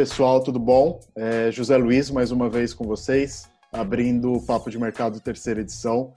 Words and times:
pessoal, 0.00 0.42
tudo 0.42 0.58
bom? 0.58 0.98
É 1.14 1.52
José 1.52 1.76
Luiz, 1.76 2.10
mais 2.10 2.30
uma 2.30 2.48
vez 2.48 2.72
com 2.72 2.84
vocês, 2.86 3.50
abrindo 3.70 4.32
o 4.32 4.46
Papo 4.46 4.70
de 4.70 4.78
Mercado 4.78 5.20
terceira 5.20 5.60
edição. 5.60 6.14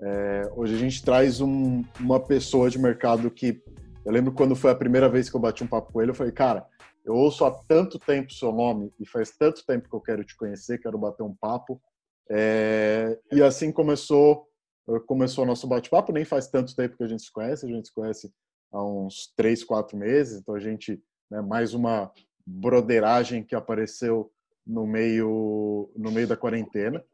É, 0.00 0.50
hoje 0.56 0.74
a 0.74 0.78
gente 0.78 1.04
traz 1.04 1.42
um, 1.42 1.84
uma 2.00 2.18
pessoa 2.18 2.70
de 2.70 2.78
mercado 2.78 3.30
que 3.30 3.62
eu 4.06 4.10
lembro 4.10 4.32
quando 4.32 4.56
foi 4.56 4.70
a 4.70 4.74
primeira 4.74 5.06
vez 5.10 5.28
que 5.28 5.36
eu 5.36 5.40
bati 5.40 5.62
um 5.62 5.66
papo 5.66 5.92
com 5.92 6.00
ele, 6.00 6.12
eu 6.12 6.14
falei, 6.14 6.32
cara, 6.32 6.66
eu 7.04 7.12
ouço 7.12 7.44
há 7.44 7.50
tanto 7.50 7.98
tempo 7.98 8.32
seu 8.32 8.50
nome 8.52 8.90
e 8.98 9.06
faz 9.06 9.32
tanto 9.32 9.62
tempo 9.66 9.86
que 9.86 9.94
eu 9.94 10.00
quero 10.00 10.24
te 10.24 10.34
conhecer, 10.34 10.80
quero 10.80 10.96
bater 10.96 11.22
um 11.22 11.36
papo. 11.38 11.78
É, 12.30 13.18
e 13.30 13.42
assim 13.42 13.70
começou 13.70 14.48
começou 15.06 15.44
o 15.44 15.46
nosso 15.46 15.66
bate-papo, 15.66 16.10
nem 16.10 16.24
faz 16.24 16.48
tanto 16.48 16.74
tempo 16.74 16.96
que 16.96 17.04
a 17.04 17.06
gente 17.06 17.22
se 17.22 17.30
conhece, 17.30 17.66
a 17.66 17.68
gente 17.68 17.88
se 17.88 17.94
conhece 17.94 18.32
há 18.72 18.82
uns 18.82 19.30
três, 19.36 19.62
quatro 19.62 19.94
meses, 19.94 20.40
então 20.40 20.54
a 20.54 20.58
gente, 20.58 20.98
né, 21.30 21.42
mais 21.42 21.74
uma 21.74 22.10
broderagem 22.46 23.42
que 23.42 23.54
apareceu 23.54 24.30
no 24.66 24.86
meio, 24.86 25.90
no 25.96 26.10
meio 26.10 26.28
da 26.28 26.36
quarentena, 26.36 27.04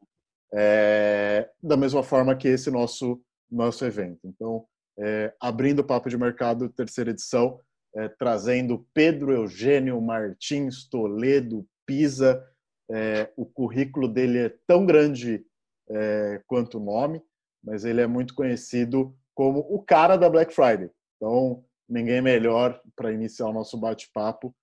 é, 0.53 1.49
da 1.61 1.75
mesma 1.75 2.03
forma 2.03 2.35
que 2.35 2.47
esse 2.47 2.69
nosso, 2.69 3.21
nosso 3.49 3.83
evento. 3.85 4.19
Então, 4.23 4.65
é, 4.99 5.33
abrindo 5.39 5.79
o 5.79 5.83
Papo 5.83 6.09
de 6.09 6.17
Mercado, 6.17 6.69
terceira 6.69 7.09
edição, 7.09 7.59
é, 7.95 8.07
trazendo 8.07 8.85
Pedro 8.93 9.31
Eugênio 9.31 9.99
Martins 10.01 10.87
Toledo 10.87 11.65
Pisa. 11.85 12.43
É, 12.91 13.31
o 13.37 13.45
currículo 13.45 14.07
dele 14.07 14.39
é 14.39 14.55
tão 14.67 14.85
grande 14.85 15.45
é, 15.89 16.41
quanto 16.47 16.77
o 16.77 16.83
nome, 16.83 17.21
mas 17.63 17.85
ele 17.85 18.01
é 18.01 18.07
muito 18.07 18.35
conhecido 18.35 19.15
como 19.33 19.59
o 19.59 19.81
cara 19.81 20.15
da 20.17 20.29
Black 20.29 20.53
Friday. 20.53 20.89
Então, 21.15 21.63
ninguém 21.87 22.21
melhor 22.21 22.79
para 22.95 23.11
iniciar 23.11 23.47
o 23.47 23.53
nosso 23.53 23.77
bate-papo 23.77 24.53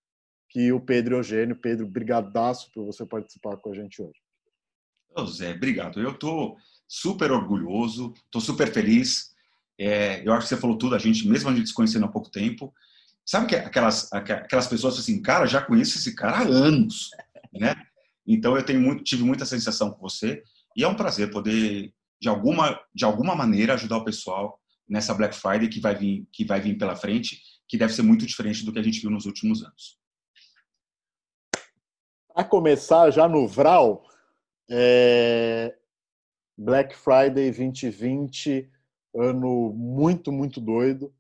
que 0.51 0.73
o 0.73 0.81
Pedro 0.81 1.17
Eugênio. 1.17 1.57
Pedro, 1.57 1.87
brigadaço 1.87 2.71
por 2.73 2.85
você 2.85 3.07
participar 3.07 3.57
com 3.57 3.71
a 3.71 3.75
gente 3.75 4.03
hoje. 4.03 4.21
Ô 5.17 5.25
Zé, 5.27 5.55
obrigado. 5.55 6.01
Eu 6.01 6.11
estou 6.11 6.57
super 6.87 7.31
orgulhoso, 7.33 8.13
estou 8.27 8.41
super 8.41 8.73
feliz. 8.73 9.31
É, 9.79 10.27
eu 10.27 10.33
acho 10.33 10.43
que 10.43 10.55
você 10.55 10.61
falou 10.61 10.77
tudo, 10.77 10.95
a 10.95 10.99
gente, 10.99 11.27
mesmo 11.27 11.49
a 11.49 11.55
gente 11.55 11.69
se 11.69 11.75
conhecendo 11.75 12.05
há 12.05 12.09
pouco 12.09 12.31
tempo, 12.31 12.75
sabe 13.25 13.47
que 13.47 13.57
aquelas, 13.57 14.13
aquelas 14.13 14.67
pessoas 14.67 14.99
assim, 14.99 15.23
cara, 15.23 15.47
já 15.47 15.63
conheço 15.63 15.97
esse 15.97 16.15
cara 16.15 16.39
há 16.39 16.43
anos, 16.43 17.11
né? 17.55 17.75
Então 18.27 18.57
eu 18.57 18.63
tenho 18.63 18.81
muito, 18.81 19.03
tive 19.03 19.23
muita 19.23 19.47
sensação 19.47 19.91
com 19.91 20.01
você 20.01 20.43
e 20.77 20.85
é 20.85 20.89
um 20.89 20.95
prazer 20.95 21.31
poder 21.31 21.93
de 22.21 22.29
alguma 22.29 22.79
de 22.95 23.05
alguma 23.05 23.35
maneira 23.35 23.73
ajudar 23.75 23.97
o 23.97 24.05
pessoal 24.05 24.61
nessa 24.87 25.15
Black 25.15 25.35
Friday 25.35 25.69
que 25.69 25.81
vai 25.81 25.95
vir 25.95 26.29
que 26.31 26.45
vai 26.45 26.61
vir 26.61 26.77
pela 26.77 26.95
frente, 26.95 27.41
que 27.67 27.79
deve 27.79 27.95
ser 27.95 28.03
muito 28.03 28.27
diferente 28.27 28.65
do 28.65 28.73
que 28.73 28.79
a 28.79 28.83
gente 28.83 29.01
viu 29.01 29.11
nos 29.11 29.25
últimos 29.25 29.65
anos. 29.65 30.00
Para 32.41 32.49
começar 32.49 33.11
já 33.11 33.29
no 33.29 33.47
Vral, 33.47 34.03
é... 34.71 35.77
Black 36.57 36.97
Friday 36.97 37.53
2020, 37.53 38.67
ano 39.15 39.75
muito, 39.75 40.33
muito 40.33 40.59
doido. 40.59 41.15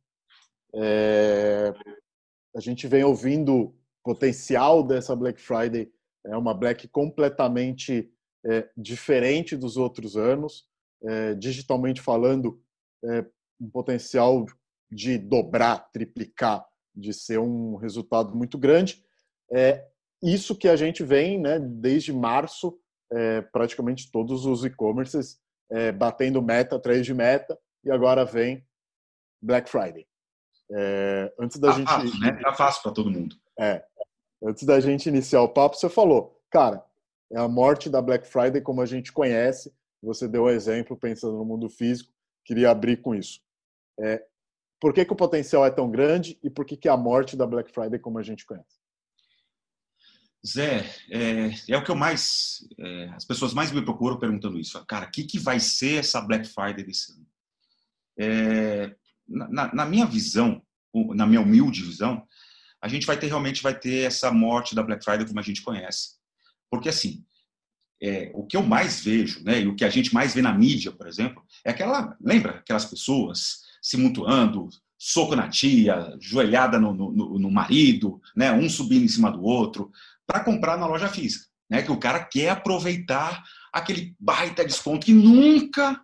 É... 0.74 1.74
A 2.56 2.60
gente 2.60 2.88
vem 2.88 3.04
ouvindo 3.04 3.74
potencial 4.02 4.82
dessa 4.82 5.14
Black 5.14 5.38
Friday, 5.38 5.92
é 6.24 6.34
uma 6.38 6.54
Black 6.54 6.88
completamente 6.88 8.10
é, 8.46 8.70
diferente 8.74 9.58
dos 9.58 9.76
outros 9.76 10.16
anos, 10.16 10.66
é, 11.04 11.34
digitalmente 11.34 12.00
falando, 12.00 12.62
é, 13.04 13.26
um 13.60 13.68
potencial 13.68 14.46
de 14.90 15.18
dobrar, 15.18 15.90
triplicar, 15.92 16.66
de 16.94 17.12
ser 17.12 17.38
um 17.38 17.76
resultado 17.76 18.34
muito 18.34 18.56
grande. 18.56 19.04
É, 19.52 19.89
isso 20.22 20.56
que 20.56 20.68
a 20.68 20.76
gente 20.76 21.02
vem, 21.02 21.38
né, 21.38 21.58
desde 21.58 22.12
março, 22.12 22.78
é, 23.12 23.40
praticamente 23.40 24.10
todos 24.10 24.46
os 24.46 24.64
e-commerces 24.64 25.40
é, 25.70 25.92
batendo 25.92 26.42
meta 26.42 26.76
atrás 26.76 27.04
de 27.04 27.14
meta, 27.14 27.58
e 27.84 27.90
agora 27.90 28.24
vem 28.24 28.66
Black 29.40 29.70
Friday. 29.70 30.06
É, 30.72 31.32
antes 31.38 31.58
da 31.58 31.68
tá 31.68 31.78
gente. 31.78 31.88
Fácil, 31.88 32.20
né? 32.20 32.32
Tá 32.42 32.52
fácil 32.52 32.82
para 32.82 32.92
todo 32.92 33.10
mundo. 33.10 33.36
É. 33.58 33.84
Antes 34.42 34.64
da 34.64 34.80
gente 34.80 35.08
iniciar 35.08 35.42
o 35.42 35.48
papo, 35.48 35.76
você 35.76 35.88
falou, 35.88 36.40
cara, 36.50 36.84
é 37.32 37.38
a 37.38 37.48
morte 37.48 37.90
da 37.90 38.00
Black 38.00 38.26
Friday 38.26 38.60
como 38.60 38.80
a 38.80 38.86
gente 38.86 39.12
conhece. 39.12 39.72
Você 40.02 40.26
deu 40.26 40.44
um 40.44 40.48
exemplo 40.48 40.96
pensando 40.96 41.36
no 41.36 41.44
mundo 41.44 41.68
físico, 41.68 42.12
queria 42.44 42.70
abrir 42.70 42.98
com 42.98 43.14
isso. 43.14 43.40
É, 43.98 44.24
por 44.80 44.94
que, 44.94 45.04
que 45.04 45.12
o 45.12 45.16
potencial 45.16 45.66
é 45.66 45.70
tão 45.70 45.90
grande 45.90 46.38
e 46.42 46.48
por 46.48 46.64
que, 46.64 46.76
que 46.76 46.88
é 46.88 46.90
a 46.90 46.96
morte 46.96 47.36
da 47.36 47.46
Black 47.46 47.70
Friday 47.70 47.98
como 47.98 48.18
a 48.18 48.22
gente 48.22 48.46
conhece? 48.46 48.79
Zé, 50.46 50.90
é, 51.10 51.50
é, 51.68 51.76
o 51.76 51.84
que 51.84 51.90
eu 51.90 51.96
mais. 51.96 52.66
É, 52.78 53.10
as 53.14 53.24
pessoas 53.24 53.52
mais 53.52 53.70
me 53.70 53.82
procuram 53.82 54.18
perguntando 54.18 54.58
isso. 54.58 54.82
Cara, 54.86 55.06
o 55.06 55.10
que, 55.10 55.24
que 55.24 55.38
vai 55.38 55.60
ser 55.60 56.00
essa 56.00 56.20
Black 56.20 56.48
Friday 56.48 56.82
desse 56.82 57.12
ano? 57.12 57.26
É, 58.18 58.94
na, 59.28 59.74
na, 59.74 59.84
minha 59.84 60.06
visão, 60.06 60.62
na 61.14 61.26
minha 61.26 61.40
humilde 61.40 61.82
visão, 61.82 62.26
a 62.80 62.88
gente 62.88 63.06
vai 63.06 63.18
ter 63.18 63.26
realmente 63.26 63.62
vai 63.62 63.78
ter 63.78 64.06
essa 64.06 64.32
morte 64.32 64.74
da 64.74 64.82
Black 64.82 65.04
Friday 65.04 65.26
como 65.26 65.38
a 65.38 65.42
gente 65.42 65.62
conhece. 65.62 66.18
Porque 66.70 66.88
assim, 66.88 67.22
é, 68.02 68.30
o 68.34 68.46
que 68.46 68.56
eu 68.56 68.62
mais 68.62 69.04
vejo, 69.04 69.44
né, 69.44 69.60
e 69.60 69.66
o 69.66 69.74
que 69.74 69.84
a 69.84 69.90
gente 69.90 70.14
mais 70.14 70.34
vê 70.34 70.40
na 70.40 70.52
mídia, 70.52 70.90
por 70.90 71.06
exemplo, 71.06 71.42
é 71.64 71.70
aquela. 71.70 72.16
Lembra 72.18 72.52
aquelas 72.52 72.86
pessoas 72.86 73.60
se 73.82 73.98
mutuando, 73.98 74.70
soco 74.98 75.36
na 75.36 75.48
tia, 75.48 76.16
joelhada 76.18 76.78
no, 76.78 76.94
no, 76.94 77.38
no 77.38 77.50
marido, 77.50 78.20
né, 78.34 78.52
um 78.52 78.70
subindo 78.70 79.04
em 79.04 79.08
cima 79.08 79.30
do 79.30 79.42
outro 79.42 79.90
para 80.30 80.44
comprar 80.44 80.76
na 80.76 80.86
loja 80.86 81.08
física, 81.08 81.44
né? 81.68 81.82
Que 81.82 81.90
o 81.90 81.98
cara 81.98 82.24
quer 82.24 82.50
aproveitar 82.50 83.42
aquele 83.72 84.14
baita 84.20 84.64
desconto 84.64 85.06
que 85.06 85.12
nunca 85.12 86.00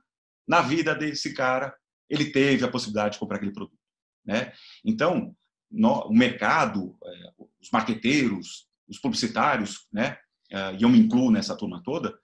na 0.49 0.61
vida 0.61 0.97
desse 0.97 1.33
cara 1.33 1.73
ele 2.11 2.33
teve 2.33 2.65
a 2.65 2.71
possibilidade 2.71 3.15
de 3.15 3.19
comprar 3.21 3.37
aquele 3.37 3.53
produto, 3.53 3.79
né? 4.25 4.53
Então, 4.85 5.33
no, 5.71 6.09
o 6.09 6.13
mercado, 6.13 6.99
é, 7.05 7.33
os 7.61 7.71
marqueteiros, 7.71 8.67
os 8.89 8.99
publicitários, 8.99 9.87
né? 9.93 10.19
É, 10.51 10.75
e 10.75 10.83
eu 10.83 10.89
me 10.89 10.99
incluo 10.99 11.31
nessa 11.31 11.57
turma 11.57 11.81
toda, 11.85 12.19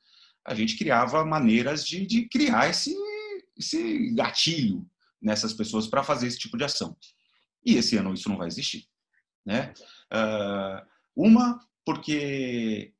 a 0.45 0.55
gente 0.55 0.77
criava 0.77 1.25
maneiras 1.25 1.87
de, 1.87 2.05
de 2.05 2.29
criar 2.29 2.69
esse, 2.69 2.97
esse 3.57 4.13
gatilho 4.13 4.85
nessas 5.21 5.53
pessoas 5.53 5.87
para 5.87 6.03
fazer 6.03 6.27
esse 6.27 6.39
tipo 6.39 6.57
de 6.57 6.65
ação. 6.65 6.97
E 7.65 7.77
esse 7.77 7.97
ano 7.97 8.13
isso 8.13 8.29
não 8.29 8.37
vai 8.37 8.49
existir, 8.49 8.89
né? 9.47 9.73
Uh, 10.13 10.85
uma 11.15 11.61
porque 11.85 12.93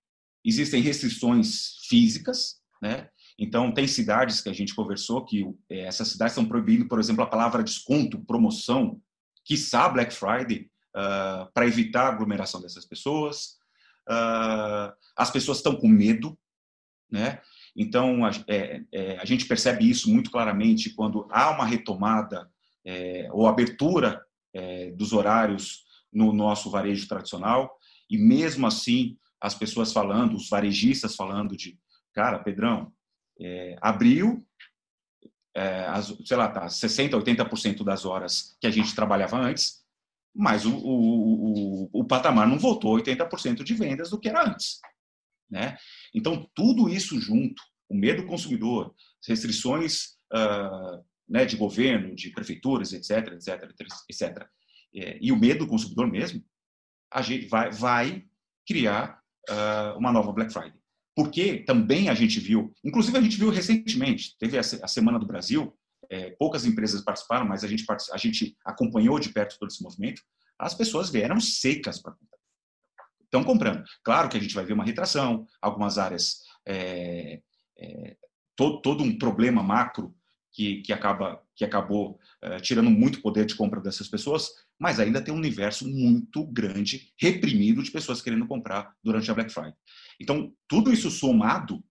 existem 0.45 0.81
restrições 0.81 1.79
físicas, 1.89 2.61
né? 2.81 3.09
Então, 3.39 3.73
tem 3.73 3.87
cidades 3.87 4.41
que 4.41 4.49
a 4.49 4.53
gente 4.53 4.75
conversou 4.75 5.25
que 5.25 5.45
é, 5.71 5.81
essas 5.81 6.09
cidades 6.09 6.33
estão 6.33 6.47
proibindo, 6.47 6.87
por 6.87 7.01
exemplo, 7.01 7.25
a 7.25 7.27
palavra 7.27 7.63
desconto, 7.63 8.25
promoção, 8.25 9.01
quiçá 9.45 9.89
Black 9.89 10.13
Friday, 10.15 10.71
uh, 10.97 11.51
para 11.53 11.67
evitar 11.67 12.05
a 12.05 12.09
aglomeração 12.09 12.61
dessas 12.61 12.85
pessoas. 12.85 13.59
Uh, 14.09 14.93
as 15.17 15.31
pessoas 15.31 15.59
estão 15.59 15.77
com 15.77 15.89
medo, 15.89 16.39
né? 17.11 17.41
Então, 17.77 18.25
a, 18.25 18.31
é, 18.49 18.83
é, 18.93 19.17
a, 19.19 19.25
gente 19.25 19.47
percebe 19.47 19.89
isso 19.89 20.11
muito 20.11 20.31
claramente 20.31 20.91
quando 20.91 21.27
há 21.31 21.51
uma 21.51 21.65
retomada 21.65 22.51
é, 22.85 23.29
ou 23.33 23.47
abertura 23.47 24.23
é, 24.53 24.91
dos 24.91 25.13
horários 25.13 25.85
no 26.13 26.33
nosso 26.33 26.71
varejo 26.71 27.09
tradicional. 27.09 27.79
E 28.13 28.19
mesmo 28.19 28.67
assim, 28.67 29.17
as 29.41 29.55
pessoas 29.55 29.91
falando, 29.91 30.37
os 30.37 30.51
varejistas 30.51 31.17
falando 31.17 31.57
de, 31.57 31.79
cara, 32.13 32.39
Pedrão, 32.39 32.93
é, 33.41 33.75
abriu, 33.81 34.47
é, 35.57 35.87
as, 35.87 36.15
sei 36.27 36.37
lá, 36.37 36.49
tá, 36.49 36.67
60%, 36.67 37.13
80% 37.13 37.83
das 37.83 38.05
horas 38.05 38.55
que 38.61 38.67
a 38.67 38.71
gente 38.71 38.95
trabalhava 38.95 39.39
antes, 39.39 39.83
mas 40.35 40.67
o, 40.67 40.77
o, 40.77 41.85
o, 41.85 41.91
o 41.91 42.05
patamar 42.05 42.47
não 42.47 42.59
voltou 42.59 42.95
80% 42.99 43.63
de 43.63 43.73
vendas 43.73 44.11
do 44.11 44.21
que 44.21 44.29
era 44.29 44.47
antes. 44.47 44.79
Né? 45.51 45.79
Então, 46.15 46.47
tudo 46.55 46.91
isso 46.91 47.19
junto, 47.19 47.63
o 47.89 47.95
medo 47.95 48.23
do 48.23 48.29
consumidor, 48.29 48.95
restrições 49.27 50.17
uh, 50.35 51.03
né, 51.27 51.47
de 51.47 51.57
governo, 51.57 52.15
de 52.15 52.29
prefeituras, 52.29 52.93
etc., 52.93 53.33
etc., 53.33 53.71
etc., 54.11 54.47
é, 54.95 55.17
e 55.19 55.33
o 55.33 55.37
medo 55.39 55.61
do 55.61 55.71
consumidor 55.71 56.07
mesmo, 56.07 56.45
a 57.13 57.23
gente 57.23 57.47
vai, 57.47 57.71
vai 57.71 58.25
criar 58.67 59.21
uh, 59.49 59.99
uma 59.99 60.13
nova 60.13 60.33
Black 60.33 60.53
Friday. 60.53 60.81
Porque 61.15 61.59
também 61.59 62.09
a 62.09 62.15
gente 62.15 62.41
viu, 62.41 62.73
inclusive 62.83 63.19
a 63.19 63.21
gente 63.21 63.37
viu 63.37 63.51
recentemente, 63.51 64.37
teve 64.39 64.59
a, 64.59 64.63
Semana 64.63 65.19
do 65.19 65.27
Brasil, 65.27 65.77
é, 66.09 66.31
poucas 66.31 66.65
empresas 66.65 67.03
participaram, 67.03 67.47
mas 67.47 67.65
a 67.65 67.69
gente, 67.69 67.85
a 68.13 68.17
gente 68.17 68.57
acompanhou 68.65 69.19
de 69.19 69.29
perto 69.29 69.59
todo 69.59 69.69
esse 69.69 69.83
movimento, 69.83 70.23
as 70.59 70.75
pessoas 70.75 71.11
vieram 71.11 71.41
secas 71.41 72.01
para 72.01 72.13
comprar. 72.13 72.39
Estão 73.25 73.45
comprando. 73.45 73.85
Claro 74.03 74.29
que 74.29 74.37
a 74.37 74.41
gente 74.41 74.55
vai 74.55 74.65
ver 74.65 74.73
uma 74.73 74.85
retração, 74.85 75.47
algumas 75.61 75.99
áreas, 75.99 76.43
é, 76.67 77.41
é, 77.79 78.17
todo, 78.57 78.81
todo 78.81 79.05
um 79.05 79.19
problema 79.19 79.63
macro 79.63 80.15
que, 80.51 80.83
que 80.83 80.93
acaba 80.93 81.42
que 81.55 81.65
acabou 81.65 82.19
uh, 82.45 82.61
tirando 82.61 82.91
muito 82.91 83.21
poder 83.21 83.45
de 83.45 83.55
compra 83.55 83.81
dessas 83.81 84.09
pessoas, 84.09 84.49
mas 84.79 84.99
ainda 84.99 85.23
tem 85.23 85.33
um 85.33 85.39
universo 85.39 85.87
muito 85.89 86.47
grande, 86.47 87.13
reprimido, 87.19 87.83
de 87.83 87.91
pessoas 87.91 88.23
querendo 88.23 88.47
comprar 88.47 88.95
durante 89.03 89.31
a 89.31 89.35
Black 89.35 89.53
Friday. 89.53 89.75
Então, 90.21 90.53
tudo 90.67 90.93
isso 90.93 91.11
somado, 91.11 91.85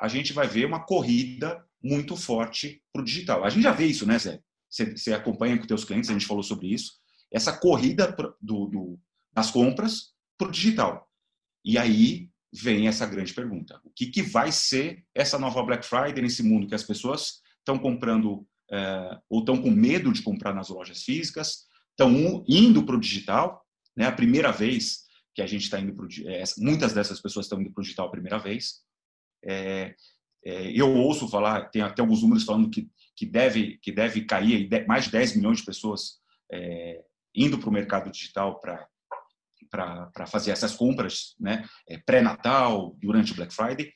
a 0.00 0.08
gente 0.08 0.32
vai 0.32 0.46
ver 0.46 0.66
uma 0.66 0.84
corrida 0.84 1.64
muito 1.82 2.16
forte 2.16 2.82
para 2.92 3.02
o 3.02 3.04
digital. 3.04 3.44
A 3.44 3.50
gente 3.50 3.62
já 3.62 3.72
vê 3.72 3.86
isso, 3.86 4.06
né, 4.06 4.18
Zé? 4.18 4.40
Você, 4.70 4.96
você 4.96 5.12
acompanha 5.12 5.58
com 5.58 5.66
seus 5.66 5.84
clientes, 5.84 6.10
a 6.10 6.12
gente 6.12 6.26
falou 6.26 6.42
sobre 6.42 6.68
isso. 6.68 6.92
Essa 7.32 7.56
corrida 7.56 8.14
do, 8.40 8.66
do, 8.66 9.00
das 9.32 9.50
compras 9.50 10.12
para 10.36 10.48
o 10.48 10.50
digital. 10.50 11.08
E 11.64 11.76
aí 11.76 12.30
vem 12.52 12.88
essa 12.88 13.06
grande 13.06 13.34
pergunta: 13.34 13.80
o 13.84 13.90
que, 13.90 14.06
que 14.06 14.22
vai 14.22 14.52
ser 14.52 15.04
essa 15.14 15.38
nova 15.38 15.62
Black 15.62 15.84
Friday 15.84 16.22
nesse 16.22 16.42
mundo 16.42 16.66
que 16.66 16.74
as 16.74 16.84
pessoas 16.84 17.40
estão 17.58 17.78
comprando 17.78 18.46
ou 19.28 19.40
estão 19.40 19.60
com 19.60 19.70
medo 19.70 20.12
de 20.12 20.22
comprar 20.22 20.54
nas 20.54 20.68
lojas 20.68 21.02
físicas, 21.02 21.66
estão 21.90 22.44
indo 22.46 22.84
para 22.84 22.96
o 22.96 23.00
digital, 23.00 23.64
né? 23.96 24.06
A 24.06 24.12
primeira 24.12 24.52
vez 24.52 25.08
que 25.34 25.42
a 25.42 25.46
gente 25.46 25.62
está 25.62 25.78
indo 25.78 25.94
para 25.94 26.04
o 26.04 26.08
é, 26.28 26.42
muitas 26.58 26.92
dessas 26.92 27.20
pessoas 27.20 27.46
estão 27.46 27.60
indo 27.60 27.72
para 27.72 27.80
o 27.80 27.84
digital 27.84 28.06
a 28.06 28.10
primeira 28.10 28.38
vez. 28.38 28.80
É, 29.44 29.94
é, 30.44 30.72
eu 30.72 30.92
ouço 30.94 31.28
falar, 31.28 31.68
tem 31.70 31.82
até 31.82 32.02
alguns 32.02 32.22
números 32.22 32.44
falando 32.44 32.70
que, 32.70 32.88
que, 33.14 33.26
deve, 33.26 33.78
que 33.78 33.92
deve 33.92 34.24
cair 34.24 34.68
mais 34.86 35.04
de 35.04 35.12
10 35.12 35.36
milhões 35.36 35.58
de 35.58 35.64
pessoas 35.64 36.18
é, 36.52 37.04
indo 37.34 37.58
para 37.58 37.68
o 37.68 37.72
mercado 37.72 38.10
digital 38.10 38.60
para 38.60 40.26
fazer 40.26 40.50
essas 40.50 40.74
compras, 40.74 41.36
né, 41.38 41.68
é, 41.88 41.98
pré-natal, 41.98 42.96
durante 43.00 43.32
o 43.32 43.36
Black 43.36 43.54
Friday. 43.54 43.92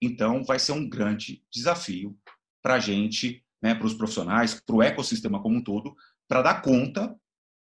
Então, 0.00 0.44
vai 0.44 0.58
ser 0.58 0.72
um 0.72 0.88
grande 0.88 1.42
desafio 1.50 2.18
para 2.62 2.74
a 2.74 2.80
gente, 2.80 3.44
né, 3.62 3.74
para 3.74 3.86
os 3.86 3.94
profissionais, 3.94 4.54
para 4.54 4.74
o 4.74 4.82
ecossistema 4.82 5.40
como 5.40 5.56
um 5.56 5.62
todo, 5.62 5.94
para 6.28 6.42
dar 6.42 6.62
conta 6.62 7.16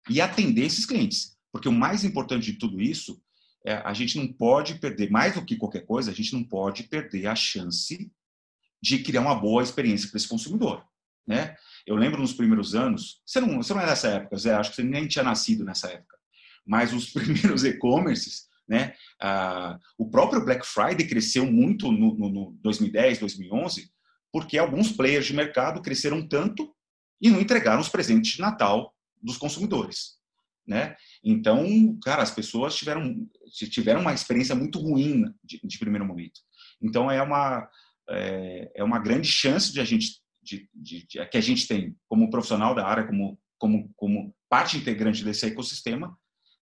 e 0.09 0.19
atender 0.19 0.65
esses 0.65 0.85
clientes. 0.85 1.37
Porque 1.51 1.69
o 1.69 1.73
mais 1.73 2.03
importante 2.03 2.51
de 2.51 2.57
tudo 2.57 2.81
isso 2.81 3.21
é 3.65 3.75
a 3.75 3.93
gente 3.93 4.17
não 4.17 4.27
pode 4.31 4.75
perder, 4.75 5.11
mais 5.11 5.35
do 5.35 5.45
que 5.45 5.55
qualquer 5.55 5.85
coisa, 5.85 6.09
a 6.09 6.13
gente 6.13 6.33
não 6.33 6.43
pode 6.43 6.83
perder 6.83 7.27
a 7.27 7.35
chance 7.35 8.11
de 8.81 8.99
criar 8.99 9.21
uma 9.21 9.35
boa 9.35 9.61
experiência 9.61 10.09
para 10.09 10.17
esse 10.17 10.27
consumidor. 10.27 10.83
Né? 11.27 11.55
Eu 11.85 11.95
lembro 11.95 12.19
nos 12.19 12.33
primeiros 12.33 12.73
anos, 12.73 13.21
você 13.23 13.39
não, 13.39 13.57
você 13.57 13.73
não 13.73 13.81
é 13.81 13.85
dessa 13.85 14.07
época, 14.07 14.37
Zé, 14.37 14.55
acho 14.55 14.71
que 14.71 14.77
você 14.77 14.83
nem 14.83 15.07
tinha 15.07 15.23
nascido 15.23 15.63
nessa 15.63 15.91
época, 15.91 16.17
mas 16.65 16.91
os 16.91 17.09
primeiros 17.13 17.63
e-commerces, 17.63 18.49
né, 18.67 18.95
ah, 19.21 19.77
o 19.97 20.09
próprio 20.09 20.43
Black 20.43 20.65
Friday 20.65 21.07
cresceu 21.07 21.45
muito 21.45 21.91
no, 21.91 22.15
no, 22.15 22.29
no 22.29 22.57
2010, 22.61 23.19
2011, 23.19 23.91
porque 24.31 24.57
alguns 24.57 24.91
players 24.91 25.25
de 25.25 25.33
mercado 25.33 25.81
cresceram 25.81 26.25
tanto 26.27 26.73
e 27.21 27.29
não 27.29 27.39
entregaram 27.39 27.81
os 27.81 27.89
presentes 27.89 28.33
de 28.33 28.41
Natal 28.41 28.95
dos 29.21 29.37
consumidores. 29.37 30.19
Né? 30.65 30.95
Então, 31.23 31.97
cara, 32.03 32.23
as 32.23 32.31
pessoas 32.31 32.75
tiveram, 32.75 33.27
tiveram 33.69 34.01
uma 34.01 34.13
experiência 34.13 34.55
muito 34.55 34.79
ruim 34.79 35.25
de, 35.43 35.59
de 35.63 35.79
primeiro 35.79 36.05
momento. 36.05 36.39
Então, 36.81 37.11
é 37.11 37.21
uma, 37.21 37.67
é, 38.09 38.71
é 38.75 38.83
uma 38.83 38.99
grande 38.99 39.27
chance 39.27 39.71
de 39.73 39.81
a 39.81 39.83
gente 39.83 40.21
de, 40.41 40.69
de, 40.73 41.05
de, 41.05 41.25
que 41.27 41.37
a 41.37 41.41
gente 41.41 41.67
tem 41.67 41.95
como 42.07 42.29
profissional 42.29 42.73
da 42.73 42.85
área, 42.85 43.05
como, 43.05 43.39
como, 43.59 43.91
como 43.95 44.35
parte 44.49 44.77
integrante 44.77 45.23
desse 45.23 45.45
ecossistema, 45.45 46.17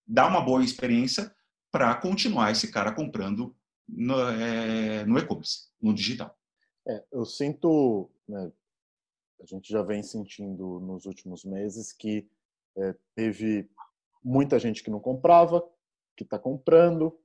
dar 0.07 0.29
uma 0.29 0.41
boa 0.41 0.65
experiência 0.65 1.33
para 1.71 1.95
continuar 1.95 2.51
esse 2.51 2.71
cara 2.71 2.93
comprando 2.93 3.55
no, 3.89 4.21
é, 4.31 5.05
no 5.05 5.19
e-commerce, 5.19 5.69
no 5.81 5.95
digital. 5.95 6.37
É, 6.89 7.05
eu 7.13 7.25
sinto, 7.25 8.09
né, 8.27 8.51
a 9.41 9.47
gente 9.47 9.71
já 9.71 9.83
vem 9.83 10.03
sentindo 10.03 10.81
nos 10.81 11.05
últimos 11.05 11.45
meses 11.45 11.93
que 11.93 12.27
é, 12.77 12.95
teve 13.15 13.69
muita 14.25 14.59
gente 14.59 14.83
que 14.83 14.91
não 14.91 14.99
comprava, 14.99 15.63
que 16.17 16.25
está 16.25 16.39
comprando, 16.39 17.17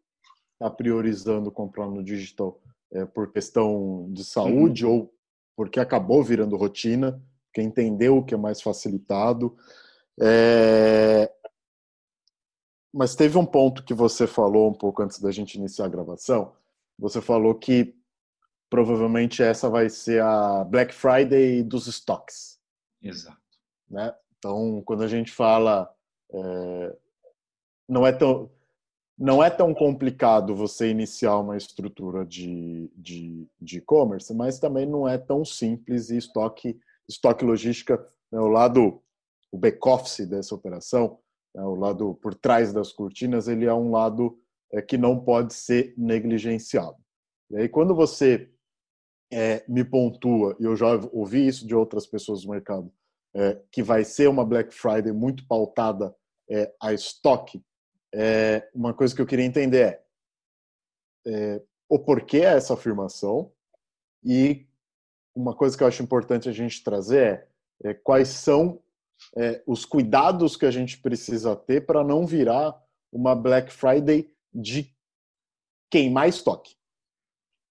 está 0.53 0.69
priorizando 0.69 1.51
comprar 1.51 1.87
no 1.87 2.03
digital 2.03 2.61
é, 2.91 3.05
por 3.05 3.31
questão 3.31 4.07
de 4.11 4.23
saúde 4.23 4.85
uhum. 4.85 4.93
ou 4.93 5.13
porque 5.55 5.79
acabou 5.79 6.23
virando 6.23 6.57
rotina, 6.57 7.21
porque 7.45 7.61
entendeu 7.61 8.17
o 8.17 8.25
que 8.25 8.33
é 8.33 8.37
mais 8.37 8.61
facilitado. 8.61 9.55
É... 10.19 11.31
Mas 12.91 13.15
teve 13.15 13.37
um 13.37 13.45
ponto 13.45 13.83
que 13.83 13.93
você 13.93 14.27
falou 14.27 14.69
um 14.69 14.73
pouco 14.73 15.01
antes 15.01 15.19
da 15.19 15.31
gente 15.31 15.55
iniciar 15.55 15.85
a 15.85 15.89
gravação. 15.89 16.55
Você 16.97 17.21
falou 17.21 17.55
que 17.55 17.95
provavelmente 18.73 19.43
essa 19.43 19.69
vai 19.69 19.87
ser 19.87 20.19
a 20.23 20.63
Black 20.63 20.95
Friday 20.95 21.61
dos 21.61 21.85
estoques. 21.85 22.59
Exato. 23.03 23.37
Né? 23.87 24.11
Então, 24.35 24.81
quando 24.83 25.03
a 25.03 25.07
gente 25.07 25.31
fala, 25.31 25.93
é... 26.33 26.97
não 27.87 28.07
é 28.07 28.11
tão 28.11 28.49
não 29.15 29.43
é 29.43 29.49
tão 29.51 29.75
complicado 29.75 30.55
você 30.55 30.89
iniciar 30.89 31.37
uma 31.37 31.55
estrutura 31.55 32.25
de 32.25 32.89
e-commerce, 33.61 34.33
mas 34.33 34.57
também 34.57 34.87
não 34.87 35.07
é 35.07 35.19
tão 35.19 35.45
simples 35.45 36.09
e 36.09 36.17
estoque, 36.17 36.79
estoque 37.07 37.45
logística, 37.45 38.03
né, 38.31 38.39
o 38.39 38.47
lado, 38.47 39.03
o 39.51 39.57
back-office 39.57 40.27
dessa 40.27 40.55
operação, 40.55 41.19
né, 41.53 41.61
o 41.61 41.75
lado 41.75 42.15
por 42.15 42.33
trás 42.33 42.73
das 42.73 42.91
cortinas, 42.91 43.47
ele 43.47 43.65
é 43.65 43.73
um 43.73 43.91
lado 43.91 44.35
é, 44.71 44.81
que 44.81 44.97
não 44.97 45.23
pode 45.23 45.53
ser 45.53 45.93
negligenciado. 45.95 46.97
E 47.51 47.57
aí, 47.57 47.69
quando 47.69 47.93
você 47.93 48.51
é, 49.31 49.63
me 49.67 49.83
pontua, 49.83 50.55
e 50.59 50.63
eu 50.63 50.75
já 50.75 50.87
ouvi 51.11 51.47
isso 51.47 51.65
de 51.65 51.73
outras 51.75 52.05
pessoas 52.05 52.43
do 52.43 52.49
mercado, 52.49 52.91
é, 53.33 53.59
que 53.71 53.81
vai 53.81 54.03
ser 54.03 54.29
uma 54.29 54.45
Black 54.45 54.73
Friday 54.73 55.11
muito 55.11 55.47
pautada 55.47 56.15
é, 56.49 56.71
a 56.81 56.93
estoque, 56.93 57.63
é, 58.13 58.69
uma 58.73 58.93
coisa 58.93 59.15
que 59.15 59.21
eu 59.21 59.25
queria 59.25 59.45
entender 59.45 59.81
é, 59.81 59.99
é 61.25 61.61
o 61.89 61.97
porquê 61.97 62.39
essa 62.39 62.73
afirmação 62.73 63.51
e 64.23 64.67
uma 65.35 65.55
coisa 65.55 65.77
que 65.77 65.83
eu 65.83 65.87
acho 65.87 66.03
importante 66.03 66.47
a 66.47 66.51
gente 66.51 66.83
trazer 66.83 67.47
é, 67.83 67.89
é 67.89 67.93
quais 67.93 68.29
são 68.29 68.79
os 69.65 69.85
cuidados 69.85 70.57
que 70.57 70.65
a 70.65 70.71
gente 70.71 70.97
precisa 70.97 71.55
ter 71.55 71.85
para 71.85 72.03
não 72.03 72.25
virar 72.25 72.77
uma 73.11 73.33
Black 73.33 73.71
Friday 73.71 74.29
de 74.53 74.93
queimar 75.89 76.27
estoque. 76.27 76.75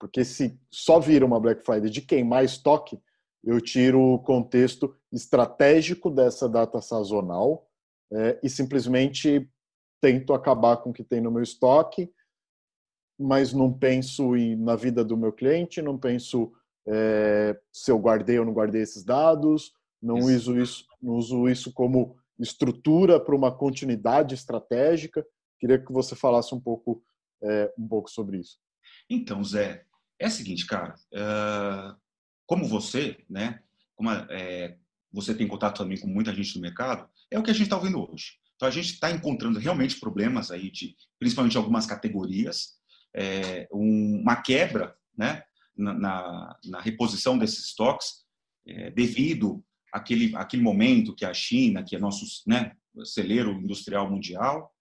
Porque 0.02 0.24
se 0.24 0.58
só 0.68 0.98
vira 0.98 1.24
uma 1.24 1.38
Black 1.38 1.64
Friday 1.64 1.88
de 1.88 2.02
queimar 2.02 2.44
estoque, 2.44 3.00
eu 3.44 3.60
tiro 3.60 4.00
o 4.00 4.18
contexto 4.18 4.96
estratégico 5.12 6.10
dessa 6.10 6.48
data 6.48 6.80
sazonal 6.80 7.70
é, 8.12 8.36
e 8.42 8.50
simplesmente 8.50 9.48
tento 10.00 10.34
acabar 10.34 10.78
com 10.78 10.90
o 10.90 10.92
que 10.92 11.04
tem 11.04 11.20
no 11.20 11.30
meu 11.30 11.44
estoque, 11.44 12.12
mas 13.16 13.52
não 13.52 13.72
penso 13.72 14.34
em, 14.34 14.56
na 14.56 14.74
vida 14.74 15.04
do 15.04 15.16
meu 15.16 15.32
cliente, 15.32 15.80
não 15.80 15.96
penso 15.96 16.52
é, 16.84 17.56
se 17.72 17.92
eu 17.92 17.96
guardei 17.96 18.40
ou 18.40 18.44
não 18.44 18.52
guardei 18.52 18.82
esses 18.82 19.04
dados, 19.04 19.72
não 20.02 20.18
isso. 20.18 20.26
uso 20.26 20.58
isso, 20.58 20.86
não 21.00 21.14
uso 21.14 21.48
isso 21.48 21.72
como 21.72 22.16
estrutura 22.40 23.20
para 23.20 23.36
uma 23.36 23.56
continuidade 23.56 24.34
estratégica. 24.34 25.24
Queria 25.60 25.78
que 25.78 25.92
você 25.92 26.16
falasse 26.16 26.52
um 26.52 26.60
pouco, 26.60 27.04
é, 27.40 27.72
um 27.78 27.86
pouco 27.86 28.10
sobre 28.10 28.38
isso. 28.38 28.58
Então, 29.08 29.44
Zé, 29.44 29.86
é 30.22 30.28
o 30.28 30.30
seguinte, 30.30 30.66
cara. 30.66 30.94
Uh, 31.12 31.96
como 32.46 32.66
você, 32.66 33.18
né? 33.28 33.60
Como 33.96 34.10
é, 34.10 34.76
você 35.12 35.34
tem 35.34 35.48
contato 35.48 35.78
também 35.78 35.98
com 35.98 36.06
muita 36.06 36.34
gente 36.34 36.54
no 36.54 36.62
mercado, 36.62 37.08
é 37.30 37.38
o 37.38 37.42
que 37.42 37.50
a 37.50 37.52
gente 37.52 37.64
está 37.64 37.76
ouvindo 37.76 38.00
hoje. 38.00 38.34
Então, 38.54 38.68
a 38.68 38.70
gente 38.70 38.92
está 38.92 39.10
encontrando 39.10 39.58
realmente 39.58 39.98
problemas 39.98 40.50
aí, 40.50 40.70
de, 40.70 40.96
principalmente 41.18 41.56
algumas 41.56 41.86
categorias, 41.86 42.74
é, 43.14 43.68
um, 43.72 44.20
uma 44.22 44.36
quebra 44.36 44.94
né, 45.16 45.42
na, 45.76 45.92
na, 45.92 46.56
na, 46.64 46.80
reposição 46.80 47.36
desses 47.36 47.66
estoques, 47.66 48.24
é, 48.66 48.90
devido 48.90 49.62
àquele, 49.92 50.34
àquele 50.36 50.62
momento 50.62 51.14
que 51.14 51.24
a 51.24 51.34
China, 51.34 51.82
que 51.82 51.96
é 51.96 51.98
nosso 51.98 52.24
né, 52.46 52.76
celeiro 53.04 53.52
industrial 53.52 54.08
mundial, 54.08 54.72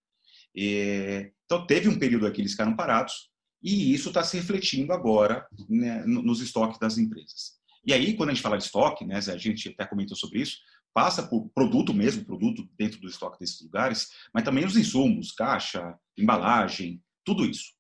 então 0.54 1.66
teve 1.66 1.88
um 1.88 1.98
período 1.98 2.28
aqui 2.28 2.42
eles 2.42 2.52
ficaram 2.52 2.76
parados, 2.76 3.31
e 3.62 3.94
isso 3.94 4.10
está 4.10 4.24
se 4.24 4.38
refletindo 4.38 4.92
agora 4.92 5.48
né, 5.70 6.04
nos 6.06 6.42
estoques 6.42 6.80
das 6.80 6.98
empresas. 6.98 7.60
E 7.86 7.94
aí, 7.94 8.16
quando 8.16 8.30
a 8.30 8.34
gente 8.34 8.44
fala 8.44 8.58
de 8.58 8.64
estoque, 8.64 9.06
né, 9.06 9.18
a 9.18 9.38
gente 9.38 9.70
até 9.70 9.86
comentou 9.86 10.16
sobre 10.16 10.40
isso, 10.40 10.58
passa 10.94 11.24
por 11.24 11.50
produto 11.50 11.94
mesmo, 11.94 12.26
produto 12.26 12.68
dentro 12.78 13.00
do 13.00 13.08
estoque 13.08 13.40
desses 13.40 13.62
lugares, 13.62 14.10
mas 14.34 14.44
também 14.44 14.66
os 14.66 14.76
insumos, 14.76 15.32
caixa, 15.32 15.98
embalagem, 16.18 17.02
tudo 17.24 17.46
isso, 17.46 17.74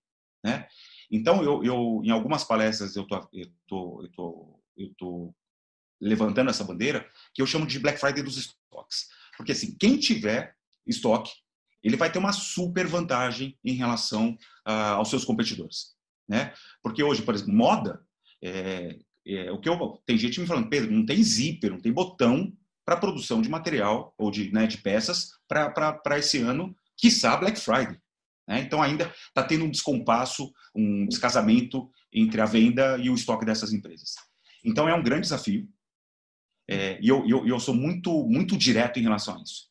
né? 0.43 0.67
Então, 1.11 1.43
eu, 1.43 1.63
eu 1.63 2.01
em 2.03 2.09
algumas 2.09 2.43
palestras 2.43 2.95
eu 2.95 3.05
tô, 3.05 3.29
eu 3.33 3.47
tô, 3.67 4.59
eu 4.77 4.93
tô 4.97 5.35
levantando 5.99 6.49
essa 6.49 6.63
bandeira 6.63 7.07
que 7.33 7.41
eu 7.41 7.47
chamo 7.47 7.67
de 7.67 7.79
Black 7.79 7.99
Friday 7.99 8.23
dos 8.23 8.37
estoques, 8.37 9.09
porque 9.35 9.51
assim, 9.51 9.75
quem 9.77 9.97
tiver 9.97 10.55
estoque, 10.87 11.31
ele 11.83 11.97
vai 11.97 12.11
ter 12.11 12.19
uma 12.19 12.31
super 12.31 12.87
vantagem 12.87 13.57
em 13.63 13.73
relação 13.73 14.37
uh, 14.67 14.95
aos 14.95 15.09
seus 15.09 15.25
competidores, 15.25 15.95
né? 16.27 16.53
Porque 16.83 17.03
hoje, 17.03 17.21
por 17.21 17.33
exemplo, 17.33 17.53
moda, 17.53 18.01
é, 18.43 18.99
é, 19.25 19.51
o 19.51 19.59
que 19.59 19.69
eu 19.69 20.01
tem 20.05 20.17
gente 20.17 20.39
me 20.39 20.47
falando, 20.47 20.69
Pedro, 20.69 20.91
não 20.91 21.05
tem 21.05 21.23
zíper, 21.23 21.71
não 21.71 21.79
tem 21.79 21.91
botão 21.91 22.51
para 22.85 22.97
produção 22.97 23.41
de 23.41 23.49
material 23.49 24.13
ou 24.17 24.31
de, 24.31 24.51
né, 24.51 24.65
de 24.65 24.77
peças 24.77 25.31
para 25.47 26.17
esse 26.17 26.39
ano, 26.39 26.75
quiçá 26.97 27.37
Black 27.37 27.59
Friday. 27.59 27.97
Né? 28.47 28.61
Então 28.61 28.81
ainda 28.81 29.13
está 29.27 29.43
tendo 29.43 29.65
um 29.65 29.69
descompasso, 29.69 30.51
um 30.75 31.07
descasamento 31.07 31.89
entre 32.11 32.41
a 32.41 32.45
venda 32.45 32.97
e 32.97 33.09
o 33.09 33.15
estoque 33.15 33.45
dessas 33.45 33.71
empresas. 33.71 34.15
Então 34.65 34.89
é 34.89 34.95
um 34.95 35.03
grande 35.03 35.21
desafio 35.21 35.67
é, 36.69 36.99
e 37.01 37.07
eu, 37.07 37.27
eu, 37.27 37.47
eu, 37.47 37.59
sou 37.59 37.75
muito, 37.75 38.25
muito 38.27 38.57
direto 38.57 38.97
em 38.97 39.03
relação 39.03 39.37
a 39.37 39.41
isso. 39.41 39.69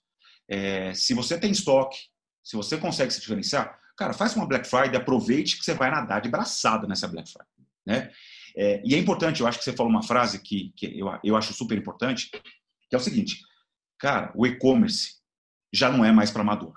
É, 0.50 0.92
se 0.92 1.14
você 1.14 1.38
tem 1.38 1.52
estoque, 1.52 1.97
se 2.42 2.57
você 2.57 2.76
consegue 2.76 3.12
se 3.12 3.21
diferenciar, 3.21 3.78
cara, 3.97 4.12
faz 4.12 4.35
uma 4.35 4.47
Black 4.47 4.66
Friday, 4.66 4.97
aproveite 4.97 5.57
que 5.57 5.64
você 5.64 5.75
vai 5.75 5.90
nadar 5.90 6.21
de 6.21 6.28
braçada 6.28 6.87
nessa 6.87 7.07
Black 7.07 7.30
Friday. 7.30 7.66
Né? 7.87 8.11
É, 8.57 8.83
e 8.85 8.95
é 8.95 8.99
importante, 8.99 9.40
eu 9.40 9.47
acho 9.47 9.59
que 9.59 9.64
você 9.64 9.73
falou 9.73 9.90
uma 9.90 10.02
frase 10.02 10.40
que, 10.40 10.73
que 10.76 10.99
eu, 10.99 11.07
eu 11.23 11.37
acho 11.37 11.54
super 11.54 11.78
importante, 11.78 12.30
que 12.30 12.97
é 12.97 12.99
o 12.99 13.00
seguinte, 13.00 13.40
cara, 13.99 14.33
o 14.35 14.47
e-commerce 14.47 15.21
já 15.73 15.90
não 15.90 16.04
é 16.04 16.11
mais 16.11 16.30
para 16.30 16.42
amador. 16.42 16.75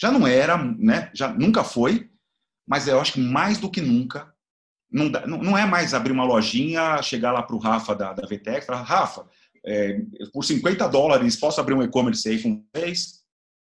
Já 0.00 0.12
não 0.12 0.26
era, 0.26 0.56
né? 0.56 1.10
Já 1.14 1.32
nunca 1.32 1.64
foi, 1.64 2.10
mas 2.66 2.86
eu 2.86 3.00
acho 3.00 3.14
que 3.14 3.20
mais 3.20 3.58
do 3.58 3.70
que 3.70 3.80
nunca 3.80 4.32
não, 4.90 5.10
dá, 5.10 5.26
não, 5.26 5.38
não 5.38 5.58
é 5.58 5.66
mais 5.66 5.94
abrir 5.94 6.12
uma 6.12 6.24
lojinha, 6.24 7.02
chegar 7.02 7.32
lá 7.32 7.42
para 7.42 7.56
o 7.56 7.58
Rafa 7.58 7.94
da, 7.94 8.12
da 8.12 8.26
VTEC 8.26 8.58
e 8.58 8.62
falar, 8.62 8.82
Rafa, 8.82 9.26
é, 9.64 10.00
por 10.32 10.44
50 10.44 10.88
dólares 10.88 11.36
posso 11.36 11.60
abrir 11.60 11.74
um 11.74 11.82
e-commerce 11.82 12.28
aí 12.28 12.40
com 12.40 12.64
vocês, 12.74 13.15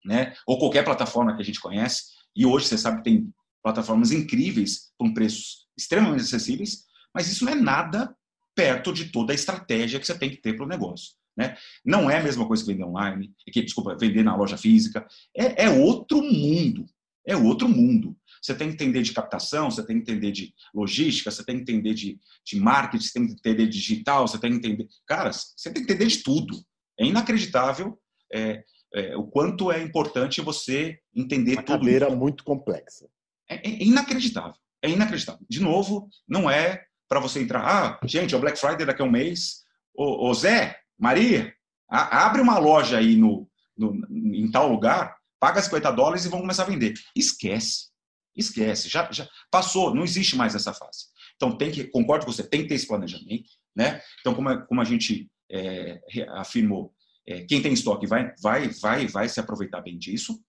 né? 0.07 0.35
Ou 0.47 0.59
qualquer 0.59 0.85
plataforma 0.85 1.35
que 1.35 1.43
a 1.43 1.45
gente 1.45 1.61
conhece. 1.61 2.05
E 2.35 2.47
hoje 2.47 2.67
você 2.67 2.79
sabe 2.79 2.99
que 2.99 3.05
tem 3.05 3.33
plataformas 3.63 4.13
incríveis 4.13 4.93
com 4.97 5.13
preços 5.13 5.67
extremamente 5.77 6.23
acessíveis, 6.23 6.85
mas 7.15 7.31
isso 7.31 7.45
não 7.45 7.53
é 7.53 7.57
nada 7.57 8.15
perto 8.55 8.93
de 8.93 9.07
toda 9.07 9.33
a 9.33 9.35
estratégia 9.35 9.99
que 9.99 10.07
você 10.07 10.19
tem 10.19 10.31
que 10.31 10.37
ter 10.37 10.55
para 10.55 10.65
o 10.65 10.69
negócio. 10.69 11.15
Né? 11.37 11.55
Não 11.85 12.09
é 12.09 12.19
a 12.19 12.23
mesma 12.23 12.47
coisa 12.47 12.65
que 12.65 12.71
vender 12.73 12.85
online, 12.85 13.31
que, 13.53 13.63
desculpa, 13.63 13.97
vender 13.99 14.23
na 14.23 14.35
loja 14.35 14.57
física. 14.57 15.07
É, 15.37 15.65
é 15.65 15.71
outro 15.71 16.23
mundo. 16.23 16.87
É 17.27 17.37
outro 17.37 17.69
mundo. 17.69 18.17
Você 18.41 18.55
tem 18.55 18.69
que 18.69 18.75
entender 18.75 19.03
de 19.03 19.13
captação, 19.13 19.71
você 19.71 19.85
tem 19.85 19.97
que 19.97 20.11
entender 20.11 20.31
de 20.31 20.55
logística, 20.73 21.31
você 21.31 21.45
tem 21.45 21.57
que 21.57 21.63
entender 21.63 21.93
de, 21.93 22.19
de 22.45 22.61
marketing, 22.61 23.05
você 23.05 23.13
tem 23.13 23.27
que 23.27 23.33
entender 23.33 23.67
de 23.67 23.79
digital, 23.79 24.29
você 24.29 24.39
tem 24.39 24.53
que 24.53 24.59
entender. 24.59 24.89
Cara, 25.07 25.33
você 25.33 25.71
tem 25.73 25.85
que 25.85 25.93
entender 25.93 26.07
de 26.07 26.23
tudo. 26.23 26.57
É 26.99 27.05
inacreditável 27.05 27.99
é, 28.33 28.63
é, 28.97 29.15
o 29.15 29.25
quanto 29.25 29.71
é 29.71 29.83
importante 29.83 30.41
você 30.41 30.99
entender 31.15 31.53
Uma 31.53 31.63
tudo. 31.63 31.75
Uma 31.75 31.79
cadeira 31.81 32.11
muito 32.11 32.43
complexa. 32.43 33.07
É, 33.47 33.57
é, 33.57 33.85
inacreditável. 33.85 34.55
É 34.83 34.89
inacreditável. 34.89 35.45
De 35.49 35.61
novo, 35.61 36.09
não 36.27 36.51
é 36.51 36.87
para 37.07 37.21
você 37.21 37.41
entrar. 37.41 37.63
Ah, 37.63 38.01
gente, 38.07 38.35
é 38.35 38.37
o 38.39 38.41
Black 38.41 38.59
Friday 38.59 38.87
daqui 38.87 39.03
a 39.03 39.05
um 39.05 39.11
mês. 39.11 39.65
Ô, 39.95 40.29
ô 40.29 40.35
Zé, 40.35 40.79
Maria, 40.99 41.55
a, 41.89 42.25
abre 42.27 42.41
uma 42.41 42.59
loja 42.59 42.97
aí 42.97 43.17
no, 43.17 43.47
no, 43.77 43.95
em 44.11 44.51
tal 44.51 44.69
lugar, 44.69 45.15
paga 45.39 45.61
50 45.61 45.91
dólares 45.93 46.25
e 46.25 46.31
vão 46.31 46.41
começar 46.41 46.63
a 46.63 46.67
vender. 46.67 46.95
Esquece. 47.15 47.91
Esquece. 48.35 48.89
Já, 48.89 49.11
já 49.13 49.29
passou, 49.51 49.95
não 49.95 50.05
existe 50.05 50.37
mais 50.37 50.55
essa 50.55 50.73
fase. 50.73 51.07
Então, 51.37 51.57
tem 51.57 51.71
que, 51.71 51.85
concordo 51.85 52.25
com 52.25 52.33
você, 52.33 52.43
tem 52.43 52.63
que 52.63 52.69
ter 52.69 52.77
esse 52.77 52.89
planejamento. 52.89 53.51
Né? 53.75 54.01
Então, 54.21 54.35
como, 54.35 54.49
a, 54.49 54.63
como 54.63 54.81
a 54.81 54.85
gente 54.85 55.31
é, 55.51 56.01
afirmou, 56.31 56.95
é, 57.27 57.43
quem 57.45 57.61
tem 57.61 57.73
estoque 57.73 58.07
vai, 58.07 58.35
vai, 58.41 58.69
vai, 58.69 59.07
vai 59.07 59.29
se 59.29 59.41
aproveitar 59.41 59.81
bem 59.81 59.99
disso. 59.99 60.41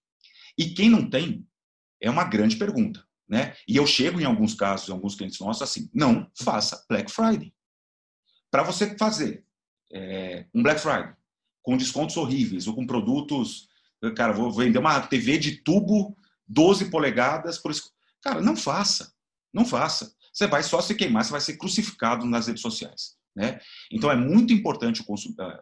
E 0.57 0.69
quem 0.69 0.89
não 0.89 1.09
tem, 1.09 1.47
é 2.01 2.09
uma 2.09 2.23
grande 2.23 2.55
pergunta. 2.55 3.05
Né? 3.27 3.55
E 3.67 3.75
eu 3.75 3.85
chego 3.85 4.21
em 4.21 4.25
alguns 4.25 4.53
casos, 4.53 4.87
em 4.87 4.91
alguns 4.91 5.15
clientes 5.15 5.39
nossos, 5.39 5.61
assim, 5.61 5.89
não 5.93 6.31
faça 6.39 6.85
Black 6.89 7.11
Friday. 7.11 7.53
Para 8.49 8.63
você 8.63 8.97
fazer 8.97 9.45
é, 9.91 10.45
um 10.53 10.63
Black 10.63 10.79
Friday 10.79 11.13
com 11.61 11.75
descontos 11.75 12.15
horríveis 12.15 12.67
ou 12.67 12.75
com 12.75 12.87
produtos, 12.87 13.67
cara, 14.15 14.31
vou 14.31 14.51
vender 14.51 14.79
uma 14.79 15.01
TV 15.01 15.37
de 15.37 15.57
tubo 15.57 16.17
12 16.47 16.89
polegadas, 16.89 17.57
por 17.57 17.73
cara, 18.21 18.39
não 18.41 18.55
faça, 18.55 19.13
não 19.53 19.65
faça. 19.65 20.15
Você 20.31 20.47
vai 20.47 20.63
só 20.63 20.79
se 20.81 20.95
queimar, 20.95 21.25
você 21.25 21.31
vai 21.31 21.41
ser 21.41 21.57
crucificado 21.57 22.25
nas 22.25 22.47
redes 22.47 22.61
sociais. 22.61 23.16
Né? 23.37 23.59
Então 23.91 24.09
é 24.09 24.15
muito 24.15 24.51
importante 24.51 25.03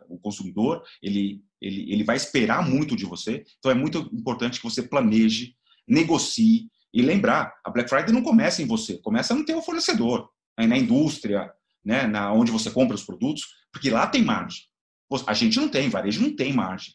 o 0.07 0.17
consumidor, 0.17 0.81
ele, 1.03 1.43
ele, 1.61 1.91
ele 1.91 2.03
vai 2.05 2.15
esperar 2.15 2.65
muito 2.65 2.95
de 2.95 3.03
você, 3.03 3.43
então 3.59 3.69
é 3.69 3.75
muito 3.75 4.09
importante 4.13 4.61
que 4.61 4.63
você 4.63 4.81
planeje, 4.81 5.57
negocie, 5.85 6.69
e 6.93 7.01
lembrar, 7.01 7.53
a 7.65 7.69
Black 7.69 7.89
Friday 7.89 8.13
não 8.13 8.23
começa 8.23 8.61
em 8.61 8.65
você, 8.65 8.97
começa 8.99 9.35
no 9.35 9.43
teu 9.43 9.61
fornecedor, 9.61 10.29
né, 10.57 10.65
na 10.65 10.77
indústria, 10.77 11.51
né, 11.83 12.07
na 12.07 12.31
onde 12.31 12.49
você 12.49 12.71
compra 12.71 12.95
os 12.95 13.03
produtos, 13.03 13.43
porque 13.73 13.89
lá 13.89 14.07
tem 14.07 14.23
margem. 14.23 14.63
A 15.27 15.33
gente 15.33 15.59
não 15.59 15.67
tem, 15.67 15.89
varejo 15.89 16.21
não 16.21 16.33
tem 16.33 16.53
margem, 16.53 16.93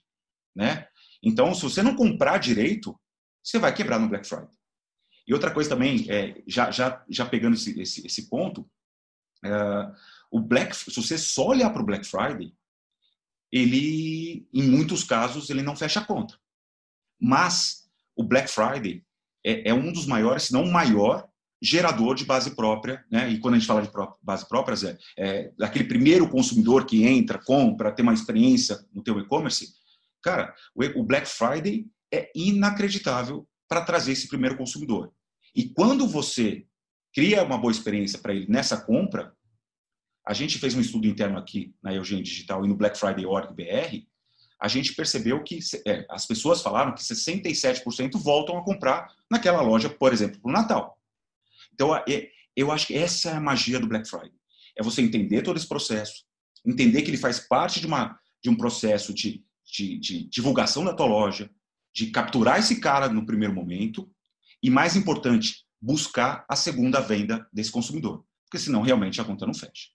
né? 0.56 0.86
Então, 1.22 1.54
se 1.54 1.62
você 1.62 1.82
não 1.82 1.94
comprar 1.94 2.38
direito, 2.38 2.98
você 3.44 3.58
vai 3.58 3.74
quebrar 3.74 3.98
no 3.98 4.08
Black 4.08 4.26
Friday. 4.26 4.48
E 5.28 5.34
outra 5.34 5.50
coisa 5.50 5.68
também, 5.68 6.10
é, 6.10 6.42
já, 6.46 6.70
já, 6.70 7.04
já 7.08 7.26
pegando 7.26 7.54
esse, 7.54 7.78
esse, 7.78 8.06
esse 8.06 8.30
ponto, 8.30 8.66
é, 9.44 9.50
o 10.30 10.40
Black, 10.40 10.76
se 10.76 10.94
você 10.94 11.18
só 11.18 11.48
olhar 11.48 11.70
para 11.70 11.82
o 11.82 11.84
Black 11.84 12.06
Friday, 12.06 12.54
ele, 13.52 14.46
em 14.52 14.62
muitos 14.62 15.02
casos, 15.02 15.50
ele 15.50 15.62
não 15.62 15.74
fecha 15.74 16.00
a 16.00 16.04
conta. 16.04 16.38
Mas 17.20 17.88
o 18.14 18.22
Black 18.22 18.48
Friday 18.48 19.04
é, 19.44 19.70
é 19.70 19.74
um 19.74 19.92
dos 19.92 20.06
maiores, 20.06 20.44
se 20.44 20.52
não 20.52 20.64
o 20.64 20.72
maior, 20.72 21.28
gerador 21.60 22.14
de 22.14 22.24
base 22.24 22.54
própria, 22.54 23.04
né? 23.10 23.28
E 23.30 23.38
quando 23.38 23.54
a 23.54 23.58
gente 23.58 23.66
fala 23.66 23.82
de 23.82 23.90
base 24.22 24.48
própria, 24.48 24.98
é, 25.16 25.52
é 25.58 25.64
aquele 25.64 25.84
primeiro 25.84 26.28
consumidor 26.28 26.86
que 26.86 27.04
entra, 27.04 27.38
compra, 27.38 27.92
ter 27.92 28.02
uma 28.02 28.14
experiência 28.14 28.78
no 28.94 29.02
teu 29.02 29.18
e-commerce, 29.18 29.74
cara, 30.22 30.54
o 30.94 31.02
Black 31.02 31.28
Friday 31.28 31.86
é 32.12 32.30
inacreditável 32.34 33.46
para 33.68 33.82
trazer 33.82 34.12
esse 34.12 34.28
primeiro 34.28 34.56
consumidor. 34.56 35.12
E 35.54 35.68
quando 35.68 36.06
você 36.06 36.66
cria 37.12 37.42
uma 37.42 37.58
boa 37.58 37.72
experiência 37.72 38.18
para 38.18 38.32
ele 38.32 38.46
nessa 38.48 38.80
compra, 38.80 39.34
a 40.30 40.32
gente 40.32 40.60
fez 40.60 40.76
um 40.76 40.80
estudo 40.80 41.08
interno 41.08 41.36
aqui 41.36 41.74
na 41.82 41.92
Eugênia 41.92 42.22
Digital 42.22 42.64
e 42.64 42.68
no 42.68 42.76
Black 42.76 42.96
Friday 42.96 43.26
Org 43.26 43.52
BR, 43.52 44.06
a 44.60 44.68
gente 44.68 44.94
percebeu 44.94 45.42
que 45.42 45.58
é, 45.84 46.06
as 46.08 46.24
pessoas 46.24 46.62
falaram 46.62 46.94
que 46.94 47.02
67% 47.02 48.12
voltam 48.16 48.56
a 48.56 48.64
comprar 48.64 49.12
naquela 49.28 49.60
loja, 49.60 49.90
por 49.90 50.12
exemplo, 50.12 50.40
para 50.40 50.48
o 50.48 50.52
Natal. 50.52 50.96
Então, 51.74 51.90
eu 52.54 52.70
acho 52.70 52.86
que 52.86 52.94
essa 52.94 53.30
é 53.30 53.32
a 53.32 53.40
magia 53.40 53.80
do 53.80 53.88
Black 53.88 54.08
Friday. 54.08 54.30
É 54.76 54.84
você 54.84 55.02
entender 55.02 55.42
todo 55.42 55.56
esse 55.56 55.66
processo, 55.66 56.24
entender 56.64 57.02
que 57.02 57.10
ele 57.10 57.16
faz 57.16 57.40
parte 57.40 57.80
de, 57.80 57.88
uma, 57.88 58.16
de 58.40 58.48
um 58.48 58.54
processo 58.54 59.12
de, 59.12 59.44
de, 59.66 59.98
de 59.98 60.28
divulgação 60.28 60.84
da 60.84 60.94
tua 60.94 61.06
loja, 61.06 61.50
de 61.92 62.06
capturar 62.12 62.60
esse 62.60 62.78
cara 62.78 63.08
no 63.08 63.26
primeiro 63.26 63.52
momento 63.52 64.08
e, 64.62 64.70
mais 64.70 64.94
importante, 64.94 65.64
buscar 65.82 66.44
a 66.48 66.54
segunda 66.54 67.00
venda 67.00 67.48
desse 67.52 67.72
consumidor. 67.72 68.24
Porque 68.44 68.60
senão 68.60 68.82
realmente 68.82 69.20
a 69.20 69.24
conta 69.24 69.44
não 69.44 69.54
fecha. 69.54 69.88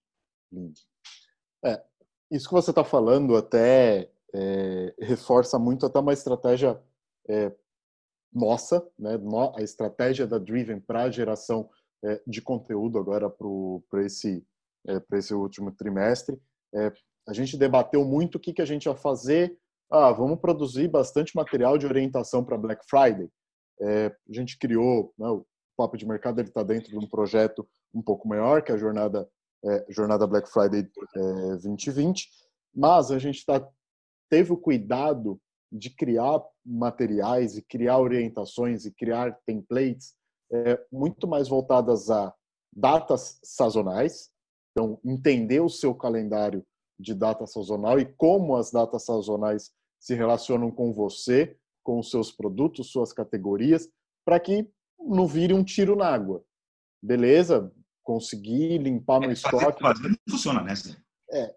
É, 1.63 1.83
isso 2.31 2.47
que 2.47 2.53
você 2.53 2.69
está 2.69 2.83
falando 2.83 3.35
até 3.35 4.09
é, 4.33 4.93
reforça 4.99 5.57
muito 5.57 5.85
até 5.85 5.99
uma 5.99 6.13
estratégia 6.13 6.79
é, 7.27 7.51
nossa, 8.33 8.85
né, 8.99 9.11
a 9.55 9.61
estratégia 9.61 10.27
da 10.27 10.37
Driven 10.37 10.79
para 10.79 11.03
a 11.03 11.11
geração 11.11 11.69
é, 12.03 12.21
de 12.27 12.41
conteúdo 12.41 12.99
agora 12.99 13.29
para 13.29 14.03
esse, 14.03 14.45
é, 14.87 15.01
esse 15.13 15.33
último 15.33 15.71
trimestre. 15.71 16.39
É, 16.73 16.91
a 17.27 17.33
gente 17.33 17.57
debateu 17.57 18.03
muito 18.03 18.35
o 18.35 18.39
que, 18.39 18.53
que 18.53 18.61
a 18.61 18.65
gente 18.65 18.85
ia 18.85 18.95
fazer. 18.95 19.57
Ah, 19.89 20.11
vamos 20.11 20.39
produzir 20.39 20.87
bastante 20.87 21.35
material 21.35 21.77
de 21.77 21.85
orientação 21.85 22.43
para 22.43 22.57
Black 22.57 22.85
Friday. 22.87 23.29
É, 23.79 24.07
a 24.07 24.33
gente 24.33 24.57
criou, 24.59 25.13
né, 25.17 25.27
o 25.27 25.45
Papo 25.77 25.97
de 25.97 26.05
Mercado 26.05 26.41
está 26.41 26.61
dentro 26.63 26.89
de 26.89 26.97
um 26.97 27.07
projeto 27.07 27.67
um 27.93 28.01
pouco 28.01 28.27
maior, 28.27 28.61
que 28.61 28.71
é 28.71 28.75
a 28.75 28.77
Jornada, 28.77 29.27
jornada 29.89 30.27
Black 30.27 30.49
Friday 30.49 30.87
2020, 31.61 32.29
mas 32.73 33.09
a 33.11 33.17
gente 33.17 33.37
está 33.37 33.65
teve 34.29 34.51
o 34.51 34.57
cuidado 34.57 35.39
de 35.71 35.89
criar 35.89 36.41
materiais 36.65 37.57
e 37.57 37.61
criar 37.61 37.99
orientações 37.99 38.85
e 38.85 38.91
criar 38.91 39.37
templates 39.45 40.13
é, 40.51 40.79
muito 40.91 41.27
mais 41.27 41.47
voltadas 41.47 42.09
a 42.09 42.33
datas 42.75 43.39
sazonais, 43.43 44.29
então 44.71 44.99
entender 45.03 45.61
o 45.61 45.69
seu 45.69 45.93
calendário 45.93 46.65
de 46.99 47.13
data 47.13 47.45
sazonal 47.45 47.99
e 47.99 48.05
como 48.05 48.55
as 48.55 48.71
datas 48.71 49.05
sazonais 49.05 49.71
se 49.99 50.13
relacionam 50.13 50.71
com 50.71 50.93
você, 50.93 51.57
com 51.83 51.99
os 51.99 52.09
seus 52.09 52.31
produtos, 52.31 52.91
suas 52.91 53.11
categorias, 53.11 53.89
para 54.25 54.39
que 54.39 54.69
não 54.99 55.27
vire 55.27 55.53
um 55.53 55.63
tiro 55.63 55.95
na 55.95 56.07
água. 56.07 56.43
Beleza? 57.01 57.71
Conseguir 58.05 58.77
limpar 58.77 59.19
no 59.19 59.31
é, 59.31 59.33
estoque. 59.33 59.81
Fazer, 59.81 60.07
não 60.07 60.17
funciona, 60.29 60.61
né? 60.61 60.73
É, 61.31 61.53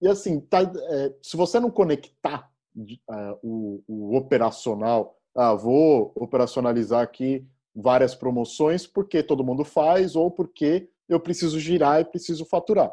e 0.00 0.08
assim, 0.08 0.40
tá, 0.40 0.62
é, 0.62 1.14
se 1.22 1.36
você 1.36 1.60
não 1.60 1.70
conectar 1.70 2.50
uh, 2.74 3.38
o, 3.42 3.84
o, 3.86 4.16
operacional, 4.16 5.18
ah, 5.36 5.54
vou 5.54 6.12
operacionalizar 6.14 7.02
aqui 7.02 7.46
várias 7.74 8.14
promoções 8.14 8.86
porque 8.86 9.22
todo 9.22 9.44
mundo 9.44 9.64
faz 9.64 10.16
ou 10.16 10.30
porque 10.30 10.88
eu 11.08 11.20
preciso 11.20 11.58
girar 11.58 12.00
e 12.00 12.04
preciso 12.04 12.44
faturar. 12.44 12.90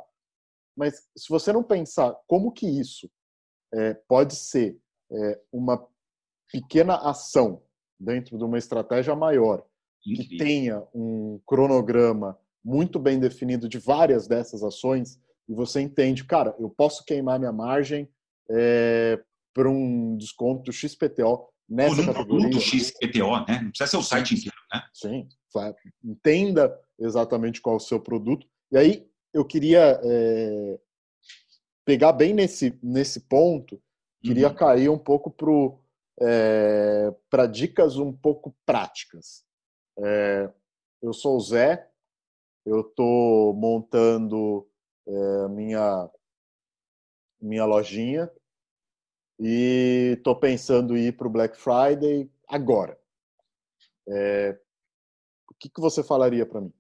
Mas 0.75 1.07
se 1.15 1.29
você 1.29 1.53
não 1.53 1.63
pensar 1.63 2.15
como 2.27 2.51
que 2.51 2.67
isso 2.67 3.09
é, 3.73 3.93
pode 3.93 4.35
ser 4.35 4.79
é, 5.11 5.41
uma 5.51 5.87
pequena 6.51 6.95
ação 6.97 7.61
dentro 7.99 8.37
de 8.37 8.43
uma 8.43 8.57
estratégia 8.57 9.15
maior 9.15 9.63
que 10.01 10.37
tenha 10.37 10.83
um 10.93 11.39
cronograma 11.45 12.37
muito 12.67 12.99
bem 12.99 13.17
definido 13.17 13.69
de 13.69 13.79
várias 13.79 14.27
dessas 14.27 14.61
ações 14.61 15.17
e 15.47 15.53
você 15.53 15.79
entende, 15.79 16.25
cara, 16.25 16.53
eu 16.59 16.69
posso 16.69 17.05
queimar 17.05 17.39
minha 17.39 17.53
margem 17.53 18.09
é, 18.51 19.17
para 19.53 19.69
um 19.69 20.17
desconto 20.17 20.73
XPTO 20.73 21.47
nessa 21.67 21.91
Ou 21.91 21.95
num 21.95 22.13
categoria. 22.13 22.49
produto 22.49 22.59
XPTO, 22.61 23.45
né? 23.47 23.61
Não 23.61 23.69
precisa 23.69 23.87
ser 23.87 23.97
o 23.97 24.03
site 24.03 24.35
inteiro, 24.35 24.57
né? 24.73 24.83
Sim, 24.93 25.29
entenda 26.03 26.77
exatamente 26.99 27.61
qual 27.61 27.75
é 27.75 27.77
o 27.77 27.79
seu 27.79 28.01
produto. 28.01 28.45
E 28.69 28.77
aí 28.77 29.09
eu 29.33 29.45
queria 29.45 30.01
é, 30.03 30.79
pegar 31.85 32.11
bem 32.11 32.33
nesse, 32.33 32.77
nesse 32.83 33.21
ponto, 33.21 33.81
queria 34.21 34.49
uhum. 34.49 34.55
cair 34.55 34.89
um 34.89 34.97
pouco 34.97 35.33
é, 36.19 37.15
para 37.29 37.47
dicas 37.47 37.95
um 37.95 38.11
pouco 38.11 38.53
práticas. 38.65 39.45
É, 39.99 40.51
eu 41.01 41.13
sou 41.13 41.37
o 41.37 41.39
Zé, 41.39 41.89
eu 42.67 42.81
estou 42.81 43.53
montando 43.53 44.67
é, 45.07 45.47
minha, 45.47 46.09
minha 47.41 47.65
lojinha 47.65 48.29
e 49.39 50.15
estou 50.17 50.35
pensando 50.35 50.97
em 50.97 51.07
ir 51.07 51.15
para 51.15 51.27
o 51.27 51.31
Black 51.31 51.57
Friday 51.57 52.29
agora. 52.45 52.99
É, 54.09 54.59
o 55.49 55.53
que, 55.53 55.69
que 55.69 55.79
você 55.79 56.03
falaria 56.03 56.45
para 56.45 56.59
mim? 56.59 56.73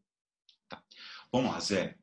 Tá. 0.67 0.83
Vamos 1.31 1.51
lá, 1.51 1.59
Zé. 1.61 1.95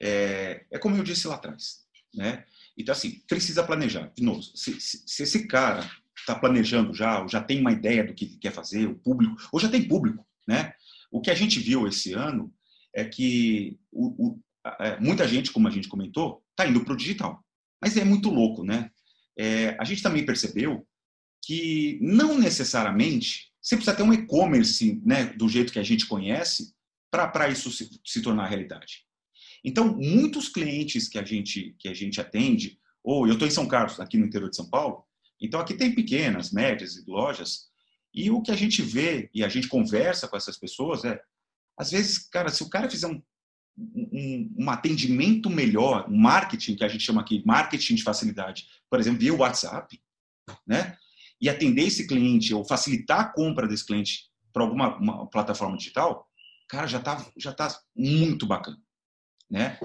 É, 0.00 0.64
é, 0.70 0.78
como 0.78 0.96
eu 0.96 1.02
disse 1.02 1.26
lá 1.26 1.34
atrás. 1.34 1.84
Né? 2.14 2.44
Então, 2.76 2.92
assim, 2.92 3.20
precisa 3.26 3.64
planejar. 3.64 4.12
De 4.14 4.22
novo, 4.22 4.40
se, 4.42 4.80
se, 4.80 5.02
se 5.04 5.22
esse 5.24 5.48
cara 5.48 5.90
está 6.16 6.38
planejando 6.38 6.94
já, 6.94 7.20
ou 7.20 7.28
já 7.28 7.42
tem 7.42 7.60
uma 7.60 7.72
ideia 7.72 8.04
do 8.04 8.14
que 8.14 8.38
quer 8.38 8.52
fazer, 8.52 8.86
o 8.86 8.94
público, 8.94 9.34
ou 9.52 9.58
já 9.58 9.68
tem 9.68 9.88
público, 9.88 10.24
né? 10.46 10.74
O 11.10 11.20
que 11.20 11.30
a 11.30 11.34
gente 11.34 11.58
viu 11.58 11.86
esse 11.88 12.12
ano 12.12 12.52
é 12.94 13.04
que 13.04 13.78
o, 13.90 14.26
o, 14.26 14.40
a, 14.64 15.00
muita 15.00 15.26
gente, 15.26 15.50
como 15.50 15.68
a 15.68 15.70
gente 15.70 15.88
comentou, 15.88 16.42
está 16.50 16.68
indo 16.68 16.84
para 16.84 16.94
o 16.94 16.96
digital. 16.96 17.44
Mas 17.80 17.96
é 17.96 18.04
muito 18.04 18.30
louco, 18.30 18.64
né? 18.64 18.90
É, 19.36 19.76
a 19.78 19.84
gente 19.84 20.02
também 20.02 20.24
percebeu 20.24 20.86
que 21.44 21.98
não 22.00 22.38
necessariamente 22.38 23.52
você 23.60 23.76
precisa 23.76 23.96
ter 23.96 24.02
um 24.02 24.12
e-commerce 24.12 25.00
né, 25.04 25.26
do 25.34 25.48
jeito 25.48 25.72
que 25.72 25.78
a 25.78 25.84
gente 25.84 26.06
conhece 26.06 26.74
para 27.10 27.48
isso 27.48 27.70
se, 27.70 27.88
se, 28.04 28.20
tornar 28.20 28.48
realidade. 28.48 29.04
Então, 29.64 29.96
muitos 29.96 30.48
clientes 30.48 31.08
que 31.08 31.18
a 31.18 31.24
gente, 31.24 31.76
que 31.78 31.88
a 31.88 31.94
gente 31.94 32.20
atende, 32.20 32.78
ou 33.04 33.26
eu 33.26 33.34
estou 33.34 33.46
em 33.46 33.52
São 33.52 33.68
Carlos, 33.68 34.00
aqui 34.00 34.16
no 34.16 34.26
interior 34.26 34.50
de 34.50 34.56
São 34.56 34.68
Paulo, 34.68 35.04
então 35.40 35.60
aqui 35.60 35.74
tem 35.74 35.94
pequenas, 35.94 36.50
médias 36.50 37.04
lojas, 37.06 37.70
e 38.12 38.30
o 38.30 38.42
que 38.42 38.50
a 38.50 38.56
gente 38.56 38.82
vê 38.82 39.30
e 39.32 39.44
a 39.44 39.48
gente 39.48 39.68
conversa 39.68 40.26
com 40.26 40.36
essas 40.36 40.58
pessoas 40.58 41.04
é, 41.04 41.20
às 41.76 41.90
vezes, 41.90 42.18
cara, 42.18 42.48
se 42.50 42.62
o 42.62 42.68
cara 42.68 42.88
fizer 42.90 43.06
um, 43.06 43.22
um, 43.76 44.54
um 44.58 44.70
atendimento 44.70 45.48
melhor, 45.48 46.08
um 46.08 46.16
marketing, 46.16 46.76
que 46.76 46.84
a 46.84 46.88
gente 46.88 47.04
chama 47.04 47.20
aqui 47.20 47.42
marketing 47.46 47.94
de 47.94 48.02
facilidade, 48.02 48.66
por 48.90 49.00
exemplo, 49.00 49.20
via 49.20 49.34
WhatsApp, 49.34 50.00
né? 50.66 50.96
E 51.40 51.48
atender 51.48 51.82
esse 51.82 52.06
cliente 52.06 52.54
ou 52.54 52.64
facilitar 52.64 53.20
a 53.20 53.24
compra 53.24 53.66
desse 53.66 53.84
cliente 53.84 54.30
para 54.52 54.62
alguma 54.62 55.28
plataforma 55.28 55.76
digital, 55.76 56.28
cara, 56.68 56.86
já 56.86 56.98
está 56.98 57.26
já 57.36 57.52
tá 57.52 57.74
muito 57.96 58.46
bacana, 58.46 58.78
né? 59.50 59.78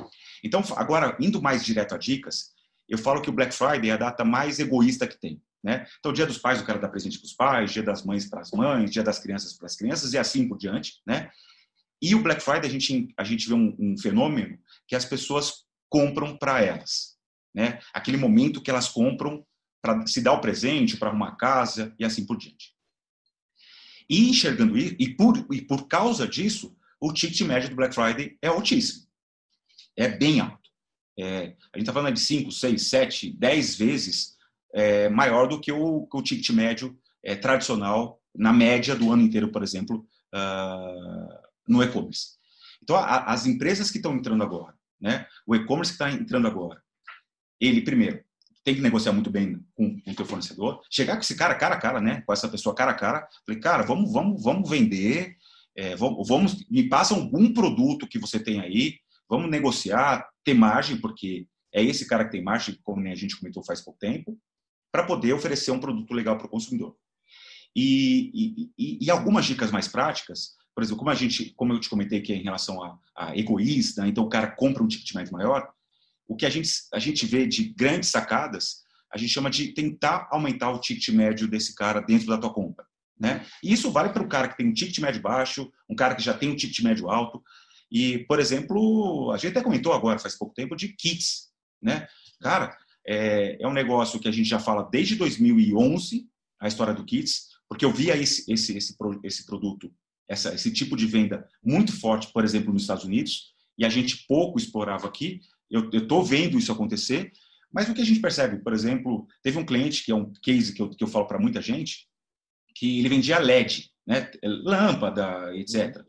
Então, 0.44 0.64
agora, 0.76 1.18
indo 1.20 1.42
mais 1.42 1.66
direto 1.66 1.96
a 1.96 1.98
dicas, 1.98 2.52
eu 2.88 2.98
falo 2.98 3.22
que 3.22 3.30
o 3.30 3.34
Black 3.34 3.54
Friday 3.54 3.90
é 3.90 3.94
a 3.94 3.98
data 3.98 4.24
mais 4.24 4.60
egoísta 4.60 5.08
que 5.08 5.20
tem. 5.20 5.42
Né? 5.64 5.86
Então, 6.00 6.14
dia 6.14 6.26
dos 6.26 6.38
pais, 6.38 6.62
o 6.62 6.66
cara 6.66 6.80
dá 6.80 6.88
presente 6.88 7.20
para 7.20 7.26
os 7.26 7.34
pais, 7.34 7.74
dia 7.74 7.84
das 7.84 8.04
mães 8.04 8.26
para 8.30 8.42
as 8.42 8.52
mães, 8.52 8.92
dia 8.92 9.04
das 9.04 9.20
crianças 9.20 9.54
para 9.54 9.66
as 9.66 9.76
crianças 9.76 10.14
e 10.14 10.18
assim 10.18 10.48
por 10.48 10.58
diante. 10.58 11.02
Né? 11.06 11.30
E 12.02 12.14
o 12.14 12.22
Black 12.22 12.42
Friday, 12.42 12.70
a 12.70 12.72
gente, 12.72 13.14
a 13.18 13.24
gente 13.24 13.48
vê 13.48 13.54
um, 13.54 13.76
um 13.80 13.98
fenômeno 13.98 14.60
que 14.88 14.96
as 14.96 15.06
pessoas 15.06 15.66
compram 15.90 16.38
para 16.38 16.62
elas. 16.62 17.18
Né? 17.54 17.80
Aquele 17.94 18.18
momento 18.18 18.62
que 18.62 18.70
elas 18.70 18.88
compram 18.88 19.46
para 19.82 20.06
se 20.06 20.22
dar 20.22 20.34
o 20.34 20.42
presente, 20.42 20.98
para 20.98 21.10
arrumar 21.10 21.36
casa 21.36 21.96
e 22.00 22.06
assim 22.06 22.26
por 22.26 22.38
diante. 22.38 22.76
E 24.10 24.30
enxergando 24.30 24.78
isso, 24.78 24.96
e 25.00 25.16
por, 25.16 25.46
e 25.52 25.62
por 25.62 25.88
causa 25.88 26.28
disso, 26.28 26.76
o 27.00 27.12
ticket 27.12 27.42
médio 27.42 27.70
do 27.70 27.76
Black 27.76 27.94
Friday 27.94 28.38
é 28.42 28.48
altíssimo. 28.48 29.08
É 29.96 30.08
bem 30.08 30.40
alto. 30.40 30.70
É, 31.20 31.56
a 31.74 31.78
gente 31.78 31.80
está 31.80 31.94
falando 31.94 32.14
de 32.14 32.20
5, 32.20 32.52
6, 32.52 32.90
7, 32.90 33.34
10 33.34 33.76
vezes 33.76 34.38
é, 34.74 35.10
maior 35.10 35.48
do 35.48 35.60
que 35.60 35.72
o, 35.72 36.08
o 36.12 36.22
ticket 36.22 36.50
médio 36.52 36.98
é, 37.24 37.36
tradicional 37.36 38.22
na 38.36 38.54
média 38.54 38.96
do 38.96 39.12
ano 39.12 39.24
inteiro, 39.24 39.52
por 39.52 39.64
exemplo, 39.64 40.08
uh, 40.34 41.47
no 41.68 41.84
e-commerce. 41.84 42.38
Então, 42.82 42.96
a, 42.96 43.26
as 43.32 43.46
empresas 43.46 43.92
que 43.92 43.98
estão 43.98 44.16
entrando 44.16 44.44
agora, 44.44 44.76
né, 45.00 45.28
o 45.46 45.56
e-commerce 45.56 45.92
que 45.92 46.04
está 46.04 46.12
entrando 46.12 46.48
agora, 46.48 46.82
ele, 47.60 47.82
primeiro, 47.82 48.24
tem 48.64 48.76
que 48.76 48.82
negociar 48.82 49.14
muito 49.14 49.30
bem 49.30 49.66
com, 49.76 49.98
o 50.06 50.16
teu 50.16 50.26
fornecedor, 50.26 50.82
chegar 50.90 51.16
com 51.16 51.22
esse 51.22 51.36
cara 51.36 51.56
cara 51.56 51.76
a 51.76 51.80
cara, 51.80 52.02
né, 52.02 52.22
com 52.22 52.34
essa 52.34 52.50
pessoa 52.50 52.76
cara 52.76 52.92
a 52.92 52.96
cara, 52.96 53.28
falei, 53.46 53.62
cara, 53.62 53.84
vamos, 53.84 54.12
vamos, 54.12 54.44
vamos 54.44 54.70
vender, 54.70 55.38
é, 55.76 55.96
vamos, 55.96 56.28
vamos, 56.28 56.70
me 56.70 56.88
passa 56.90 57.14
algum 57.14 57.54
produto 57.54 58.08
que 58.08 58.20
você 58.20 58.40
tem 58.40 58.60
aí, 58.60 59.00
vamos 59.30 59.50
negociar, 59.50 60.28
ter 60.44 60.54
margem, 60.54 61.00
porque 61.00 61.48
é 61.74 61.84
esse 61.84 62.08
cara 62.08 62.26
que 62.26 62.32
tem 62.32 62.44
margem, 62.44 62.78
como 62.84 63.08
a 63.08 63.16
gente 63.16 63.38
comentou 63.40 63.64
faz 63.64 63.82
pouco 63.82 64.00
tempo, 64.00 64.38
para 64.92 65.04
poder 65.04 65.34
oferecer 65.34 65.72
um 65.72 65.80
produto 65.80 66.14
legal 66.14 66.38
para 66.38 66.48
o 66.48 66.50
consumidor. 66.50 66.96
E, 67.76 68.72
e, 68.78 69.06
e, 69.06 69.12
algumas 69.12 69.46
dicas 69.46 69.70
mais 69.70 69.88
práticas, 69.88 70.57
por 70.78 70.84
exemplo, 70.84 71.00
como 71.00 71.10
a 71.10 71.16
gente, 71.16 71.56
como 71.56 71.74
eu 71.74 71.80
te 71.80 71.90
comentei 71.90 72.22
que 72.22 72.32
é 72.32 72.36
em 72.36 72.44
relação 72.44 72.84
a, 72.84 73.00
a 73.16 73.36
egoísta, 73.36 74.08
então 74.08 74.24
o 74.24 74.30
cara 74.30 74.52
compra 74.52 74.84
um 74.84 74.88
ticket 74.88 75.12
mais 75.16 75.32
maior, 75.32 75.68
o 76.28 76.36
que 76.36 76.46
a 76.46 76.52
gente, 76.52 76.70
a 76.94 77.00
gente 77.00 77.26
vê 77.26 77.48
de 77.48 77.74
grandes 77.74 78.10
sacadas, 78.10 78.84
a 79.12 79.18
gente 79.18 79.34
chama 79.34 79.50
de 79.50 79.70
tentar 79.70 80.28
aumentar 80.30 80.70
o 80.70 80.80
ticket 80.80 81.10
médio 81.10 81.48
desse 81.48 81.74
cara 81.74 82.00
dentro 82.00 82.28
da 82.28 82.38
tua 82.38 82.54
compra. 82.54 82.86
Né? 83.20 83.44
E 83.64 83.74
isso 83.74 83.90
vale 83.90 84.10
para 84.10 84.22
o 84.22 84.30
cara 84.30 84.50
que 84.50 84.56
tem 84.56 84.68
um 84.68 84.74
ticket 84.74 85.00
médio 85.00 85.20
baixo, 85.20 85.68
um 85.90 85.96
cara 85.96 86.14
que 86.14 86.22
já 86.22 86.36
tem 86.36 86.52
um 86.52 86.56
ticket 86.56 86.82
médio 86.82 87.10
alto. 87.10 87.42
E, 87.92 88.20
por 88.28 88.40
exemplo, 88.40 89.32
a 89.32 89.38
gente 89.38 89.58
até 89.58 89.64
comentou 89.64 89.94
agora, 89.94 90.20
faz 90.20 90.38
pouco 90.38 90.54
tempo, 90.54 90.76
de 90.76 90.90
kits. 90.90 91.48
Né? 91.82 92.08
Cara, 92.40 92.78
é, 93.04 93.58
é 93.60 93.68
um 93.68 93.74
negócio 93.74 94.20
que 94.20 94.28
a 94.28 94.32
gente 94.32 94.48
já 94.48 94.60
fala 94.60 94.84
desde 94.84 95.16
2011, 95.16 96.30
a 96.60 96.68
história 96.68 96.94
do 96.94 97.04
Kits, 97.04 97.48
porque 97.68 97.84
eu 97.84 97.92
via 97.92 98.16
esse, 98.16 98.46
esse, 98.48 98.78
esse, 98.78 98.96
esse 99.24 99.44
produto, 99.44 99.92
essa, 100.28 100.54
esse 100.54 100.72
tipo 100.72 100.96
de 100.96 101.06
venda 101.06 101.48
muito 101.64 101.92
forte, 101.98 102.32
por 102.32 102.44
exemplo, 102.44 102.74
nos 102.74 102.84
Estados 102.84 103.04
Unidos, 103.04 103.54
e 103.78 103.86
a 103.86 103.90
gente 103.90 104.26
pouco 104.28 104.58
explorava 104.58 105.08
aqui. 105.08 105.42
Eu 105.70 105.90
estou 105.90 106.24
vendo 106.24 106.58
isso 106.58 106.72
acontecer, 106.72 107.32
mas 107.72 107.90
o 107.90 107.94
que 107.94 108.02
a 108.02 108.06
gente 108.06 108.20
percebe, 108.20 108.64
por 108.64 108.74
exemplo, 108.74 109.28
teve 109.44 109.58
um 109.58 109.66
cliente, 109.66 110.04
que 110.04 110.12
é 110.12 110.16
um 110.16 110.32
case 110.42 110.74
que 110.74 110.82
eu, 110.82 110.90
que 110.90 111.04
eu 111.04 111.08
falo 111.08 111.28
para 111.28 111.40
muita 111.40 111.62
gente, 111.62 112.08
que 112.76 113.00
ele 113.00 113.10
vendia 113.10 113.40
LED, 113.40 113.92
né, 114.06 114.30
lâmpada, 114.44 115.56
etc. 115.56 116.04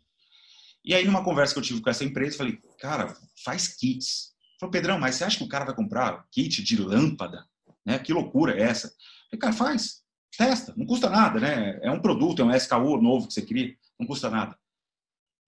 E 0.84 0.94
aí, 0.94 1.04
numa 1.04 1.24
conversa 1.24 1.52
que 1.52 1.58
eu 1.58 1.64
tive 1.64 1.80
com 1.80 1.90
essa 1.90 2.04
empresa, 2.04 2.34
eu 2.34 2.38
falei, 2.38 2.58
cara, 2.78 3.14
faz 3.44 3.68
kits. 3.68 4.34
Falou, 4.60 4.70
Pedrão, 4.70 4.98
mas 4.98 5.16
você 5.16 5.24
acha 5.24 5.38
que 5.38 5.44
o 5.44 5.48
cara 5.48 5.64
vai 5.64 5.74
comprar 5.74 6.24
kit 6.30 6.62
de 6.62 6.76
lâmpada? 6.80 7.44
Né? 7.84 7.98
Que 7.98 8.12
loucura 8.12 8.58
é 8.58 8.62
essa? 8.62 8.88
falei, 9.30 9.40
cara, 9.40 9.52
faz, 9.52 10.02
testa, 10.36 10.72
não 10.76 10.86
custa 10.86 11.10
nada, 11.10 11.40
né? 11.40 11.78
É 11.82 11.90
um 11.90 12.00
produto, 12.00 12.42
é 12.42 12.44
um 12.44 12.54
SKU 12.54 13.00
novo 13.00 13.26
que 13.26 13.34
você 13.34 13.42
cria, 13.42 13.74
não 13.98 14.06
custa 14.06 14.30
nada. 14.30 14.56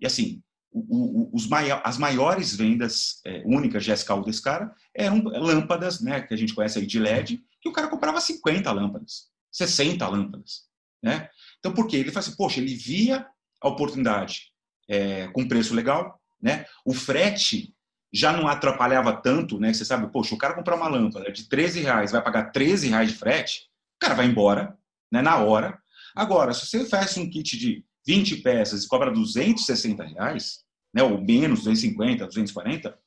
E 0.00 0.06
assim, 0.06 0.42
o, 0.72 0.80
o, 0.80 1.30
os 1.34 1.46
maior, 1.46 1.82
as 1.84 1.98
maiores 1.98 2.54
vendas 2.54 3.20
é, 3.24 3.42
únicas 3.44 3.84
de 3.84 3.92
SKU 3.92 4.22
desse 4.22 4.42
cara 4.42 4.74
eram 4.94 5.22
lâmpadas, 5.24 6.00
né? 6.00 6.20
Que 6.22 6.34
a 6.34 6.36
gente 6.36 6.54
conhece 6.54 6.78
aí 6.78 6.86
de 6.86 6.98
LED, 6.98 7.42
que 7.60 7.68
o 7.68 7.72
cara 7.72 7.88
comprava 7.88 8.20
50 8.20 8.70
lâmpadas, 8.72 9.28
60 9.52 10.06
lâmpadas, 10.08 10.62
né? 11.02 11.28
Então, 11.58 11.72
por 11.72 11.86
quê? 11.86 11.96
Ele 11.96 12.10
fala 12.10 12.24
assim, 12.26 12.36
poxa, 12.36 12.60
ele 12.60 12.74
via 12.74 13.26
a 13.60 13.68
oportunidade 13.68 14.52
é, 14.88 15.28
com 15.28 15.46
preço 15.46 15.74
legal, 15.74 16.20
né? 16.40 16.64
O 16.84 16.94
frete 16.94 17.74
já 18.12 18.32
não 18.32 18.48
atrapalhava 18.48 19.12
tanto, 19.12 19.58
né? 19.58 19.72
Você 19.72 19.84
sabe, 19.84 20.10
poxa, 20.10 20.34
o 20.34 20.38
cara 20.38 20.54
comprar 20.54 20.76
uma 20.76 20.88
lâmpada 20.88 21.30
de 21.30 21.48
13 21.48 21.80
reais, 21.80 22.12
vai 22.12 22.22
pagar 22.22 22.50
13 22.50 22.88
reais 22.88 23.10
de 23.10 23.18
frete, 23.18 23.68
o 23.96 24.00
cara 24.00 24.14
vai 24.14 24.26
embora, 24.26 24.76
né? 25.12 25.20
Na 25.20 25.36
hora. 25.38 25.78
Agora, 26.14 26.52
se 26.52 26.66
você 26.66 26.78
oferece 26.78 27.20
um 27.20 27.28
kit 27.28 27.56
de 27.58 27.84
20 28.06 28.38
peças 28.38 28.84
e 28.84 28.88
cobra 28.88 29.10
260 29.10 30.04
reais, 30.04 30.64
né? 30.92 31.02
Ou 31.02 31.20
menos, 31.20 31.60
250, 31.60 32.26
240, 32.26 32.98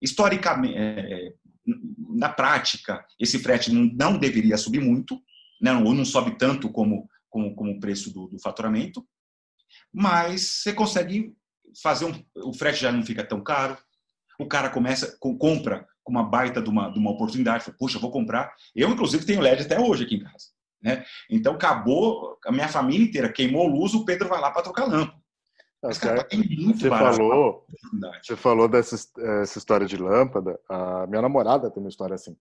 historicamente, 0.00 0.74
é, 0.76 1.32
na 2.10 2.28
prática, 2.28 3.04
esse 3.18 3.38
frete 3.38 3.72
não, 3.72 4.18
deveria 4.18 4.56
subir 4.56 4.80
muito, 4.80 5.20
né? 5.60 5.72
Ou 5.72 5.94
não 5.94 6.04
sobe 6.04 6.36
tanto 6.36 6.70
como, 6.70 7.08
como, 7.28 7.54
como 7.54 7.72
o 7.72 7.80
preço 7.80 8.12
do, 8.12 8.28
do 8.28 8.38
faturamento, 8.38 9.06
mas 9.92 10.42
você 10.42 10.72
consegue 10.72 11.34
fazer 11.82 12.04
um, 12.04 12.24
o 12.36 12.52
frete 12.52 12.80
já 12.80 12.92
não 12.92 13.04
fica 13.04 13.24
tão 13.24 13.42
caro, 13.42 13.76
O 14.38 14.46
cara 14.46 14.68
começa, 14.68 15.16
compra 15.18 15.86
com 16.02 16.12
uma 16.12 16.22
baita 16.22 16.60
de 16.60 16.68
uma, 16.68 16.90
de 16.90 16.98
uma 16.98 17.10
oportunidade. 17.10 17.64
Fala, 17.64 17.76
Poxa, 17.78 17.98
vou 17.98 18.10
comprar. 18.10 18.54
Eu, 18.74 18.90
inclusive, 18.90 19.24
tenho 19.24 19.40
LED 19.40 19.62
até 19.62 19.80
hoje 19.80 20.04
aqui 20.04 20.16
em 20.16 20.24
casa. 20.24 20.53
Né? 20.84 21.02
Então, 21.30 21.54
acabou, 21.54 22.38
a 22.44 22.52
minha 22.52 22.68
família 22.68 23.06
inteira 23.06 23.32
queimou 23.32 23.66
luz, 23.66 23.94
o 23.94 24.04
Pedro 24.04 24.28
vai 24.28 24.38
lá 24.40 24.50
para 24.50 24.62
trocar 24.62 24.84
lâmpada. 24.84 25.24
Tá 25.80 25.88
Mas, 25.88 25.98
cara, 25.98 26.26
você 26.74 26.88
falou, 26.88 27.66
você 28.22 28.36
falou 28.36 28.68
dessa 28.68 28.96
essa 29.42 29.58
história 29.58 29.86
de 29.86 29.96
lâmpada. 29.96 30.58
A 30.68 31.06
minha 31.06 31.20
namorada 31.20 31.70
tem 31.70 31.82
uma 31.82 31.90
história 31.90 32.14
assim. 32.14 32.36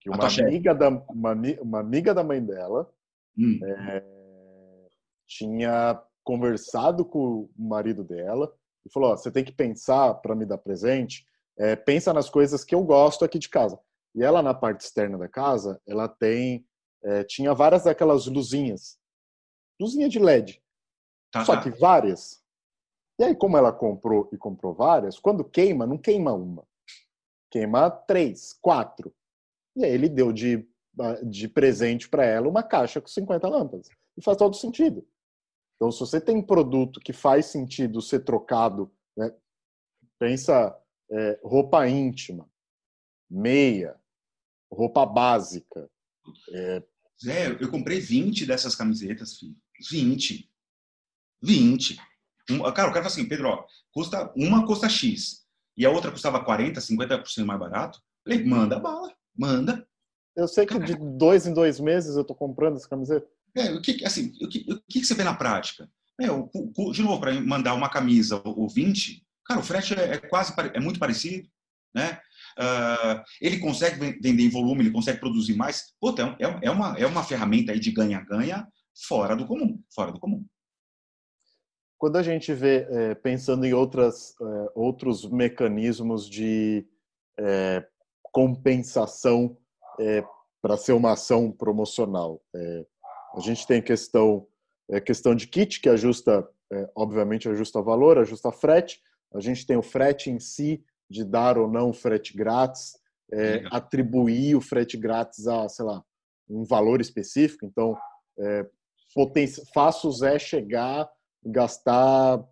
Que 0.00 0.08
uma 0.08 0.26
amiga, 0.26 0.74
da, 0.74 0.88
uma, 0.88 1.32
uma, 1.60 1.80
amiga 1.80 2.14
da 2.14 2.22
mãe 2.22 2.44
dela 2.44 2.88
hum. 3.36 3.58
é, 3.64 4.04
tinha 5.26 6.00
conversado 6.22 7.04
com 7.04 7.48
o 7.56 7.68
marido 7.68 8.04
dela 8.04 8.52
e 8.86 8.92
falou: 8.92 9.12
ó, 9.12 9.16
você 9.16 9.32
tem 9.32 9.42
que 9.42 9.52
pensar 9.52 10.14
para 10.14 10.36
me 10.36 10.46
dar 10.46 10.58
presente, 10.58 11.26
é, 11.58 11.74
pensa 11.74 12.12
nas 12.12 12.30
coisas 12.30 12.64
que 12.64 12.74
eu 12.74 12.84
gosto 12.84 13.24
aqui 13.24 13.38
de 13.38 13.48
casa. 13.48 13.78
E 14.14 14.22
ela 14.22 14.42
na 14.42 14.54
parte 14.54 14.82
externa 14.82 15.18
da 15.18 15.28
casa, 15.28 15.80
ela 15.86 16.06
tem 16.06 16.64
é, 17.04 17.24
tinha 17.24 17.54
várias 17.54 17.84
daquelas 17.84 18.26
luzinhas, 18.26 18.98
luzinha 19.80 20.08
de 20.08 20.18
LED, 20.18 20.62
tá, 21.30 21.44
só 21.44 21.54
tá. 21.56 21.62
que 21.62 21.70
várias. 21.70 22.42
E 23.18 23.24
aí 23.24 23.36
como 23.36 23.56
ela 23.56 23.72
comprou 23.72 24.28
e 24.32 24.36
comprou 24.36 24.74
várias, 24.74 25.18
quando 25.18 25.44
queima 25.44 25.86
não 25.86 25.98
queima 25.98 26.32
uma, 26.32 26.66
queima 27.50 27.90
três, 27.90 28.52
quatro. 28.60 29.14
E 29.76 29.84
aí 29.84 29.92
ele 29.92 30.08
deu 30.08 30.32
de 30.32 30.68
de 31.24 31.48
presente 31.48 32.08
para 32.08 32.24
ela 32.24 32.48
uma 32.48 32.62
caixa 32.62 33.00
com 33.00 33.08
50 33.08 33.48
lâmpadas. 33.48 33.88
E 34.16 34.22
faz 34.22 34.36
todo 34.36 34.54
sentido. 34.54 35.06
Então, 35.76 35.90
se 35.90 35.98
você 35.98 36.20
tem 36.20 36.40
produto 36.40 37.00
que 37.00 37.12
faz 37.12 37.46
sentido 37.46 38.00
ser 38.00 38.20
trocado, 38.20 38.92
né? 39.16 39.34
pensa 40.18 40.78
é, 41.10 41.40
roupa 41.42 41.86
íntima, 41.88 42.48
meia, 43.28 43.98
roupa 44.72 45.04
básica. 45.04 45.90
É... 46.52 46.82
Zé, 47.22 47.56
eu 47.60 47.70
comprei 47.70 48.00
20 48.00 48.46
dessas 48.46 48.74
camisetas, 48.74 49.38
filho. 49.38 49.56
20. 49.90 50.50
20. 51.42 51.98
Um, 52.50 52.58
cara, 52.58 52.70
o 52.70 52.92
cara 52.92 52.92
fala 52.92 53.06
assim, 53.06 53.28
Pedro, 53.28 53.48
ó, 53.48 53.64
custa, 53.92 54.32
uma 54.36 54.66
custa 54.66 54.88
X 54.88 55.44
e 55.76 55.84
a 55.84 55.90
outra 55.90 56.10
custava 56.10 56.44
40, 56.44 56.80
50% 56.80 57.44
mais 57.44 57.60
barato. 57.60 57.98
Eu 58.24 58.32
falei, 58.32 58.46
manda 58.46 58.78
bala, 58.78 59.12
manda. 59.36 59.86
Eu 60.36 60.48
sei 60.48 60.66
que 60.66 60.78
de 60.78 60.94
dois 60.96 61.46
em 61.46 61.54
dois 61.54 61.78
meses 61.78 62.16
eu 62.16 62.24
tô 62.24 62.34
comprando 62.34 62.76
essa 62.76 62.88
camiseta. 62.88 63.26
É, 63.56 63.72
o 63.72 63.80
que, 63.80 64.04
assim, 64.04 64.32
o 64.42 64.48
que, 64.48 64.66
o 64.68 64.80
que 64.88 65.04
você 65.04 65.14
vê 65.14 65.22
na 65.22 65.34
prática? 65.34 65.88
É, 66.20 66.30
o, 66.30 66.50
o, 66.52 66.92
de 66.92 67.02
novo, 67.02 67.20
para 67.20 67.40
mandar 67.40 67.74
uma 67.74 67.88
camisa 67.88 68.40
ou 68.44 68.68
20, 68.68 69.24
cara, 69.46 69.60
o 69.60 69.64
frete 69.64 69.94
é, 69.94 70.14
é, 70.14 70.18
quase 70.18 70.52
é 70.74 70.80
muito 70.80 70.98
parecido, 70.98 71.48
né? 71.94 72.20
Uh, 72.58 73.22
ele 73.40 73.58
consegue 73.58 73.98
vender 74.20 74.42
em 74.42 74.50
volume, 74.50 74.82
ele 74.82 74.90
consegue 74.90 75.20
produzir 75.20 75.54
mais. 75.54 75.94
Puta, 76.00 76.36
é, 76.38 76.44
é, 76.44 76.58
é, 76.62 76.70
uma, 76.70 76.96
é 76.98 77.06
uma 77.06 77.24
ferramenta 77.24 77.72
aí 77.72 77.80
de 77.80 77.90
ganha-ganha 77.90 78.66
fora 79.06 79.34
do 79.34 79.46
comum, 79.46 79.80
fora 79.94 80.12
do 80.12 80.20
comum. 80.20 80.44
Quando 81.98 82.16
a 82.16 82.22
gente 82.22 82.52
vê, 82.52 82.86
é, 82.90 83.14
pensando 83.14 83.64
em 83.64 83.72
outras, 83.72 84.34
é, 84.40 84.70
outros 84.74 85.28
mecanismos 85.28 86.28
de 86.28 86.86
é, 87.38 87.84
compensação 88.32 89.56
é, 89.98 90.24
para 90.60 90.76
ser 90.76 90.92
uma 90.92 91.12
ação 91.12 91.52
promocional, 91.52 92.40
a 93.36 93.40
gente 93.40 93.66
tem 93.66 93.82
questão 93.82 94.46
é, 94.90 95.00
questão 95.00 95.34
de 95.34 95.46
kit 95.46 95.80
que 95.80 95.88
ajusta, 95.88 96.46
é, 96.72 96.90
obviamente 96.94 97.48
ajusta 97.48 97.80
valor, 97.80 98.18
ajusta 98.18 98.50
frete. 98.52 99.00
A 99.34 99.40
gente 99.40 99.66
tem 99.66 99.76
o 99.76 99.82
frete 99.82 100.30
em 100.30 100.38
si 100.38 100.84
de 101.08 101.24
dar 101.24 101.58
ou 101.58 101.70
não 101.70 101.92
frete 101.92 102.36
grátis, 102.36 102.96
é, 103.32 103.64
atribuir 103.70 104.56
o 104.56 104.60
frete 104.60 104.96
grátis 104.96 105.46
a, 105.46 105.68
sei 105.68 105.84
lá, 105.84 106.02
um 106.48 106.64
valor 106.64 107.00
específico. 107.00 107.66
Então, 107.66 107.96
é, 108.38 108.66
faço 109.72 110.08
o 110.08 110.12
Zé 110.12 110.38
chegar, 110.38 111.08
gastar, 111.44 112.44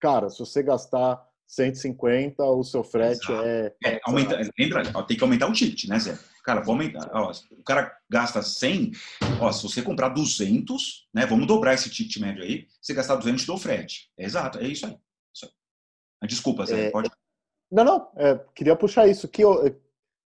cara, 0.00 0.30
se 0.30 0.38
você 0.38 0.62
gastar 0.62 1.26
150, 1.46 2.44
o 2.44 2.62
seu 2.62 2.84
frete 2.84 3.32
Exato. 3.32 3.46
é. 3.46 3.74
é 3.84 4.00
aumenta, 4.04 4.38
lembra, 4.58 4.84
tem 5.04 5.16
que 5.16 5.24
aumentar 5.24 5.48
o 5.48 5.52
ticket, 5.52 5.88
né, 5.88 5.98
Zé? 5.98 6.18
Cara, 6.44 6.60
vou 6.60 6.74
aumentar. 6.74 7.10
Ó, 7.12 7.32
o 7.52 7.62
cara 7.62 7.94
gasta 8.08 8.42
100, 8.42 8.92
ó, 9.40 9.50
se 9.50 9.62
você 9.62 9.82
comprar 9.82 10.10
200, 10.10 11.08
né, 11.12 11.26
vamos 11.26 11.46
dobrar 11.46 11.74
esse 11.74 11.90
ticket 11.90 12.18
médio 12.18 12.42
aí, 12.42 12.66
se 12.80 12.94
gastar 12.94 13.16
200, 13.16 13.46
dou 13.46 13.56
frete. 13.56 14.10
É 14.18 14.24
exato, 14.24 14.58
é 14.58 14.66
isso 14.66 14.86
aí. 14.86 14.96
Isso 15.34 15.46
aí. 15.46 15.50
Ah, 16.22 16.26
desculpa, 16.26 16.66
Zé, 16.66 16.86
é, 16.86 16.90
pode. 16.90 17.10
Não, 17.70 17.84
não, 17.84 18.08
é, 18.16 18.40
queria 18.54 18.74
puxar 18.74 19.06
isso, 19.06 19.28
que 19.28 19.42
eu, 19.42 19.66
eu 19.66 19.80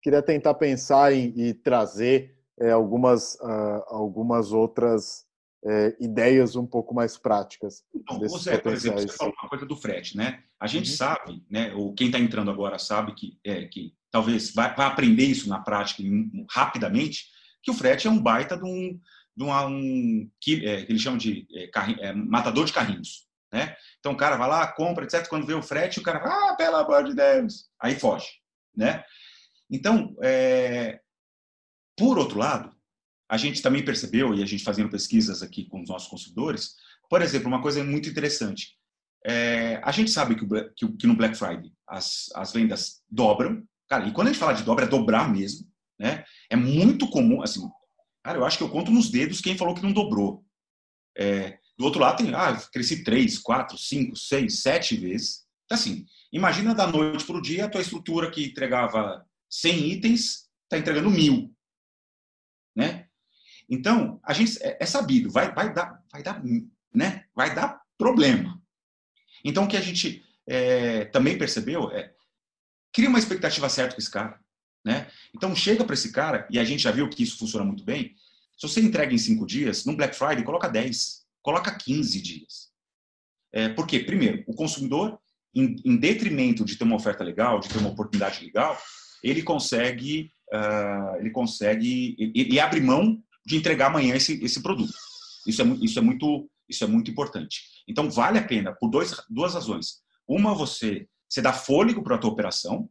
queria 0.01 0.21
tentar 0.21 0.53
pensar 0.55 1.13
em, 1.13 1.33
e 1.35 1.53
trazer 1.53 2.35
é, 2.59 2.71
algumas, 2.71 3.35
uh, 3.35 3.83
algumas 3.87 4.51
outras 4.51 5.27
é, 5.65 5.95
ideias 5.99 6.55
um 6.55 6.65
pouco 6.65 6.93
mais 6.93 7.17
práticas. 7.17 7.83
Então, 7.93 8.19
você, 8.19 8.57
por 8.57 8.73
exemplo, 8.73 9.01
você 9.01 9.07
falou 9.09 9.33
uma 9.41 9.49
coisa 9.49 9.65
do 9.65 9.75
frete, 9.75 10.15
né? 10.15 10.43
A 10.59 10.67
gente 10.67 10.89
uhum. 10.91 10.97
sabe, 10.97 11.43
né? 11.49 11.73
Ou 11.75 11.93
quem 11.93 12.07
está 12.07 12.19
entrando 12.19 12.49
agora 12.49 12.79
sabe 12.79 13.13
que, 13.13 13.37
é, 13.43 13.65
que 13.65 13.93
talvez 14.09 14.53
vai, 14.53 14.73
vai, 14.75 14.87
aprender 14.87 15.25
isso 15.25 15.49
na 15.49 15.59
prática 15.59 16.01
rapidamente, 16.49 17.25
que 17.61 17.69
o 17.69 17.73
frete 17.73 18.07
é 18.07 18.09
um 18.09 18.21
baita 18.21 18.57
de 18.57 18.63
um, 18.63 18.99
de 19.35 19.43
uma, 19.43 19.67
um 19.67 20.29
que, 20.39 20.65
é, 20.65 20.83
que 20.83 20.91
eles 20.91 21.01
chamam 21.01 21.17
de 21.17 21.45
é, 21.53 21.69
é, 22.07 22.13
matador 22.13 22.65
de 22.65 22.73
carrinhos, 22.73 23.26
né? 23.51 23.75
Então 23.99 24.11
o 24.11 24.17
cara 24.17 24.35
vai 24.35 24.47
lá, 24.47 24.67
compra, 24.67 25.03
etc. 25.03 25.27
Quando 25.27 25.45
vê 25.45 25.53
o 25.53 25.61
frete, 25.61 25.99
o 25.99 26.03
cara, 26.03 26.19
ah, 26.19 26.55
pelo 26.55 26.75
amor 26.75 27.03
de 27.03 27.13
Deus, 27.13 27.69
aí 27.79 27.95
foge, 27.95 28.27
né? 28.75 29.03
Então, 29.69 30.15
é, 30.21 30.99
por 31.97 32.17
outro 32.17 32.37
lado, 32.37 32.75
a 33.29 33.37
gente 33.37 33.61
também 33.61 33.83
percebeu, 33.83 34.33
e 34.33 34.41
a 34.41 34.45
gente 34.45 34.63
fazendo 34.63 34.89
pesquisas 34.89 35.43
aqui 35.43 35.65
com 35.65 35.81
os 35.81 35.89
nossos 35.89 36.07
consumidores, 36.07 36.75
por 37.09 37.21
exemplo, 37.21 37.47
uma 37.47 37.61
coisa 37.61 37.83
muito 37.83 38.09
interessante. 38.09 38.77
É, 39.25 39.81
a 39.83 39.91
gente 39.91 40.11
sabe 40.11 40.35
que, 40.35 40.45
que, 40.75 40.97
que, 40.97 41.07
no 41.07 41.15
Black 41.15 41.35
Friday 41.35 41.73
as, 41.87 42.29
as 42.35 42.53
vendas 42.53 43.01
dobram, 43.09 43.63
cara, 43.89 44.07
e 44.07 44.13
quando 44.13 44.27
a 44.27 44.31
gente 44.31 44.39
fala 44.39 44.53
de 44.53 44.63
dobra, 44.63 44.85
é 44.85 44.87
dobrar 44.87 45.29
mesmo, 45.29 45.67
né? 45.99 46.23
É 46.49 46.55
muito 46.55 47.09
comum, 47.09 47.41
assim, 47.41 47.67
cara, 48.23 48.37
eu 48.37 48.45
acho 48.45 48.57
que 48.57 48.63
eu 48.63 48.69
conto 48.69 48.91
nos 48.91 49.09
dedos 49.09 49.41
quem 49.41 49.57
falou 49.57 49.75
que 49.75 49.83
não 49.83 49.91
dobrou. 49.91 50.45
É, 51.17 51.57
do 51.77 51.85
outro 51.85 52.01
lado 52.01 52.17
tem, 52.17 52.33
ah, 52.33 52.55
cresci 52.71 53.03
três, 53.03 53.37
quatro, 53.37 53.77
cinco, 53.77 54.15
seis, 54.15 54.61
sete 54.61 54.95
vezes. 54.97 55.45
Então, 55.65 55.77
assim, 55.77 56.05
imagina 56.31 56.73
da 56.73 56.87
noite 56.87 57.25
para 57.25 57.37
o 57.37 57.41
dia 57.41 57.65
a 57.65 57.69
tua 57.69 57.81
estrutura 57.81 58.31
que 58.31 58.45
entregava 58.45 59.25
100 59.49 59.91
itens, 59.91 60.49
está 60.63 60.77
entregando 60.77 61.09
mil, 61.11 61.53
né? 62.75 63.07
Então, 63.69 64.19
a 64.23 64.33
gente 64.33 64.57
é, 64.63 64.77
é 64.81 64.85
sabido, 64.85 65.29
vai, 65.29 65.53
vai 65.53 65.73
dar, 65.73 66.01
vai 66.11 66.23
dar, 66.23 66.41
né? 66.93 67.25
Vai 67.35 67.53
dar 67.53 67.81
problema. 67.97 68.61
Então, 69.43 69.65
o 69.65 69.67
que 69.67 69.77
a 69.77 69.81
gente 69.81 70.25
é, 70.47 71.05
também 71.05 71.37
percebeu 71.37 71.91
é 71.91 72.13
cria 72.93 73.09
uma 73.09 73.19
expectativa 73.19 73.69
certa 73.69 73.93
com 73.93 74.01
esse 74.01 74.09
cara, 74.09 74.39
né? 74.83 75.11
Então, 75.35 75.55
chega 75.55 75.83
para 75.83 75.93
esse 75.93 76.11
cara 76.11 76.47
e 76.49 76.57
a 76.57 76.63
gente 76.63 76.81
já 76.81 76.91
viu 76.91 77.07
que 77.09 77.21
isso 77.21 77.37
funciona 77.37 77.65
muito 77.65 77.83
bem. 77.83 78.15
Se 78.57 78.67
você 78.67 78.81
entrega 78.81 79.13
em 79.13 79.17
cinco 79.17 79.45
dias, 79.45 79.85
no 79.85 79.95
Black 79.95 80.15
Friday 80.15 80.43
coloca 80.43 80.67
10, 80.67 81.26
coloca 81.47 81.73
15 81.73 82.21
dias. 82.21 82.73
É, 83.53 83.69
por 83.69 83.87
quê? 83.87 84.01
Primeiro, 84.01 84.43
o 84.45 84.53
consumidor, 84.53 85.17
em, 85.55 85.77
em, 85.85 85.95
detrimento 85.95 86.65
de 86.65 86.75
ter 86.75 86.83
uma 86.83 86.97
oferta 86.97 87.23
legal, 87.23 87.61
de 87.61 87.69
ter 87.69 87.77
uma 87.77 87.87
oportunidade 87.87 88.43
legal, 88.43 88.77
ele 89.23 89.41
consegue, 89.41 90.29
uh, 90.53 91.15
ele 91.17 91.31
consegue, 91.31 92.17
ele 92.35 92.59
abre 92.59 92.81
mão 92.81 93.23
de 93.45 93.55
entregar 93.55 93.87
amanhã 93.87 94.17
esse, 94.17 94.43
esse 94.43 94.61
produto. 94.61 94.91
Isso 95.47 95.61
é, 95.61 95.65
isso, 95.81 95.97
é 95.97 96.01
muito, 96.01 96.49
isso 96.67 96.83
é 96.83 96.87
muito 96.87 97.09
importante. 97.09 97.61
Então, 97.87 98.11
vale 98.11 98.39
a 98.39 98.45
pena 98.45 98.73
por 98.73 98.89
dois, 98.89 99.15
duas 99.29 99.53
razões. 99.53 100.01
Uma, 100.27 100.53
você, 100.53 101.07
você 101.29 101.41
dá 101.41 101.53
fôlego 101.53 102.03
para 102.03 102.15
a 102.15 102.17
tua 102.17 102.31
operação, 102.31 102.89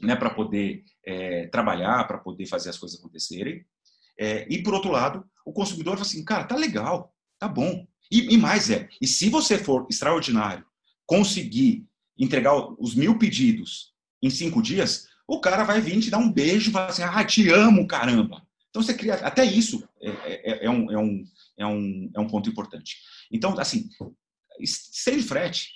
né, 0.00 0.16
para 0.16 0.30
poder 0.30 0.82
é, 1.04 1.46
trabalhar, 1.48 2.06
para 2.06 2.16
poder 2.16 2.46
fazer 2.46 2.70
as 2.70 2.78
coisas 2.78 2.98
acontecerem. 2.98 3.62
É, 4.18 4.46
e, 4.50 4.62
por 4.62 4.72
outro 4.72 4.90
lado, 4.90 5.22
o 5.44 5.52
consumidor 5.52 5.96
fala 5.96 6.06
assim, 6.06 6.24
cara, 6.24 6.44
tá 6.44 6.56
legal, 6.56 7.11
tá 7.42 7.48
bom. 7.48 7.84
E, 8.08 8.34
e 8.34 8.36
mais 8.36 8.70
é, 8.70 8.88
e 9.00 9.06
se 9.06 9.28
você 9.28 9.58
for 9.58 9.84
extraordinário, 9.90 10.64
conseguir 11.04 11.84
entregar 12.16 12.54
os 12.78 12.94
mil 12.94 13.18
pedidos 13.18 13.92
em 14.22 14.30
cinco 14.30 14.62
dias, 14.62 15.08
o 15.26 15.40
cara 15.40 15.64
vai 15.64 15.80
vir 15.80 15.98
te 16.00 16.08
dar 16.08 16.18
um 16.18 16.30
beijo 16.30 16.70
e 16.70 16.72
falar 16.72 16.90
assim, 16.90 17.02
ah, 17.02 17.24
te 17.24 17.48
amo, 17.50 17.86
caramba. 17.86 18.46
Então, 18.70 18.80
você 18.80 18.94
cria. 18.94 19.14
Até 19.14 19.44
isso 19.44 19.86
é, 20.00 20.10
é, 20.10 20.66
é, 20.66 20.70
um, 20.70 20.90
é, 20.90 20.98
um, 20.98 21.24
é, 21.58 21.66
um, 21.66 22.10
é 22.14 22.20
um 22.20 22.28
ponto 22.28 22.48
importante. 22.48 22.98
Então, 23.30 23.58
assim, 23.58 23.88
sem 24.64 25.20
frete, 25.20 25.70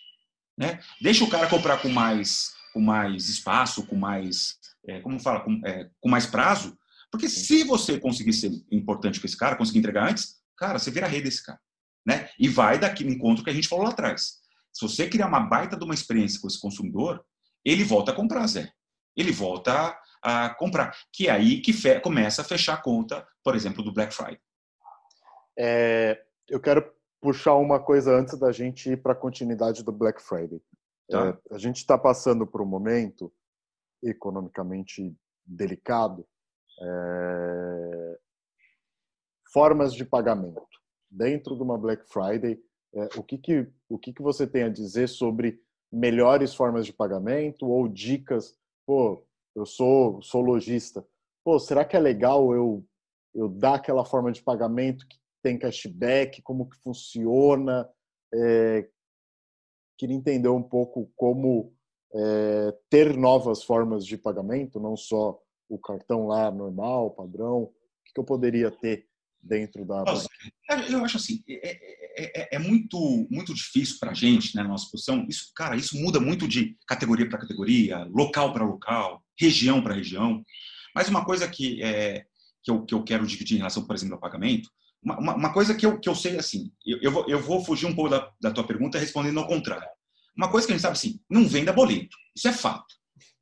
né? 0.56 0.78
Deixa 1.00 1.24
o 1.24 1.28
cara 1.28 1.48
comprar 1.48 1.82
com 1.82 1.88
mais, 1.88 2.52
com 2.72 2.80
mais 2.80 3.28
espaço, 3.28 3.84
com 3.86 3.96
mais. 3.96 4.56
É, 4.86 5.00
como 5.00 5.18
fala? 5.18 5.40
Com, 5.40 5.60
é, 5.64 5.90
com 6.00 6.08
mais 6.08 6.26
prazo. 6.26 6.78
Porque 7.10 7.28
se 7.28 7.64
você 7.64 7.98
conseguir 7.98 8.34
ser 8.34 8.52
importante 8.70 9.20
com 9.20 9.26
esse 9.26 9.36
cara, 9.36 9.56
conseguir 9.56 9.80
entregar 9.80 10.08
antes, 10.08 10.36
cara, 10.56 10.78
você 10.78 10.90
vira 10.90 11.06
rei 11.06 11.22
desse 11.22 11.44
cara. 11.44 11.60
Né? 12.06 12.28
E 12.38 12.48
vai 12.48 12.78
daquele 12.78 13.10
encontro 13.10 13.42
que 13.42 13.50
a 13.50 13.52
gente 13.52 13.68
falou 13.68 13.84
lá 13.84 13.90
atrás. 13.90 14.38
Se 14.72 14.86
você 14.86 15.08
criar 15.08 15.26
uma 15.26 15.40
baita 15.40 15.76
de 15.76 15.84
uma 15.84 15.94
experiência 15.94 16.40
com 16.40 16.46
esse 16.46 16.60
consumidor, 16.60 17.24
ele 17.64 17.82
volta 17.82 18.12
a 18.12 18.14
comprar, 18.14 18.46
Zé. 18.46 18.70
Ele 19.16 19.32
volta 19.32 19.98
a, 20.22 20.54
comprar. 20.54 20.94
Que 21.12 21.28
é 21.28 21.32
aí 21.32 21.60
que 21.60 21.72
fe, 21.72 21.98
começa 22.00 22.42
a 22.42 22.44
fechar 22.44 22.74
a 22.74 22.82
conta, 22.82 23.26
por 23.42 23.56
exemplo, 23.56 23.82
do 23.82 23.92
Black 23.92 24.14
Friday. 24.14 24.40
É, 25.58 26.22
eu 26.48 26.60
quero 26.60 26.94
puxar 27.20 27.54
uma 27.54 27.80
coisa 27.80 28.14
antes 28.14 28.38
da 28.38 28.52
gente 28.52 28.90
ir 28.90 29.02
para 29.02 29.12
a 29.12 29.16
continuidade 29.16 29.82
do 29.82 29.90
Black 29.90 30.22
Friday. 30.22 30.60
Tá. 31.10 31.28
É, 31.28 31.54
a 31.54 31.58
gente 31.58 31.78
está 31.78 31.96
passando 31.96 32.46
por 32.46 32.60
um 32.60 32.66
momento 32.66 33.32
economicamente 34.02 35.16
delicado. 35.44 36.26
É, 36.80 38.18
formas 39.56 39.94
de 39.94 40.04
pagamento 40.04 40.60
dentro 41.10 41.56
de 41.56 41.62
uma 41.62 41.78
Black 41.78 42.04
Friday. 42.12 42.60
É, 42.94 43.08
o 43.16 43.22
que, 43.22 43.38
que, 43.38 43.66
o 43.88 43.98
que, 43.98 44.12
que 44.12 44.20
você 44.20 44.46
tem 44.46 44.64
a 44.64 44.68
dizer 44.68 45.08
sobre 45.08 45.58
melhores 45.90 46.54
formas 46.54 46.84
de 46.84 46.92
pagamento 46.92 47.66
ou 47.66 47.88
dicas? 47.88 48.54
Pô, 48.84 49.24
eu 49.54 49.64
sou, 49.64 50.20
sou 50.20 50.42
lojista. 50.42 51.02
Pô, 51.42 51.58
será 51.58 51.86
que 51.86 51.96
é 51.96 51.98
legal 51.98 52.52
eu, 52.52 52.84
eu 53.34 53.48
dar 53.48 53.76
aquela 53.76 54.04
forma 54.04 54.30
de 54.30 54.42
pagamento 54.42 55.08
que 55.08 55.16
tem 55.42 55.58
cashback? 55.58 56.42
Como 56.42 56.68
que 56.68 56.76
funciona? 56.82 57.88
É, 58.34 58.86
queria 59.96 60.16
entender 60.16 60.50
um 60.50 60.62
pouco 60.62 61.10
como 61.16 61.72
é, 62.14 62.76
ter 62.90 63.16
novas 63.16 63.62
formas 63.62 64.04
de 64.04 64.18
pagamento, 64.18 64.78
não 64.78 64.98
só 64.98 65.40
o 65.66 65.78
cartão 65.78 66.26
lá 66.26 66.50
normal, 66.50 67.12
padrão. 67.12 67.62
O 67.62 67.72
que, 68.04 68.12
que 68.12 68.20
eu 68.20 68.24
poderia 68.24 68.70
ter 68.70 69.08
dentro 69.46 69.84
da. 69.84 70.02
Nossa, 70.04 70.28
eu 70.88 71.04
acho 71.04 71.16
assim, 71.16 71.42
é, 71.48 71.70
é, 72.16 72.42
é, 72.42 72.48
é 72.56 72.58
muito, 72.58 73.26
muito 73.30 73.54
difícil 73.54 73.96
para 74.00 74.10
a 74.10 74.14
gente, 74.14 74.54
né, 74.54 74.62
na 74.62 74.70
nossa 74.70 74.88
posição. 74.90 75.26
Isso, 75.28 75.50
cara, 75.54 75.76
isso 75.76 75.96
muda 75.96 76.20
muito 76.20 76.46
de 76.46 76.76
categoria 76.86 77.28
para 77.28 77.38
categoria, 77.38 78.04
local 78.04 78.52
para 78.52 78.64
local, 78.64 79.22
região 79.38 79.82
para 79.82 79.94
região. 79.94 80.44
Mas 80.94 81.08
uma 81.08 81.24
coisa 81.24 81.48
que, 81.48 81.82
é, 81.82 82.24
que, 82.62 82.70
eu, 82.70 82.84
que 82.84 82.94
eu 82.94 83.02
quero 83.02 83.26
dividir 83.26 83.54
em 83.54 83.58
relação, 83.58 83.86
por 83.86 83.94
exemplo, 83.94 84.14
ao 84.14 84.20
pagamento, 84.20 84.68
uma, 85.02 85.18
uma 85.18 85.52
coisa 85.52 85.74
que 85.74 85.86
eu, 85.86 86.00
que 86.00 86.08
eu 86.08 86.14
sei 86.14 86.38
assim, 86.38 86.72
eu, 86.84 86.98
eu, 87.00 87.12
vou, 87.12 87.26
eu 87.28 87.40
vou 87.40 87.64
fugir 87.64 87.86
um 87.86 87.94
pouco 87.94 88.10
da, 88.10 88.30
da 88.40 88.50
tua 88.50 88.66
pergunta 88.66 88.98
respondendo 88.98 89.38
ao 89.38 89.46
contrário. 89.46 89.88
Uma 90.36 90.50
coisa 90.50 90.66
que 90.66 90.72
a 90.72 90.76
gente 90.76 90.82
sabe 90.82 90.96
assim, 90.96 91.20
não 91.30 91.46
venda 91.48 91.72
boleto. 91.72 92.16
Isso 92.34 92.48
é 92.48 92.52
fato. 92.52 92.94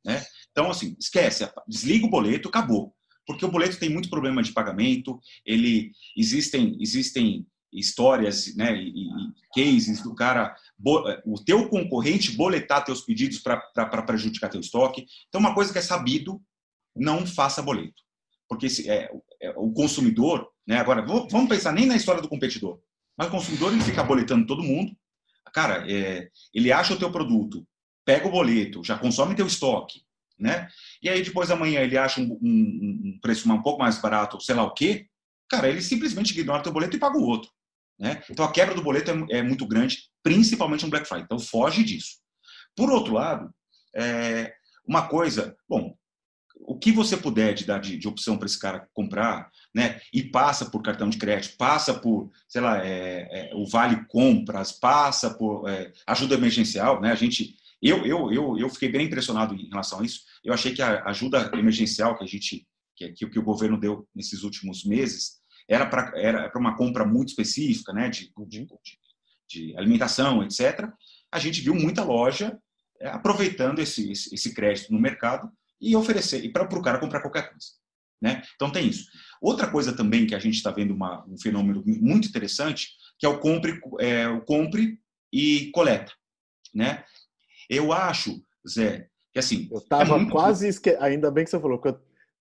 Né? 0.05 0.23
Então, 0.51 0.69
assim, 0.69 0.95
esquece, 0.99 1.49
desliga 1.67 2.05
o 2.05 2.09
boleto, 2.09 2.47
acabou 2.47 2.94
porque 3.25 3.45
o 3.45 3.51
boleto 3.51 3.79
tem 3.79 3.89
muito 3.89 4.09
problema 4.09 4.41
de 4.41 4.53
pagamento, 4.53 5.19
ele 5.45 5.91
existem 6.15 6.77
existem 6.79 7.45
histórias, 7.75 8.55
né, 8.55 8.75
e, 8.75 9.07
e 9.07 9.33
cases 9.53 10.01
do 10.01 10.15
cara, 10.15 10.55
o 11.25 11.43
teu 11.43 11.67
concorrente 11.67 12.31
boletar 12.31 12.83
teus 12.83 13.01
pedidos 13.01 13.39
para 13.39 14.03
prejudicar 14.03 14.49
teu 14.49 14.61
estoque. 14.61 15.05
Então, 15.27 15.41
uma 15.41 15.53
coisa 15.53 15.73
que 15.73 15.79
é 15.79 15.81
sabido, 15.81 16.41
não 16.95 17.27
faça 17.27 17.61
boleto, 17.61 18.01
porque 18.47 18.69
se, 18.69 18.89
é, 18.89 19.11
é, 19.41 19.49
o 19.57 19.71
consumidor, 19.73 20.49
né, 20.65 20.77
agora 20.77 21.05
vamos 21.05 21.49
pensar 21.49 21.73
nem 21.73 21.85
na 21.85 21.95
história 21.95 22.21
do 22.21 22.29
competidor, 22.29 22.79
mas 23.17 23.27
o 23.27 23.31
consumidor 23.31 23.73
ele 23.73 23.83
fica 23.83 24.03
boletando 24.03 24.47
todo 24.47 24.63
mundo, 24.63 24.95
cara, 25.53 25.89
é, 25.91 26.29
ele 26.53 26.71
acha 26.71 26.93
o 26.93 26.99
teu 26.99 27.11
produto, 27.11 27.67
pega 28.05 28.27
o 28.27 28.31
boleto, 28.31 28.83
já 28.83 28.97
consome 28.97 29.35
teu 29.35 29.47
estoque, 29.47 30.01
né? 30.37 30.67
E 31.01 31.09
aí 31.09 31.21
depois 31.21 31.49
amanhã 31.51 31.81
ele 31.81 31.97
acha 31.97 32.21
um, 32.21 32.37
um, 32.41 33.01
um 33.05 33.19
preço 33.21 33.51
um 33.51 33.61
pouco 33.61 33.79
mais 33.79 33.97
barato, 33.97 34.41
sei 34.41 34.55
lá 34.55 34.63
o 34.63 34.73
quê, 34.73 35.07
cara, 35.49 35.69
ele 35.69 35.81
simplesmente 35.81 36.31
ignora 36.31 36.63
teu 36.63 36.73
boleto 36.73 36.95
e 36.95 36.99
paga 36.99 37.17
o 37.17 37.23
outro, 37.23 37.49
né? 37.99 38.21
Então 38.29 38.45
a 38.45 38.51
quebra 38.51 38.75
do 38.75 38.83
boleto 38.83 39.11
é, 39.11 39.37
é 39.37 39.43
muito 39.43 39.65
grande, 39.65 40.09
principalmente 40.21 40.83
no 40.83 40.89
Black 40.89 41.07
Friday. 41.07 41.25
Então 41.25 41.39
foge 41.39 41.83
disso. 41.83 42.17
Por 42.75 42.89
outro 42.89 43.13
lado, 43.13 43.53
é, 43.95 44.53
uma 44.85 45.07
coisa, 45.07 45.55
bom, 45.67 45.95
o 46.57 46.77
que 46.77 46.91
você 46.91 47.17
puder 47.17 47.53
de 47.53 47.65
dar 47.65 47.79
de, 47.79 47.97
de 47.97 48.07
opção 48.07 48.37
para 48.37 48.45
esse 48.45 48.59
cara 48.59 48.87
comprar, 48.93 49.49
né? 49.73 49.99
E 50.13 50.23
passa 50.23 50.69
por 50.69 50.81
cartão 50.81 51.09
de 51.09 51.17
crédito, 51.17 51.57
passa 51.57 51.93
por, 51.93 52.31
sei 52.47 52.61
lá, 52.61 52.85
é, 52.85 53.27
é, 53.31 53.55
o 53.55 53.67
vale 53.67 54.05
compras, 54.07 54.71
passa 54.71 55.33
por 55.33 55.69
é, 55.69 55.91
ajuda 56.07 56.35
emergencial, 56.35 57.01
né? 57.01 57.11
A 57.11 57.15
gente 57.15 57.55
eu, 57.81 58.05
eu, 58.05 58.31
eu, 58.31 58.57
eu 58.57 58.69
fiquei 58.69 58.89
bem 58.89 59.05
impressionado 59.05 59.53
em 59.53 59.69
relação 59.69 59.99
a 59.99 60.05
isso. 60.05 60.21
Eu 60.43 60.53
achei 60.53 60.73
que 60.73 60.81
a 60.81 61.03
ajuda 61.05 61.51
emergencial 61.53 62.17
que 62.17 62.23
a 62.23 62.27
gente, 62.27 62.67
que, 62.95 63.11
que, 63.11 63.29
que 63.29 63.39
o 63.39 63.43
governo 63.43 63.79
deu 63.79 64.07
nesses 64.15 64.43
últimos 64.43 64.83
meses, 64.83 65.39
era 65.67 65.85
para 65.85 66.11
era 66.15 66.49
para 66.49 66.59
uma 66.59 66.75
compra 66.75 67.05
muito 67.05 67.29
específica, 67.29 67.91
né, 67.91 68.09
de, 68.09 68.31
de, 68.47 68.67
de, 69.49 69.77
alimentação, 69.77 70.43
etc. 70.43 70.89
A 71.31 71.39
gente 71.39 71.61
viu 71.61 71.73
muita 71.73 72.03
loja 72.03 72.57
é, 72.99 73.07
aproveitando 73.07 73.79
esse, 73.79 74.11
esse, 74.11 74.33
esse, 74.33 74.53
crédito 74.53 74.93
no 74.93 74.99
mercado 74.99 75.49
e 75.81 75.95
oferecer 75.95 76.43
e 76.43 76.51
para 76.51 76.63
o 76.63 76.81
cara 76.81 76.99
comprar 76.99 77.21
qualquer 77.21 77.49
coisa, 77.49 77.67
né? 78.21 78.43
Então 78.55 78.71
tem 78.71 78.87
isso. 78.87 79.05
Outra 79.41 79.69
coisa 79.69 79.93
também 79.93 80.25
que 80.27 80.35
a 80.35 80.39
gente 80.39 80.55
está 80.55 80.71
vendo 80.71 80.93
uma, 80.93 81.25
um 81.27 81.37
fenômeno 81.37 81.83
muito 81.85 82.27
interessante 82.27 82.89
que 83.17 83.25
é 83.25 83.29
o 83.29 83.39
compre, 83.39 83.79
é, 83.99 84.27
o 84.27 84.41
compre 84.41 84.99
e 85.31 85.71
coleta, 85.71 86.11
né? 86.73 87.03
Eu 87.69 87.91
acho, 87.91 88.41
Zé, 88.67 89.09
que 89.31 89.39
assim. 89.39 89.67
Eu 89.71 89.79
estava 89.79 90.19
é 90.19 90.29
quase. 90.29 90.67
Esque... 90.67 90.91
Ainda 90.99 91.31
bem 91.31 91.43
que 91.43 91.49
você 91.49 91.59
falou, 91.59 91.81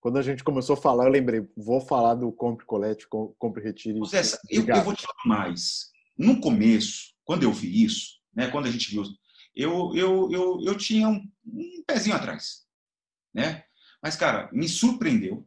quando 0.01 0.19
a 0.19 0.23
gente 0.23 0.45
começou 0.45 0.75
a 0.75 0.81
falar, 0.81 1.05
eu 1.05 1.11
lembrei, 1.11 1.49
vou 1.57 1.81
falar 1.81 2.15
do 2.15 2.31
compre 2.31 2.67
colete, 2.67 3.07
compre 3.09 3.63
retire. 3.63 3.99
Zé, 4.07 4.23
eu, 4.51 4.67
eu, 4.67 4.83
vou 4.83 4.95
te 4.95 5.03
falar 5.03 5.39
mais. 5.39 5.91
No 6.17 6.41
começo, 6.41 7.13
quando 7.25 7.43
eu 7.43 7.53
vi 7.53 7.85
isso, 7.85 8.21
né, 8.35 8.49
quando 8.49 8.67
a 8.67 8.71
gente 8.71 8.91
viu, 8.91 9.03
eu, 9.55 9.93
eu, 9.95 10.29
eu, 10.31 10.61
eu 10.65 10.77
tinha 10.77 11.09
um, 11.09 11.27
um 11.47 11.85
pezinho 11.87 12.17
atrás. 12.17 12.65
Né? 13.33 13.65
Mas, 14.03 14.17
cara, 14.17 14.51
me 14.53 14.69
surpreendeu. 14.69 15.47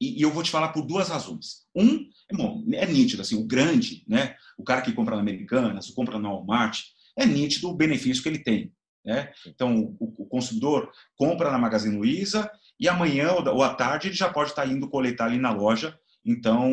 E, 0.00 0.22
eu 0.22 0.30
vou 0.30 0.42
te 0.42 0.50
falar 0.50 0.68
por 0.68 0.86
duas 0.86 1.08
razões. 1.08 1.66
Um, 1.74 2.08
é, 2.30 2.36
bom, 2.36 2.64
é 2.72 2.86
nítido, 2.86 3.22
assim, 3.22 3.36
o 3.36 3.44
grande, 3.44 4.04
né? 4.08 4.36
O 4.56 4.64
cara 4.64 4.80
que 4.80 4.92
compra 4.92 5.14
na 5.14 5.20
Americanas, 5.20 5.88
o 5.88 5.94
compra 5.94 6.18
na 6.18 6.30
Walmart, 6.30 6.80
é 7.16 7.26
nítido 7.26 7.68
o 7.68 7.76
benefício 7.76 8.22
que 8.22 8.28
ele 8.28 8.38
tem. 8.38 8.72
Né? 9.04 9.32
Então, 9.46 9.96
o, 9.98 10.22
o, 10.22 10.26
consumidor 10.26 10.90
compra 11.16 11.50
na 11.50 11.58
Magazine 11.58 11.96
Luiza 11.96 12.50
e 12.78 12.88
amanhã 12.88 13.32
ou 13.32 13.62
à 13.62 13.74
tarde 13.74 14.08
ele 14.08 14.14
já 14.14 14.30
pode 14.30 14.50
estar 14.50 14.66
indo 14.66 14.88
coletar 14.88 15.26
ali 15.26 15.38
na 15.38 15.52
loja. 15.52 15.98
Então, 16.24 16.70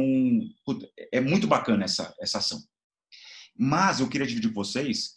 é 1.11 1.21
muito 1.21 1.47
bacana 1.47 1.85
essa, 1.85 2.13
essa 2.19 2.39
ação. 2.39 2.59
Mas 3.57 3.99
eu 3.99 4.09
queria 4.09 4.27
dividir 4.27 4.49
com 4.49 4.63
vocês, 4.63 5.15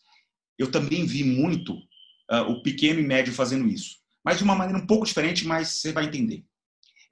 eu 0.58 0.70
também 0.70 1.04
vi 1.04 1.24
muito 1.24 1.74
uh, 1.74 2.48
o 2.48 2.62
pequeno 2.62 3.00
e 3.00 3.06
médio 3.06 3.32
fazendo 3.32 3.68
isso. 3.68 3.98
Mas 4.24 4.38
de 4.38 4.44
uma 4.44 4.54
maneira 4.54 4.80
um 4.80 4.86
pouco 4.86 5.04
diferente, 5.04 5.46
mas 5.46 5.68
você 5.68 5.92
vai 5.92 6.04
entender. 6.04 6.44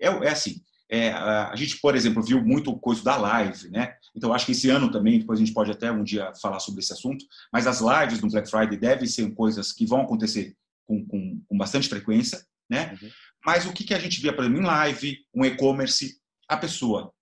É, 0.00 0.06
é 0.06 0.30
assim, 0.30 0.62
é, 0.90 1.12
a 1.12 1.55
gente, 1.55 1.79
por 1.81 1.94
exemplo, 1.94 2.22
viu 2.22 2.42
muito 2.42 2.74
coisa 2.79 3.03
da 3.05 3.16
live, 3.16 3.68
né? 3.70 3.94
Então, 4.14 4.33
acho 4.33 4.46
que 4.46 4.53
esse 4.53 4.70
ano 4.70 4.90
também, 4.90 5.18
depois 5.18 5.38
a 5.38 5.44
gente 5.44 5.55
pode 5.55 5.70
até 5.70 5.92
um 5.92 6.03
dia 6.03 6.33
falar 6.40 6.61
sobre 6.61 6.81
esse 6.81 6.92
assunto, 6.92 7.24
mas 7.53 7.66
as 7.66 7.81
lives 7.81 8.20
do 8.20 8.29
Black 8.29 8.51
Friday 8.51 8.79
devem 8.79 9.07
ser 9.07 9.31
coisas 9.35 9.70
que 9.72 9.87
vão 9.87 10.01
acontecer 10.01 10.57
com, 10.87 11.05
com, 11.07 11.42
com 11.46 11.59
bastante 11.59 11.88
frequência, 11.88 12.42
né? 12.70 12.96
Uhum. 13.01 13.11
Mas 13.44 13.66
o 13.66 13.72
que, 13.72 13.85
que 13.85 13.94
a 13.94 13.98
gente 13.98 14.20
via, 14.20 14.33
por 14.33 14.44
exemplo, 14.44 14.62
em 14.62 14.66
live, 14.66 15.18
um 15.35 15.44
e-commerce, 15.44 16.18
a 16.48 16.57
pessoa 16.57 17.12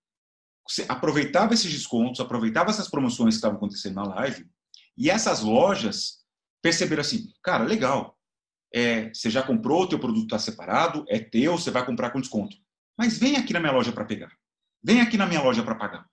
aproveitava 0.87 1.53
esses 1.53 1.71
descontos, 1.71 2.19
aproveitava 2.19 2.69
essas 2.69 2.89
promoções 2.89 3.35
que 3.35 3.37
estavam 3.37 3.57
acontecendo 3.57 3.95
na 3.95 4.03
live, 4.03 4.45
e 4.97 5.09
essas 5.09 5.41
lojas 5.41 6.19
perceberam 6.61 7.01
assim, 7.01 7.27
cara, 7.43 7.63
legal, 7.63 8.17
é, 8.73 9.13
você 9.13 9.29
já 9.29 9.43
comprou, 9.43 9.83
o 9.83 9.87
teu 9.87 9.99
produto 9.99 10.23
está 10.23 10.39
separado, 10.39 11.05
é 11.07 11.19
teu, 11.19 11.57
você 11.57 11.71
vai 11.71 11.85
comprar 11.85 12.09
com 12.09 12.19
desconto. 12.19 12.57
Mas 12.97 13.17
vem 13.17 13.35
aqui 13.35 13.53
na 13.53 13.59
minha 13.59 13.71
loja 13.71 13.91
para 13.91 14.05
pegar. 14.05 14.31
Vem 14.83 15.01
aqui 15.01 15.17
na 15.17 15.25
minha 15.25 15.41
loja 15.41 15.63
para 15.63 15.75
pagar. 15.75 16.05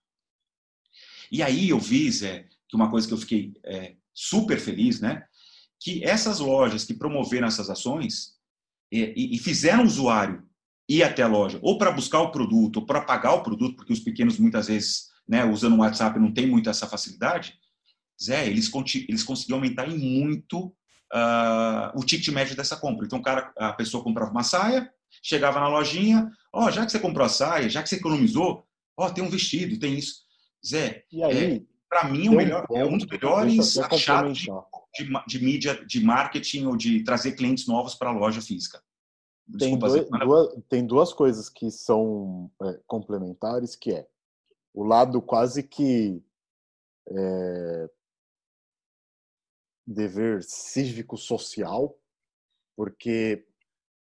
E 1.30 1.42
aí 1.42 1.70
eu 1.70 1.78
vi, 1.78 2.10
Zé, 2.10 2.46
que 2.68 2.76
uma 2.76 2.90
coisa 2.90 3.06
que 3.06 3.14
eu 3.14 3.18
fiquei 3.18 3.54
é, 3.64 3.96
super 4.12 4.58
feliz, 4.58 5.00
né? 5.00 5.24
Que 5.80 6.04
essas 6.04 6.38
lojas 6.40 6.84
que 6.84 6.94
promoveram 6.94 7.48
essas 7.48 7.70
ações 7.70 8.34
e, 8.92 9.34
e 9.34 9.38
fizeram 9.38 9.82
o 9.82 9.86
usuário 9.86 10.46
ir 10.88 11.02
até 11.02 11.22
a 11.22 11.28
loja, 11.28 11.58
ou 11.62 11.78
para 11.78 11.90
buscar 11.90 12.20
o 12.20 12.30
produto, 12.30 12.76
ou 12.76 12.86
para 12.86 13.00
pagar 13.00 13.32
o 13.32 13.42
produto, 13.42 13.76
porque 13.76 13.92
os 13.92 14.00
pequenos 14.00 14.38
muitas 14.38 14.68
vezes, 14.68 15.08
né, 15.26 15.44
usando 15.44 15.74
o 15.74 15.78
WhatsApp, 15.78 16.18
não 16.18 16.32
tem 16.32 16.46
muito 16.46 16.68
essa 16.68 16.86
facilidade. 16.86 17.58
Zé, 18.22 18.46
eles, 18.46 18.70
eles 19.08 19.22
conseguiram 19.22 19.58
aumentar 19.58 19.88
em 19.88 19.96
muito 19.96 20.66
uh, 21.12 21.98
o 21.98 22.04
ticket 22.04 22.28
médio 22.28 22.54
dessa 22.54 22.76
compra. 22.76 23.06
Então, 23.06 23.18
o 23.18 23.22
cara, 23.22 23.52
a 23.56 23.72
pessoa 23.72 24.04
comprava 24.04 24.30
uma 24.30 24.42
saia, 24.42 24.92
chegava 25.22 25.60
na 25.60 25.68
lojinha, 25.68 26.30
ó, 26.52 26.66
oh, 26.66 26.70
já 26.70 26.84
que 26.84 26.92
você 26.92 26.98
comprou 26.98 27.26
a 27.26 27.28
saia, 27.28 27.68
já 27.68 27.82
que 27.82 27.88
você 27.88 27.96
economizou, 27.96 28.66
ó, 28.96 29.06
oh, 29.06 29.10
tem 29.12 29.24
um 29.24 29.30
vestido, 29.30 29.78
tem 29.78 29.94
isso. 29.98 30.24
Zé, 30.64 31.04
é, 31.12 31.60
para 31.88 32.08
mim, 32.08 32.28
o 32.28 32.32
melhor, 32.32 32.66
é 32.72 32.84
um 32.84 32.96
dos 32.96 33.06
melhores 33.06 33.76
achados 33.78 34.38
de, 34.38 34.50
de, 34.94 35.24
de, 35.26 35.44
mídia, 35.44 35.84
de 35.86 36.02
marketing 36.02 36.66
ou 36.66 36.76
de 36.76 37.04
trazer 37.04 37.32
clientes 37.32 37.66
novos 37.66 37.94
para 37.94 38.10
a 38.10 38.12
loja 38.12 38.40
física. 38.40 38.82
Desculpa, 39.46 39.90
tem, 39.92 40.08
dois, 40.08 40.20
duas, 40.20 40.64
tem 40.70 40.86
duas 40.86 41.12
coisas 41.12 41.50
que 41.50 41.70
são 41.70 42.50
é, 42.62 42.80
complementares, 42.86 43.76
que 43.76 43.92
é 43.92 44.06
o 44.72 44.82
lado 44.82 45.20
quase 45.20 45.62
que 45.62 46.22
é, 47.10 47.90
dever 49.86 50.42
cívico-social 50.42 51.98
porque 52.76 53.46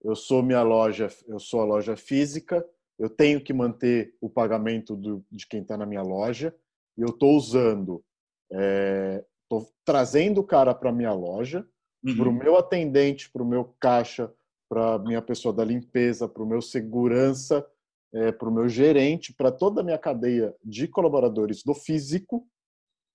eu 0.07 0.15
sou 0.15 0.41
minha 0.41 0.63
loja, 0.63 1.09
eu 1.27 1.41
sou 1.41 1.61
a 1.61 1.65
loja 1.65 1.97
física, 1.97 2.65
eu 2.97 3.11
tenho 3.11 3.43
que 3.43 3.53
manter 3.53 4.15
o 4.21 4.31
pagamento 4.31 4.95
do, 4.95 5.25
de 5.31 5.49
quem 5.49 5.63
está 5.63 5.77
na 5.77 5.85
minha 5.85 6.03
loja 6.03 6.55
e 6.97 7.03
eu 7.03 7.09
estou 7.09 7.37
usando, 7.37 8.05
estou 8.49 9.63
é, 9.63 9.67
trazendo 9.85 10.41
o 10.41 10.45
cara 10.45 10.73
para 10.73 10.93
minha 10.93 11.13
loja, 11.13 11.69
uhum. 12.05 12.17
para 12.17 12.29
o 12.29 12.33
meu 12.33 12.57
atendente, 12.57 13.29
para 13.33 13.43
o 13.43 13.47
meu 13.47 13.75
caixa, 13.81 14.33
para 14.69 14.97
minha 15.01 15.21
pessoa 15.21 15.53
da 15.53 15.65
limpeza, 15.65 16.29
para 16.29 16.43
o 16.43 16.47
meu 16.47 16.63
segurança, 16.63 17.69
é, 18.15 18.31
para 18.31 18.49
o 18.49 18.53
meu 18.53 18.69
gerente, 18.69 19.35
para 19.35 19.51
toda 19.51 19.81
a 19.81 19.85
minha 19.85 19.99
cadeia 19.99 20.55
de 20.63 20.87
colaboradores 20.87 21.65
do 21.65 21.75
físico, 21.75 22.49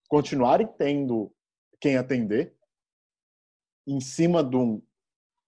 continuarem 0.10 0.68
tendo 0.78 1.34
quem 1.80 1.96
atender, 1.96 2.54
em 3.88 4.02
cima 4.02 4.44
de 4.44 4.58
um 4.58 4.82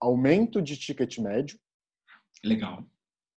aumento 0.04 0.62
de 0.62 0.78
ticket 0.78 1.18
médio. 1.20 1.60
Legal. 2.44 2.84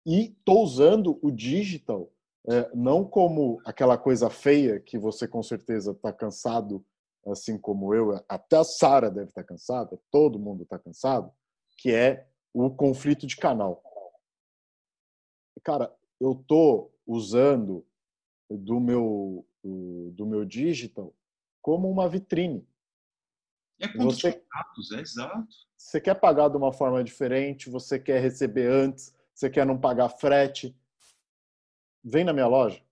E 0.06 0.26
estou 0.26 0.62
usando 0.62 1.18
o 1.22 1.30
digital 1.30 2.10
é, 2.46 2.70
não 2.74 3.04
como 3.04 3.60
aquela 3.64 3.96
coisa 3.96 4.28
feia 4.28 4.78
que 4.78 4.98
você 4.98 5.26
com 5.26 5.42
certeza 5.42 5.92
está 5.92 6.12
cansado, 6.12 6.84
assim 7.26 7.58
como 7.58 7.94
eu, 7.94 8.22
até 8.28 8.58
a 8.58 8.64
Sara 8.64 9.10
deve 9.10 9.28
estar 9.28 9.42
tá 9.42 9.48
cansada, 9.48 9.98
todo 10.10 10.38
mundo 10.38 10.62
está 10.62 10.78
cansado, 10.78 11.32
que 11.78 11.90
é 11.90 12.28
o 12.52 12.70
conflito 12.70 13.26
de 13.26 13.36
canal. 13.36 13.82
Cara, 15.62 15.94
eu 16.20 16.32
estou 16.32 16.94
usando 17.06 17.86
do 18.50 18.78
meu 18.78 19.46
do 19.64 20.26
meu 20.26 20.44
digital 20.44 21.14
como 21.62 21.90
uma 21.90 22.06
vitrine. 22.06 22.68
É 23.80 23.88
ponto 23.88 24.14
você, 24.14 24.32
de 24.32 24.38
contatos, 24.38 24.92
é 24.92 25.00
exato. 25.00 25.56
Você 25.84 26.00
quer 26.00 26.14
pagar 26.14 26.48
de 26.48 26.56
uma 26.56 26.72
forma 26.72 27.04
diferente, 27.04 27.68
você 27.68 27.98
quer 27.98 28.18
receber 28.18 28.68
antes, 28.68 29.14
você 29.34 29.50
quer 29.50 29.66
não 29.66 29.78
pagar 29.78 30.08
frete, 30.08 30.74
vem 32.02 32.24
na 32.24 32.32
minha 32.32 32.46
loja. 32.46 32.82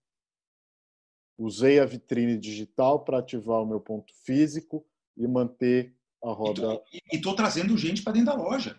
Usei 1.38 1.80
a 1.80 1.86
vitrine 1.86 2.36
digital 2.36 3.02
para 3.02 3.18
ativar 3.18 3.62
o 3.62 3.66
meu 3.66 3.80
ponto 3.80 4.12
físico 4.26 4.86
e 5.16 5.26
manter 5.26 5.96
a 6.22 6.32
roda. 6.32 6.82
E 6.92 7.16
estou 7.16 7.34
trazendo 7.34 7.78
gente 7.78 8.02
para 8.02 8.12
dentro 8.12 8.26
da 8.26 8.34
loja. 8.34 8.78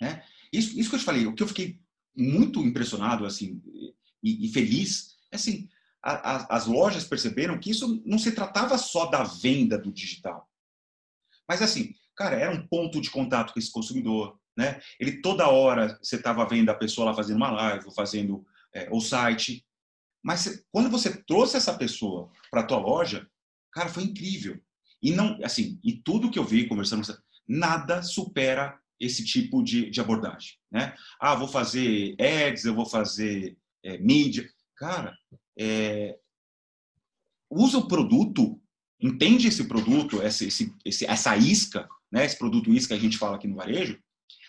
Né? 0.00 0.24
Isso, 0.52 0.78
isso 0.78 0.88
que 0.88 0.94
eu 0.94 1.00
te 1.00 1.04
falei, 1.04 1.26
o 1.26 1.34
que 1.34 1.42
eu 1.42 1.48
fiquei 1.48 1.80
muito 2.16 2.60
impressionado 2.60 3.26
assim 3.26 3.60
e, 4.22 4.46
e 4.46 4.52
feliz 4.52 5.16
é 5.32 5.36
assim, 5.36 5.68
a, 6.00 6.12
a, 6.12 6.56
as 6.56 6.66
lojas 6.66 7.02
perceberam 7.02 7.58
que 7.58 7.72
isso 7.72 8.00
não 8.06 8.20
se 8.20 8.30
tratava 8.30 8.78
só 8.78 9.06
da 9.06 9.24
venda 9.24 9.76
do 9.76 9.90
digital. 9.90 10.48
Mas 11.46 11.60
assim, 11.60 11.97
cara, 12.18 12.36
era 12.36 12.52
um 12.52 12.66
ponto 12.66 13.00
de 13.00 13.10
contato 13.10 13.52
com 13.52 13.60
esse 13.60 13.70
consumidor, 13.70 14.36
né? 14.56 14.80
Ele 14.98 15.22
toda 15.22 15.48
hora 15.48 15.96
você 16.02 16.16
estava 16.16 16.44
vendo 16.44 16.68
a 16.68 16.74
pessoa 16.74 17.06
lá 17.06 17.14
fazendo 17.14 17.36
uma 17.36 17.52
live, 17.52 17.94
fazendo 17.94 18.44
é, 18.74 18.88
o 18.90 19.00
site, 19.00 19.64
mas 20.22 20.64
quando 20.72 20.90
você 20.90 21.16
trouxe 21.22 21.56
essa 21.56 21.78
pessoa 21.78 22.28
para 22.50 22.62
a 22.62 22.66
tua 22.66 22.78
loja, 22.78 23.30
cara, 23.72 23.88
foi 23.88 24.02
incrível. 24.02 24.60
E 25.00 25.12
não, 25.12 25.38
assim, 25.44 25.78
e 25.84 25.92
tudo 25.92 26.30
que 26.30 26.40
eu 26.40 26.44
vi 26.44 26.66
conversando, 26.66 27.06
nada 27.46 28.02
supera 28.02 28.76
esse 28.98 29.24
tipo 29.24 29.62
de, 29.62 29.88
de 29.88 30.00
abordagem, 30.00 30.58
né? 30.72 30.96
Ah, 31.20 31.36
vou 31.36 31.46
fazer 31.46 32.16
ads, 32.20 32.64
eu 32.64 32.74
vou 32.74 32.84
fazer 32.84 33.56
é, 33.84 33.96
mídia. 33.98 34.50
Cara, 34.76 35.16
é, 35.56 36.18
usa 37.48 37.78
o 37.78 37.86
produto, 37.86 38.60
entende 39.00 39.46
esse 39.46 39.68
produto, 39.68 40.20
essa, 40.20 40.44
esse, 40.44 40.74
essa 40.84 41.36
isca, 41.36 41.88
né? 42.10 42.24
Esse 42.24 42.38
produto 42.38 42.72
isca 42.72 42.94
que 42.94 43.00
a 43.00 43.02
gente 43.02 43.18
fala 43.18 43.36
aqui 43.36 43.46
no 43.46 43.56
varejo, 43.56 43.98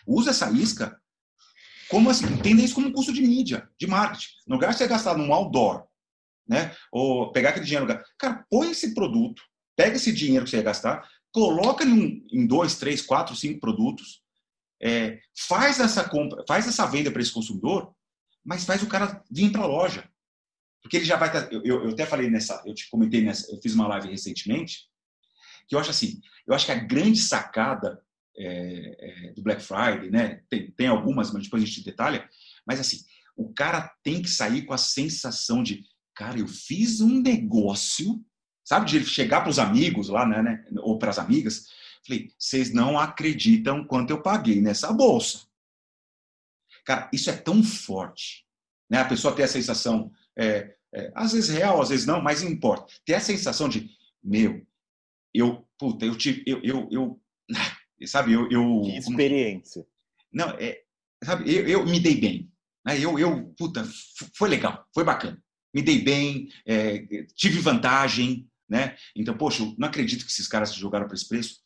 usa 0.06 0.30
essa 0.30 0.50
isca 0.50 1.00
como 1.90 2.08
assim? 2.08 2.26
Entenda 2.26 2.62
isso 2.62 2.74
como 2.76 2.86
um 2.86 2.92
custo 2.92 3.12
de 3.12 3.20
mídia, 3.20 3.68
de 3.76 3.86
marketing. 3.88 4.28
Lugar 4.46 4.70
de 4.70 4.78
você 4.78 4.86
gastar 4.86 5.18
num 5.18 5.34
outdoor, 5.34 5.84
né? 6.48 6.74
Ou 6.92 7.32
pegar 7.32 7.50
aquele 7.50 7.66
dinheiro. 7.66 7.86
Cara, 8.16 8.46
põe 8.48 8.70
esse 8.70 8.94
produto, 8.94 9.42
pega 9.76 9.96
esse 9.96 10.12
dinheiro 10.12 10.44
que 10.44 10.50
você 10.50 10.58
ia 10.58 10.62
gastar, 10.62 11.08
coloca 11.32 11.84
em, 11.84 12.24
em 12.32 12.46
dois, 12.46 12.76
três, 12.76 13.02
quatro, 13.02 13.34
cinco 13.34 13.58
produtos, 13.58 14.22
é, 14.80 15.20
faz 15.36 15.80
essa 15.80 16.08
compra, 16.08 16.44
faz 16.46 16.68
essa 16.68 16.86
venda 16.86 17.10
para 17.10 17.20
esse 17.20 17.32
consumidor, 17.32 17.92
mas 18.44 18.64
faz 18.64 18.84
o 18.84 18.88
cara 18.88 19.22
vir 19.28 19.50
para 19.50 19.62
a 19.62 19.66
loja. 19.66 20.08
Porque 20.80 20.96
ele 20.96 21.04
já 21.04 21.16
vai 21.16 21.28
estar. 21.28 21.52
Eu, 21.52 21.64
eu, 21.64 21.90
até 21.90 22.06
falei 22.06 22.30
nessa, 22.30 22.62
eu 22.64 22.72
te 22.72 22.88
comentei 22.88 23.20
nessa, 23.20 23.52
eu 23.52 23.60
fiz 23.60 23.74
uma 23.74 23.88
live 23.88 24.08
recentemente, 24.08 24.88
que 25.70 25.76
eu 25.76 25.78
acho 25.78 25.90
assim, 25.90 26.20
eu 26.48 26.52
acho 26.52 26.66
que 26.66 26.72
a 26.72 26.80
grande 26.80 27.20
sacada 27.20 28.02
é, 28.36 29.28
é, 29.28 29.32
do 29.34 29.40
Black 29.40 29.62
Friday, 29.62 30.10
né? 30.10 30.42
Tem, 30.50 30.68
tem 30.72 30.88
algumas, 30.88 31.32
mas 31.32 31.44
depois 31.44 31.62
a 31.62 31.66
gente 31.66 31.84
detalha. 31.84 32.28
Mas 32.66 32.80
assim, 32.80 32.98
o 33.36 33.54
cara 33.54 33.88
tem 34.02 34.20
que 34.20 34.28
sair 34.28 34.62
com 34.62 34.74
a 34.74 34.78
sensação 34.78 35.62
de, 35.62 35.84
cara, 36.12 36.40
eu 36.40 36.48
fiz 36.48 37.00
um 37.00 37.22
negócio, 37.22 38.20
sabe? 38.64 38.86
De 38.86 38.96
ele 38.96 39.04
chegar 39.04 39.42
para 39.42 39.50
os 39.50 39.60
amigos 39.60 40.08
lá, 40.08 40.26
né, 40.26 40.42
né? 40.42 40.64
Ou 40.78 40.98
para 40.98 41.10
as 41.10 41.20
amigas, 41.20 41.68
falei, 42.04 42.32
vocês 42.36 42.72
não 42.72 42.98
acreditam 42.98 43.84
quanto 43.84 44.10
eu 44.10 44.20
paguei 44.20 44.60
nessa 44.60 44.92
bolsa. 44.92 45.46
Cara, 46.84 47.08
isso 47.12 47.30
é 47.30 47.36
tão 47.36 47.62
forte, 47.62 48.44
né? 48.90 48.98
A 48.98 49.08
pessoa 49.08 49.36
tem 49.36 49.44
a 49.44 49.48
sensação, 49.48 50.10
é, 50.36 50.74
é, 50.92 51.12
às 51.14 51.30
vezes 51.30 51.48
real, 51.48 51.80
às 51.80 51.90
vezes 51.90 52.06
não, 52.06 52.20
mas 52.20 52.42
importa. 52.42 52.92
Ter 53.04 53.14
a 53.14 53.20
sensação 53.20 53.68
de, 53.68 53.88
meu, 54.20 54.66
eu, 55.34 55.66
puta, 55.78 56.04
eu 56.04 56.16
tive, 56.16 56.42
eu, 56.46 56.60
eu, 56.62 56.88
eu 56.90 57.20
sabe, 58.06 58.32
eu... 58.32 58.48
eu 58.50 58.82
que 58.82 58.98
experiência. 58.98 59.86
Não, 60.32 60.50
é, 60.58 60.80
sabe, 61.22 61.52
eu, 61.52 61.66
eu 61.66 61.86
me 61.86 62.00
dei 62.00 62.20
bem. 62.20 62.52
Né? 62.84 62.98
Eu, 62.98 63.18
eu, 63.18 63.52
puta, 63.56 63.86
foi 64.36 64.48
legal, 64.48 64.86
foi 64.94 65.04
bacana. 65.04 65.42
Me 65.74 65.82
dei 65.82 66.02
bem, 66.02 66.48
é, 66.66 67.06
tive 67.36 67.60
vantagem, 67.60 68.48
né? 68.68 68.96
Então, 69.14 69.36
poxa, 69.36 69.62
eu 69.62 69.74
não 69.78 69.88
acredito 69.88 70.24
que 70.24 70.32
esses 70.32 70.48
caras 70.48 70.74
jogaram 70.74 71.06
para 71.06 71.14
esse 71.14 71.28
preço. 71.28 71.60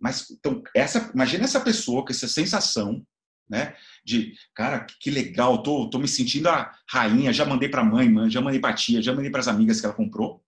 Mas, 0.00 0.30
então, 0.30 0.62
essa, 0.74 1.10
imagina 1.14 1.44
essa 1.44 1.60
pessoa 1.60 2.04
com 2.04 2.12
essa 2.12 2.28
sensação, 2.28 3.04
né? 3.48 3.76
De, 4.04 4.34
cara, 4.54 4.86
que 5.00 5.10
legal, 5.10 5.62
tô, 5.62 5.88
tô 5.90 5.98
me 5.98 6.08
sentindo 6.08 6.48
a 6.48 6.72
rainha, 6.88 7.32
já 7.32 7.44
mandei 7.44 7.68
para 7.68 7.82
a 7.82 7.84
mãe, 7.84 8.30
já 8.30 8.40
mandei 8.40 8.60
para 8.60 8.74
tia, 8.74 9.02
já 9.02 9.12
mandei 9.12 9.30
para 9.30 9.40
as 9.40 9.48
amigas 9.48 9.80
que 9.80 9.86
ela 9.86 9.94
comprou 9.94 10.42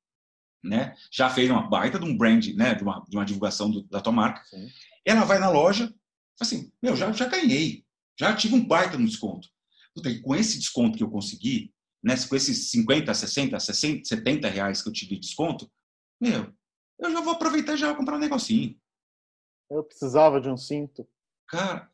né? 0.66 0.94
Já 1.10 1.30
fez 1.30 1.50
uma 1.50 1.68
baita 1.68 1.98
de 1.98 2.04
um 2.04 2.16
brand, 2.16 2.46
né? 2.54 2.74
De 2.74 2.82
uma, 2.82 3.04
de 3.08 3.16
uma 3.16 3.24
divulgação 3.24 3.70
do, 3.70 3.82
da 3.84 4.00
tua 4.00 4.12
marca. 4.12 4.44
Sim. 4.44 4.68
Ela 5.04 5.24
vai 5.24 5.38
na 5.38 5.48
loja, 5.48 5.92
assim, 6.40 6.70
meu, 6.82 6.96
já, 6.96 7.12
já 7.12 7.26
ganhei, 7.26 7.84
já 8.18 8.34
tive 8.34 8.54
um 8.54 8.66
baita 8.66 8.98
no 8.98 9.06
desconto. 9.06 9.48
Puta, 9.94 10.10
e 10.10 10.20
com 10.20 10.34
esse 10.34 10.58
desconto 10.58 10.98
que 10.98 11.02
eu 11.02 11.10
consegui, 11.10 11.72
né? 12.02 12.14
Com 12.28 12.36
esses 12.36 12.70
50, 12.70 13.12
60, 13.12 13.58
60, 13.58 14.04
70 14.04 14.48
reais 14.48 14.82
que 14.82 14.88
eu 14.88 14.92
tive 14.92 15.14
de 15.14 15.20
desconto, 15.20 15.70
meu, 16.20 16.52
eu 16.98 17.10
já 17.10 17.20
vou 17.20 17.34
aproveitar 17.34 17.74
e 17.74 17.76
já 17.76 17.88
vou 17.88 17.96
comprar 17.96 18.16
um 18.16 18.20
negocinho. 18.20 18.78
Eu 19.70 19.82
precisava 19.82 20.40
de 20.40 20.48
um 20.48 20.56
cinto. 20.56 21.06
Cara, 21.48 21.90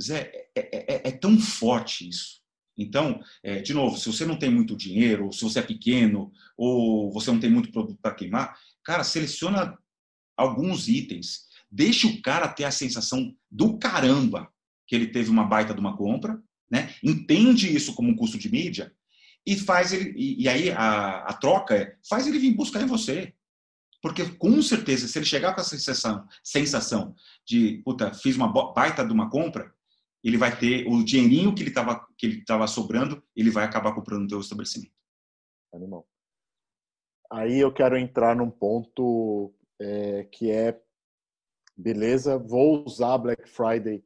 Zé, 0.00 0.48
é, 0.54 0.60
é, 0.60 0.94
é, 0.94 1.08
é 1.08 1.12
tão 1.12 1.38
forte 1.38 2.08
isso. 2.08 2.43
Então, 2.76 3.22
é, 3.42 3.60
de 3.60 3.72
novo, 3.72 3.96
se 3.96 4.06
você 4.06 4.24
não 4.24 4.38
tem 4.38 4.50
muito 4.50 4.76
dinheiro, 4.76 5.26
ou 5.26 5.32
se 5.32 5.42
você 5.42 5.60
é 5.60 5.62
pequeno, 5.62 6.32
ou 6.56 7.12
você 7.12 7.30
não 7.30 7.38
tem 7.38 7.50
muito 7.50 7.70
produto 7.70 7.98
para 8.00 8.14
queimar, 8.14 8.58
cara, 8.82 9.04
seleciona 9.04 9.78
alguns 10.36 10.88
itens. 10.88 11.46
Deixa 11.70 12.06
o 12.06 12.20
cara 12.20 12.48
ter 12.48 12.64
a 12.64 12.70
sensação 12.70 13.34
do 13.50 13.78
caramba 13.78 14.50
que 14.86 14.94
ele 14.94 15.06
teve 15.06 15.30
uma 15.30 15.44
baita 15.44 15.72
de 15.72 15.80
uma 15.80 15.96
compra, 15.96 16.40
né? 16.70 16.94
Entende 17.02 17.74
isso 17.74 17.94
como 17.94 18.10
um 18.10 18.16
custo 18.16 18.38
de 18.38 18.50
mídia 18.50 18.92
e 19.46 19.56
faz 19.56 19.92
ele 19.92 20.12
e, 20.16 20.42
e 20.42 20.48
aí 20.48 20.70
a, 20.70 21.18
a 21.18 21.32
troca 21.34 21.74
é 21.74 21.96
faz 22.08 22.26
ele 22.26 22.38
vir 22.38 22.54
buscar 22.54 22.82
em 22.82 22.86
você. 22.86 23.32
Porque 24.00 24.24
com 24.36 24.60
certeza, 24.60 25.08
se 25.08 25.18
ele 25.18 25.24
chegar 25.24 25.54
com 25.54 25.62
essa 25.62 25.70
sensação, 25.70 26.28
sensação 26.42 27.14
de, 27.46 27.80
puta, 27.82 28.12
fiz 28.12 28.36
uma 28.36 28.52
baita 28.52 29.02
de 29.02 29.10
uma 29.10 29.30
compra, 29.30 29.73
ele 30.24 30.38
vai 30.38 30.58
ter 30.58 30.88
o 30.88 31.04
dinheirinho 31.04 31.54
que 31.54 31.62
ele 31.62 31.68
estava 31.68 32.08
que 32.16 32.26
ele 32.26 32.44
tava 32.44 32.66
sobrando, 32.66 33.22
ele 33.36 33.50
vai 33.50 33.64
acabar 33.64 33.94
comprando 33.94 34.22
no 34.22 34.28
teu 34.28 34.40
estabelecimento. 34.40 34.94
Animal. 35.72 36.08
Aí 37.30 37.58
eu 37.58 37.72
quero 37.72 37.98
entrar 37.98 38.34
num 38.34 38.50
ponto 38.50 39.52
é, 39.78 40.24
que 40.24 40.50
é 40.50 40.80
beleza, 41.76 42.38
vou 42.38 42.84
usar 42.86 43.18
Black 43.18 43.48
Friday 43.48 44.02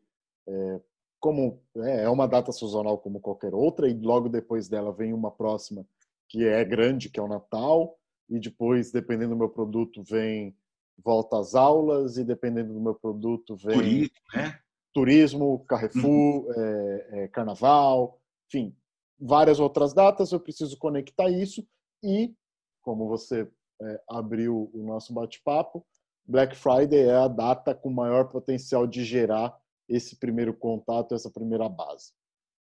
é, 0.48 0.80
como 1.20 1.62
é, 1.76 2.04
é 2.04 2.08
uma 2.08 2.26
data 2.26 2.50
sazonal 2.50 2.98
como 2.98 3.20
qualquer 3.20 3.54
outra 3.54 3.88
e 3.88 3.94
logo 3.94 4.28
depois 4.28 4.68
dela 4.68 4.92
vem 4.92 5.12
uma 5.12 5.30
próxima 5.30 5.86
que 6.28 6.44
é 6.44 6.64
grande, 6.64 7.10
que 7.10 7.20
é 7.20 7.22
o 7.22 7.28
Natal 7.28 7.98
e 8.28 8.40
depois 8.40 8.90
dependendo 8.90 9.34
do 9.34 9.38
meu 9.38 9.50
produto 9.50 10.02
vem 10.02 10.56
volta 11.04 11.38
às 11.38 11.54
aulas 11.54 12.16
e 12.16 12.24
dependendo 12.24 12.72
do 12.72 12.80
meu 12.80 12.94
produto 12.94 13.54
vem 13.56 13.76
turismo, 13.76 14.16
né? 14.34 14.58
Turismo, 14.99 15.64
Carrefour, 15.66 16.46
uhum. 16.46 16.53
é, 16.53 17.09
é, 17.12 17.28
Carnaval, 17.28 18.20
enfim, 18.49 18.76
várias 19.16 19.61
outras 19.61 19.94
datas. 19.94 20.32
Eu 20.32 20.40
preciso 20.40 20.76
conectar 20.76 21.30
isso 21.30 21.64
e, 22.03 22.34
como 22.82 23.07
você 23.07 23.49
é, 23.80 24.03
abriu 24.09 24.68
o 24.74 24.82
nosso 24.82 25.14
bate-papo, 25.14 25.86
Black 26.26 26.57
Friday 26.57 27.09
é 27.09 27.14
a 27.14 27.28
data 27.28 27.74
com 27.74 27.90
maior 27.90 28.28
potencial 28.28 28.88
de 28.88 29.05
gerar 29.05 29.57
esse 29.88 30.16
primeiro 30.16 30.53
contato, 30.53 31.14
essa 31.14 31.30
primeira 31.30 31.68
base. 31.68 32.12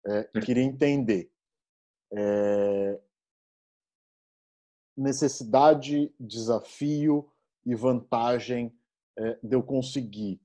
É, 0.05 0.23
queria 0.39 0.63
entender 0.63 1.31
é, 2.13 3.01
necessidade, 4.95 6.13
desafio 6.19 7.29
e 7.65 7.73
vantagem 7.73 8.71
é, 9.17 9.39
de 9.41 9.55
eu 9.55 9.63
conseguir 9.63 10.39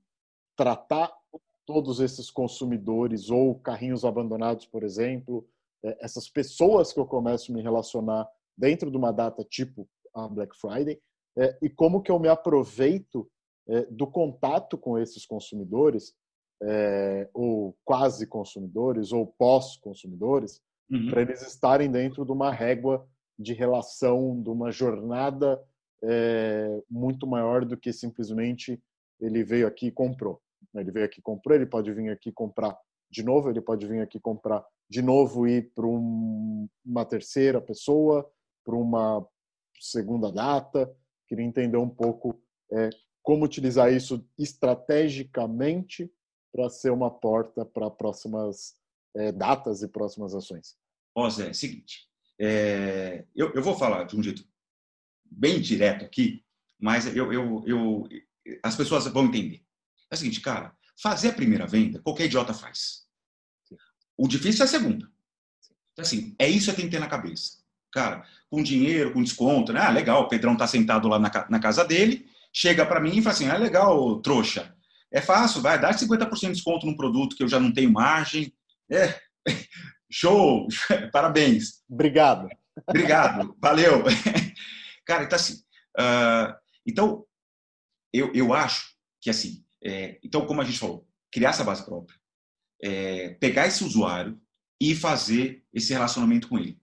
tratar 0.57 1.22
todos 1.65 1.99
esses 1.99 2.29
consumidores 2.29 3.29
ou 3.29 3.55
carrinhos 3.59 4.03
abandonados, 4.03 4.65
por 4.65 4.83
exemplo, 4.83 5.47
é, 5.83 5.97
essas 6.01 6.29
pessoas 6.29 6.93
que 6.93 6.99
eu 6.99 7.05
começo 7.05 7.51
a 7.51 7.55
me 7.55 7.61
relacionar 7.61 8.27
dentro 8.57 8.89
de 8.89 8.97
uma 8.97 9.11
data 9.11 9.43
tipo 9.43 9.87
a 10.13 10.27
Black 10.27 10.55
Friday, 10.57 10.99
é, 11.37 11.57
e 11.61 11.69
como 11.69 12.01
que 12.01 12.11
eu 12.11 12.19
me 12.19 12.27
aproveito 12.27 13.29
é, 13.67 13.85
do 13.85 14.05
contato 14.05 14.77
com 14.77 14.97
esses 14.97 15.25
consumidores, 15.25 16.15
ou 17.33 17.75
quase 17.83 18.25
consumidores, 18.25 19.11
ou 19.11 19.27
pós-consumidores, 19.27 20.61
uhum. 20.89 21.09
para 21.09 21.21
eles 21.21 21.41
estarem 21.41 21.91
dentro 21.91 22.23
de 22.23 22.31
uma 22.31 22.53
régua 22.53 23.05
de 23.37 23.51
relação, 23.51 24.41
de 24.41 24.49
uma 24.49 24.71
jornada 24.71 25.61
muito 26.89 27.27
maior 27.27 27.65
do 27.65 27.75
que 27.75 27.91
simplesmente 27.91 28.81
ele 29.19 29.43
veio 29.43 29.67
aqui 29.67 29.87
e 29.87 29.91
comprou. 29.91 30.41
Ele 30.75 30.91
veio 30.91 31.05
aqui 31.05 31.21
comprou, 31.21 31.55
ele 31.55 31.65
pode 31.65 31.91
vir 31.93 32.09
aqui 32.09 32.31
comprar 32.31 32.77
de 33.09 33.23
novo, 33.23 33.49
ele 33.49 33.61
pode 33.61 33.85
vir 33.85 34.01
aqui 34.01 34.19
comprar 34.19 34.65
de 34.89 35.01
novo 35.01 35.47
e 35.47 35.61
para 35.61 35.85
um, 35.85 36.67
uma 36.85 37.05
terceira 37.05 37.61
pessoa, 37.61 38.29
para 38.65 38.75
uma 38.75 39.25
segunda 39.79 40.31
data. 40.31 40.91
Queria 41.27 41.45
entender 41.45 41.77
um 41.77 41.89
pouco 41.89 42.41
é, 42.71 42.89
como 43.21 43.45
utilizar 43.45 43.91
isso 43.93 44.27
estrategicamente 44.37 46.11
para 46.51 46.69
ser 46.69 46.91
uma 46.91 47.09
porta 47.09 47.65
para 47.65 47.89
próximas 47.89 48.75
é, 49.15 49.31
datas 49.31 49.81
e 49.81 49.87
próximas 49.87 50.35
ações. 50.35 50.75
Ó, 51.15 51.29
Zé, 51.29 51.49
é 51.49 51.53
seguinte, 51.53 52.07
é, 52.39 53.25
eu, 53.35 53.53
eu 53.53 53.61
vou 53.61 53.75
falar 53.75 54.03
de 54.03 54.17
um 54.17 54.23
jeito 54.23 54.43
bem 55.23 55.61
direto 55.61 56.03
aqui, 56.03 56.43
mas 56.79 57.15
eu, 57.15 57.31
eu, 57.31 57.63
eu, 57.65 58.03
as 58.61 58.75
pessoas 58.75 59.07
vão 59.07 59.25
entender. 59.25 59.62
É 60.13 60.15
o 60.15 60.17
seguinte, 60.17 60.41
cara, 60.41 60.71
fazer 61.01 61.29
a 61.29 61.33
primeira 61.33 61.65
venda, 61.65 61.99
qualquer 61.99 62.25
idiota 62.25 62.53
faz. 62.53 63.01
O 64.15 64.27
difícil 64.27 64.61
é 64.61 64.65
a 64.65 64.69
segunda. 64.69 65.09
Assim, 65.97 66.35
é 66.37 66.47
isso 66.47 66.69
que 66.69 66.77
tem 66.77 66.85
que 66.85 66.91
ter 66.91 66.99
na 66.99 67.07
cabeça. 67.07 67.63
Cara, 67.91 68.23
com 68.47 68.61
dinheiro, 68.61 69.11
com 69.11 69.23
desconto, 69.23 69.73
né? 69.73 69.79
Ah, 69.81 69.89
legal, 69.89 70.21
o 70.21 70.27
Pedrão 70.27 70.55
tá 70.55 70.67
sentado 70.67 71.07
lá 71.07 71.17
na, 71.17 71.31
na 71.49 71.59
casa 71.59 71.83
dele, 71.83 72.27
chega 72.53 72.85
para 72.85 72.99
mim 72.99 73.17
e 73.17 73.21
fala 73.23 73.33
assim: 73.33 73.49
ah, 73.49 73.57
legal, 73.57 74.21
trouxa. 74.21 74.75
É 75.11 75.19
fácil, 75.19 75.63
vai 75.63 75.79
dar 75.81 75.95
50% 75.95 76.39
de 76.39 76.51
desconto 76.51 76.85
num 76.85 76.95
produto 76.95 77.35
que 77.35 77.41
eu 77.41 77.47
já 77.47 77.59
não 77.59 77.73
tenho 77.73 77.91
margem. 77.91 78.53
É, 78.91 79.19
show, 80.11 80.67
parabéns. 81.11 81.81
Obrigado. 81.89 82.47
Obrigado, 82.87 83.57
valeu. 83.59 84.03
Cara, 85.05 85.23
então 85.23 85.35
assim, 85.35 85.55
uh, 85.99 86.53
então 86.85 87.25
eu, 88.13 88.31
eu 88.35 88.53
acho 88.53 88.93
que 89.19 89.31
assim, 89.31 89.63
é, 89.83 90.19
então 90.23 90.45
como 90.45 90.61
a 90.61 90.63
gente 90.63 90.79
falou, 90.79 91.07
criar 91.31 91.49
essa 91.49 91.63
base 91.63 91.83
própria, 91.83 92.17
é, 92.81 93.29
pegar 93.35 93.67
esse 93.67 93.83
usuário 93.83 94.39
e 94.79 94.95
fazer 94.95 95.63
esse 95.73 95.93
relacionamento 95.93 96.47
com 96.47 96.57
ele. 96.57 96.79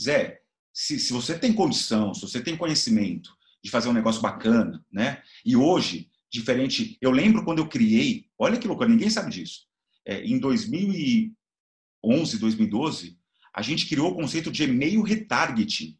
Zé, 0.00 0.40
se, 0.72 0.98
se 0.98 1.12
você 1.12 1.38
tem 1.38 1.52
condição, 1.52 2.14
se 2.14 2.22
você 2.22 2.40
tem 2.40 2.56
conhecimento 2.56 3.36
de 3.62 3.70
fazer 3.70 3.88
um 3.88 3.92
negócio 3.92 4.22
bacana, 4.22 4.84
né? 4.90 5.22
E 5.44 5.56
hoje, 5.56 6.10
diferente, 6.30 6.96
eu 7.00 7.10
lembro 7.10 7.44
quando 7.44 7.58
eu 7.58 7.68
criei, 7.68 8.26
olha 8.38 8.58
que 8.58 8.66
loucura, 8.66 8.88
ninguém 8.88 9.10
sabe 9.10 9.30
disso. 9.30 9.66
É, 10.06 10.24
em 10.24 10.38
2011, 10.38 12.38
2012, 12.38 13.18
a 13.54 13.62
gente 13.62 13.86
criou 13.86 14.12
o 14.12 14.14
conceito 14.14 14.50
de 14.50 14.64
e-mail 14.64 15.02
retargeting. 15.02 15.98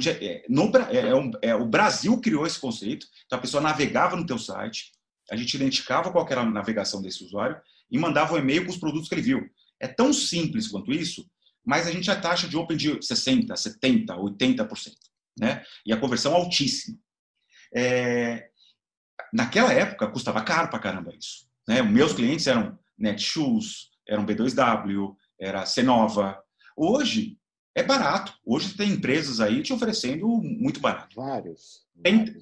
Tinha, 0.00 0.14
é, 0.14 0.44
no, 0.48 0.64
é, 0.90 0.96
é, 0.96 1.50
é, 1.50 1.54
o 1.54 1.66
Brasil 1.66 2.20
criou 2.20 2.44
esse 2.44 2.58
conceito, 2.58 3.06
então 3.24 3.38
a 3.38 3.42
pessoa 3.42 3.62
navegava 3.62 4.16
no 4.16 4.26
teu 4.26 4.38
site, 4.38 4.92
a 5.30 5.36
gente 5.36 5.54
identificava 5.54 6.10
qual 6.10 6.26
era 6.30 6.42
a 6.42 6.50
navegação 6.50 7.02
desse 7.02 7.24
usuário 7.24 7.60
e 7.90 7.98
mandava 7.98 8.34
o 8.34 8.36
um 8.36 8.38
e-mail 8.38 8.64
com 8.64 8.70
os 8.70 8.76
produtos 8.76 9.08
que 9.08 9.14
ele 9.14 9.22
viu. 9.22 9.48
É 9.80 9.86
tão 9.86 10.12
simples 10.12 10.68
quanto 10.68 10.92
isso 10.92 11.26
mas 11.66 11.88
a 11.88 11.90
gente 11.90 12.08
a 12.08 12.18
taxa 12.18 12.46
de 12.46 12.56
open 12.56 12.76
de 12.76 12.92
60%, 12.92 13.48
70%, 13.48 14.06
80%, 14.06 14.92
né? 15.36 15.64
E 15.84 15.92
a 15.92 15.98
conversão 15.98 16.32
altíssima. 16.32 16.96
É, 17.74 18.48
naquela 19.32 19.72
época 19.72 20.08
custava 20.08 20.40
caro 20.44 20.70
para 20.70 20.78
caramba 20.78 21.12
isso. 21.12 21.48
Né? 21.66 21.82
Meus 21.82 22.12
clientes 22.12 22.46
eram 22.46 22.78
Netshoes, 22.96 23.90
eram 24.08 24.24
B2W, 24.24 25.16
era 25.40 25.66
Cenova. 25.66 26.40
Hoje 26.76 27.36
é 27.74 27.82
barato. 27.82 28.32
Hoje 28.44 28.76
tem 28.76 28.92
empresas 28.92 29.40
aí 29.40 29.60
te 29.60 29.72
oferecendo 29.72 30.28
muito 30.28 30.78
barato. 30.78 31.16
Vários. 31.16 31.84
Tem, 32.00 32.32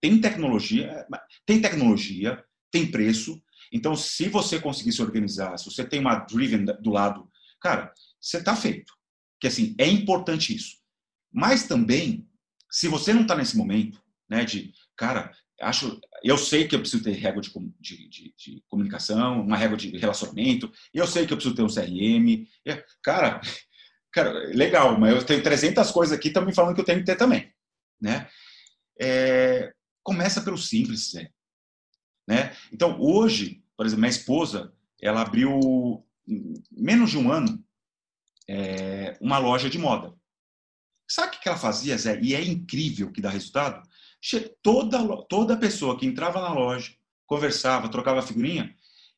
tem 0.00 0.20
tecnologia, 0.20 1.06
tem 1.46 1.60
tecnologia, 1.60 2.42
tem 2.70 2.90
preço. 2.90 3.40
Então, 3.72 3.94
se 3.94 4.28
você 4.28 4.58
conseguir 4.58 4.92
se 4.92 5.02
organizar, 5.02 5.56
se 5.58 5.66
você 5.66 5.84
tem 5.84 6.00
uma 6.00 6.16
Driven 6.16 6.64
do 6.64 6.90
lado, 6.90 7.28
cara, 7.60 7.92
você 8.20 8.38
está 8.38 8.56
feito. 8.56 8.92
Que 9.40 9.46
assim, 9.46 9.74
é 9.78 9.86
importante 9.86 10.54
isso. 10.54 10.76
Mas 11.32 11.64
também, 11.64 12.28
se 12.70 12.88
você 12.88 13.12
não 13.12 13.22
está 13.22 13.36
nesse 13.36 13.56
momento, 13.56 14.02
né, 14.28 14.44
de, 14.44 14.72
cara, 14.96 15.32
acho, 15.60 16.00
eu 16.22 16.36
sei 16.36 16.66
que 16.66 16.74
eu 16.74 16.80
preciso 16.80 17.02
ter 17.02 17.12
régua 17.12 17.42
de, 17.42 17.50
de, 17.78 18.08
de, 18.08 18.34
de 18.36 18.64
comunicação, 18.68 19.42
uma 19.42 19.56
régua 19.56 19.76
de 19.76 19.96
relacionamento, 19.96 20.72
eu 20.92 21.06
sei 21.06 21.26
que 21.26 21.32
eu 21.32 21.36
preciso 21.36 21.54
ter 21.54 21.62
um 21.62 21.66
CRM. 21.66 22.46
Cara, 23.02 23.40
cara, 24.12 24.32
legal, 24.54 24.98
mas 24.98 25.14
eu 25.14 25.24
tenho 25.24 25.42
300 25.42 25.90
coisas 25.90 26.16
aqui, 26.16 26.28
estão 26.28 26.44
me 26.44 26.54
falando 26.54 26.74
que 26.74 26.80
eu 26.80 26.84
tenho 26.84 27.00
que 27.00 27.06
ter 27.06 27.16
também, 27.16 27.52
né? 28.00 28.28
É, 29.00 29.72
começa 30.10 30.40
pelo 30.40 30.58
simples, 30.58 31.12
Zé. 31.12 31.30
Né? 32.26 32.52
Então, 32.72 33.00
hoje, 33.00 33.62
por 33.76 33.86
exemplo, 33.86 34.00
minha 34.00 34.10
esposa, 34.10 34.74
ela 35.00 35.22
abriu 35.22 36.04
menos 36.68 37.10
de 37.10 37.16
um 37.16 37.30
ano 37.30 37.64
é, 38.48 39.16
uma 39.20 39.38
loja 39.38 39.70
de 39.70 39.78
moda. 39.78 40.12
Sabe 41.08 41.36
o 41.36 41.40
que 41.40 41.48
ela 41.48 41.56
fazia, 41.56 41.96
Zé? 41.96 42.20
E 42.20 42.34
é 42.34 42.42
incrível 42.42 43.12
que 43.12 43.20
dá 43.20 43.30
resultado. 43.30 43.88
Toda, 44.60 44.98
toda 45.28 45.56
pessoa 45.56 45.96
que 45.96 46.06
entrava 46.06 46.40
na 46.40 46.52
loja, 46.52 46.92
conversava, 47.24 47.88
trocava 47.88 48.20
figurinha, 48.20 48.74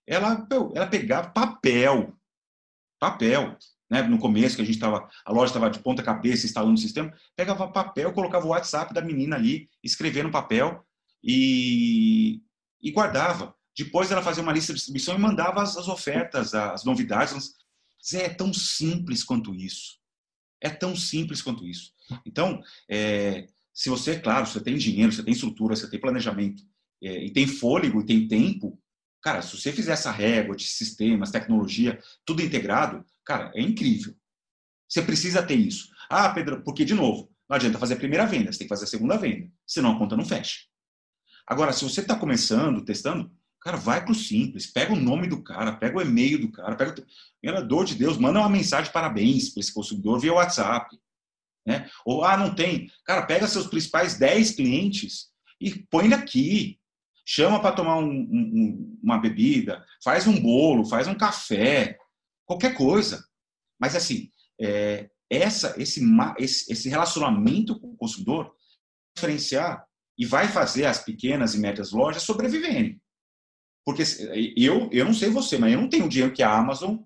ela, 0.07 0.47
ela 0.75 0.87
pegava 0.87 1.31
papel, 1.31 2.15
papel, 2.99 3.57
né? 3.93 4.01
No 4.01 4.19
começo 4.19 4.57
que 4.57 4.63
a 4.63 4.65
gente 4.65 4.77
estava, 4.77 5.07
a 5.23 5.31
loja 5.31 5.51
estava 5.51 5.69
de 5.69 5.79
ponta 5.79 6.03
cabeça 6.03 6.47
instalando 6.47 6.73
o 6.73 6.79
sistema, 6.79 7.13
pegava 7.37 7.69
papel, 7.69 8.11
colocava 8.15 8.47
o 8.47 8.49
WhatsApp 8.49 8.95
da 8.95 9.03
menina 9.03 9.37
ali, 9.37 9.69
escrevia 9.85 10.23
no 10.23 10.31
papel 10.31 10.83
e, 11.23 12.41
e 12.81 12.91
guardava. 12.91 13.55
Depois 13.77 14.11
ela 14.11 14.23
fazia 14.23 14.43
uma 14.43 14.53
lista 14.53 14.73
de 14.73 14.79
distribuição 14.79 15.15
e 15.15 15.19
mandava 15.19 15.63
as, 15.63 15.77
as 15.77 15.89
ofertas, 15.89 16.55
as 16.55 16.85
novidades. 16.85 17.53
Zé, 18.03 18.25
é 18.25 18.29
tão 18.31 18.51
simples 18.55 19.23
quanto 19.23 19.55
isso. 19.55 19.99
É 20.59 20.71
tão 20.71 20.97
simples 20.97 21.43
quanto 21.43 21.67
isso. 21.67 21.93
Então, 22.25 22.63
é, 22.89 23.47
se 23.75 23.91
você, 23.91 24.19
claro, 24.19 24.47
você 24.47 24.61
tem 24.63 24.79
dinheiro, 24.79 25.13
você 25.13 25.23
tem 25.23 25.35
estrutura, 25.35 25.77
você 25.77 25.91
tem 25.91 26.01
planejamento, 26.01 26.63
é, 27.03 27.27
e 27.27 27.31
tem 27.31 27.47
fôlego, 27.47 28.01
e 28.01 28.07
tem 28.07 28.27
tempo, 28.27 28.81
cara, 29.21 29.43
se 29.43 29.55
você 29.55 29.71
fizer 29.71 29.93
essa 29.93 30.11
régua 30.11 30.57
de 30.57 30.65
sistemas, 30.65 31.31
tecnologia, 31.31 32.01
tudo 32.25 32.41
integrado, 32.41 33.05
cara, 33.25 33.51
é 33.55 33.61
incrível. 33.61 34.15
Você 34.89 35.03
precisa 35.03 35.43
ter 35.43 35.55
isso. 35.55 35.89
Ah, 36.09 36.29
Pedro, 36.31 36.63
porque, 36.63 36.85
de 36.85 36.95
novo, 36.95 37.31
não 37.49 37.57
adianta 37.57 37.79
fazer 37.79 37.95
a 37.95 37.99
primeira 37.99 38.27
venda, 38.27 38.53
você 38.53 38.59
tem 38.59 38.67
que 38.67 38.75
fazer 38.75 38.85
a 38.85 38.89
segunda 38.89 39.17
venda, 39.17 39.51
senão 39.67 39.93
a 39.93 39.99
conta 39.99 40.17
não 40.17 40.25
fecha. 40.25 40.61
Agora, 41.47 41.73
se 41.73 41.85
você 41.85 42.01
está 42.01 42.15
começando, 42.15 42.85
testando, 42.85 43.31
Cara, 43.63 43.77
vai 43.77 44.05
pro 44.05 44.15
simples, 44.15 44.67
pega 44.67 44.93
o 44.93 44.99
nome 44.99 45.29
do 45.29 45.41
cara, 45.41 45.73
pega 45.73 45.97
o 45.97 46.03
e-mail 46.03 46.41
do 46.41 46.51
cara, 46.51 46.75
pega 46.75 46.95
o 47.61 47.67
dor 47.67 47.85
de 47.85 47.95
Deus, 47.95 48.19
manda 48.19 48.41
uma 48.41 48.49
mensagem 48.49 48.87
de 48.87 48.93
parabéns 48.93 49.51
para 49.51 49.61
esse 49.61 49.73
consumidor 49.73 50.19
via 50.19 50.33
WhatsApp. 50.33 50.99
Né? 51.65 51.89
Ou, 52.05 52.25
ah, 52.25 52.37
não 52.37 52.53
tem. 52.53 52.91
Cara, 53.05 53.25
pega 53.25 53.47
seus 53.47 53.69
principais 53.69 54.19
10 54.19 54.57
clientes 54.57 55.29
e 55.61 55.79
põe 55.89 56.13
aqui. 56.13 56.81
Chama 57.25 57.61
para 57.61 57.77
tomar 57.77 57.99
um, 57.99 58.11
um, 58.11 58.99
uma 59.01 59.17
bebida, 59.17 59.87
faz 60.03 60.27
um 60.27 60.41
bolo, 60.41 60.85
faz 60.85 61.07
um 61.07 61.15
café, 61.15 61.97
qualquer 62.53 62.75
coisa. 62.75 63.25
Mas, 63.81 63.97
assim, 63.97 64.31
é, 64.61 65.11
essa, 65.31 65.75
esse, 65.81 66.03
esse, 66.39 66.73
esse 66.73 66.89
relacionamento 66.89 67.79
com 67.81 67.89
o 67.89 67.97
consumidor 67.97 68.55
diferenciar 69.17 69.87
e 70.19 70.27
vai 70.27 70.49
fazer 70.49 70.87
as 70.87 71.03
pequenas 71.03 71.55
e 71.55 71.59
médias 71.59 71.93
lojas 71.93 72.23
sobreviverem. 72.23 73.01
Porque 73.85 74.03
eu, 74.57 74.89
eu 74.93 75.05
não 75.05 75.15
sei 75.15 75.31
você, 75.31 75.59
mas 75.59 75.73
eu 75.73 75.81
não 75.81 75.89
tenho 75.89 76.07
o 76.07 76.09
dinheiro 76.09 76.33
que 76.33 76.43
a 76.43 76.57
Amazon, 76.57 76.99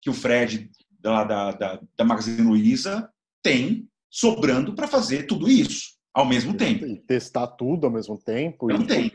que 0.00 0.08
o 0.08 0.14
Fred 0.14 0.70
da, 0.90 1.24
da, 1.24 1.50
da, 1.52 1.80
da 1.96 2.04
Magazine 2.04 2.42
Luiza 2.42 3.10
tem 3.42 3.88
sobrando 4.10 4.74
para 4.74 4.86
fazer 4.86 5.24
tudo 5.24 5.48
isso 5.48 5.98
ao 6.14 6.26
mesmo 6.26 6.56
tempo. 6.56 6.86
E 6.86 7.00
testar 7.00 7.46
tudo 7.48 7.86
ao 7.86 7.92
mesmo 7.92 8.18
tempo. 8.18 8.70
Eu 8.70 8.78
não 8.78 8.86
tenho. 8.86 9.12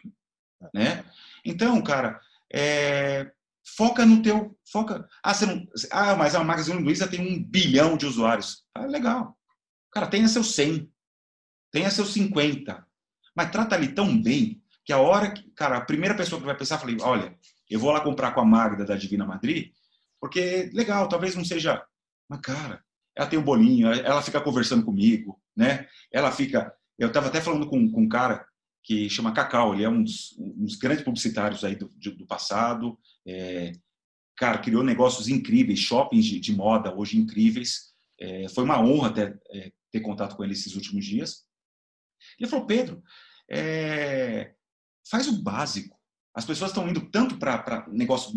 Né? 0.74 1.06
Então, 1.46 1.82
cara, 1.82 2.20
é... 2.52 3.32
Foca 3.76 4.06
no 4.06 4.22
teu. 4.22 4.56
Foca. 4.72 5.08
Ah, 5.24 5.34
você 5.34 5.46
não, 5.46 5.66
ah 5.92 6.16
mas 6.16 6.36
a 6.36 6.44
Magazine 6.44 6.82
Luiza 6.82 7.08
tem 7.08 7.20
um 7.20 7.44
bilhão 7.44 7.98
de 7.98 8.06
usuários. 8.06 8.64
Ah, 8.76 8.86
legal. 8.86 9.36
Cara, 9.92 10.08
tenha 10.08 10.28
seus 10.28 10.54
100. 10.54 10.90
Tenha 11.72 11.90
seus 11.90 12.14
50. 12.14 12.86
Mas 13.36 13.52
trata 13.52 13.76
ali 13.76 13.90
tão 13.90 14.22
bem 14.22 14.62
que 14.84 14.94
a 14.94 15.00
hora 15.00 15.32
que. 15.32 15.50
Cara, 15.52 15.78
a 15.78 15.82
primeira 15.82 16.16
pessoa 16.16 16.40
que 16.40 16.46
vai 16.46 16.56
pensar, 16.56 16.78
falei, 16.78 16.98
olha, 17.02 17.36
eu 17.70 17.80
vou 17.80 17.92
lá 17.92 18.00
comprar 18.00 18.32
com 18.34 18.42
a 18.42 18.46
Magda 18.46 18.86
da 18.86 18.96
Divina 18.96 19.26
Madrid, 19.26 19.72
porque 20.22 20.70
legal, 20.74 21.10
talvez 21.10 21.36
não 21.36 21.44
seja. 21.44 21.84
Mas, 22.30 22.40
cara, 22.42 22.84
ela 23.16 23.28
tem 23.28 23.40
um 23.40 23.44
bolinho, 23.44 23.92
ela 23.92 24.22
fica 24.22 24.40
conversando 24.42 24.86
comigo, 24.86 25.42
né? 25.56 25.88
Ela 26.12 26.32
fica. 26.32 26.74
Eu 26.98 27.08
estava 27.08 27.28
até 27.28 27.42
falando 27.42 27.68
com, 27.68 27.90
com 27.92 28.02
um 28.02 28.10
cara 28.10 28.46
que 28.84 29.10
chama 29.10 29.34
Cacau, 29.34 29.74
ele 29.74 29.84
é 29.84 29.90
um 29.90 30.04
dos, 30.04 30.38
um 30.38 30.64
dos 30.64 30.76
grandes 30.76 31.04
publicitários 31.04 31.64
aí 31.64 31.76
do, 31.76 31.90
do 31.90 32.26
passado. 32.28 32.98
É, 33.28 33.74
cara, 34.38 34.58
criou 34.58 34.84
negócios 34.84 35.28
incríveis, 35.28 35.80
shoppings 35.80 36.26
de, 36.26 36.40
de 36.40 36.54
moda 36.54 36.94
hoje 36.96 37.18
incríveis. 37.18 37.94
É, 38.20 38.48
foi 38.50 38.64
uma 38.64 38.80
honra 38.80 39.14
ter, 39.14 39.42
é, 39.52 39.72
ter 39.92 40.02
contato 40.02 40.36
com 40.36 40.44
ele 40.44 40.54
esses 40.54 40.76
últimos 40.76 41.06
dias. 41.06 41.46
Ele 42.40 42.50
falou, 42.50 42.66
Pedro, 42.66 43.04
é, 43.50 44.54
faz 45.10 45.28
o 45.28 45.42
básico. 45.42 45.96
As 46.34 46.46
pessoas 46.46 46.72
estão 46.72 46.88
indo 46.88 47.10
tanto 47.10 47.38
para 47.38 47.88
negócio 47.88 48.34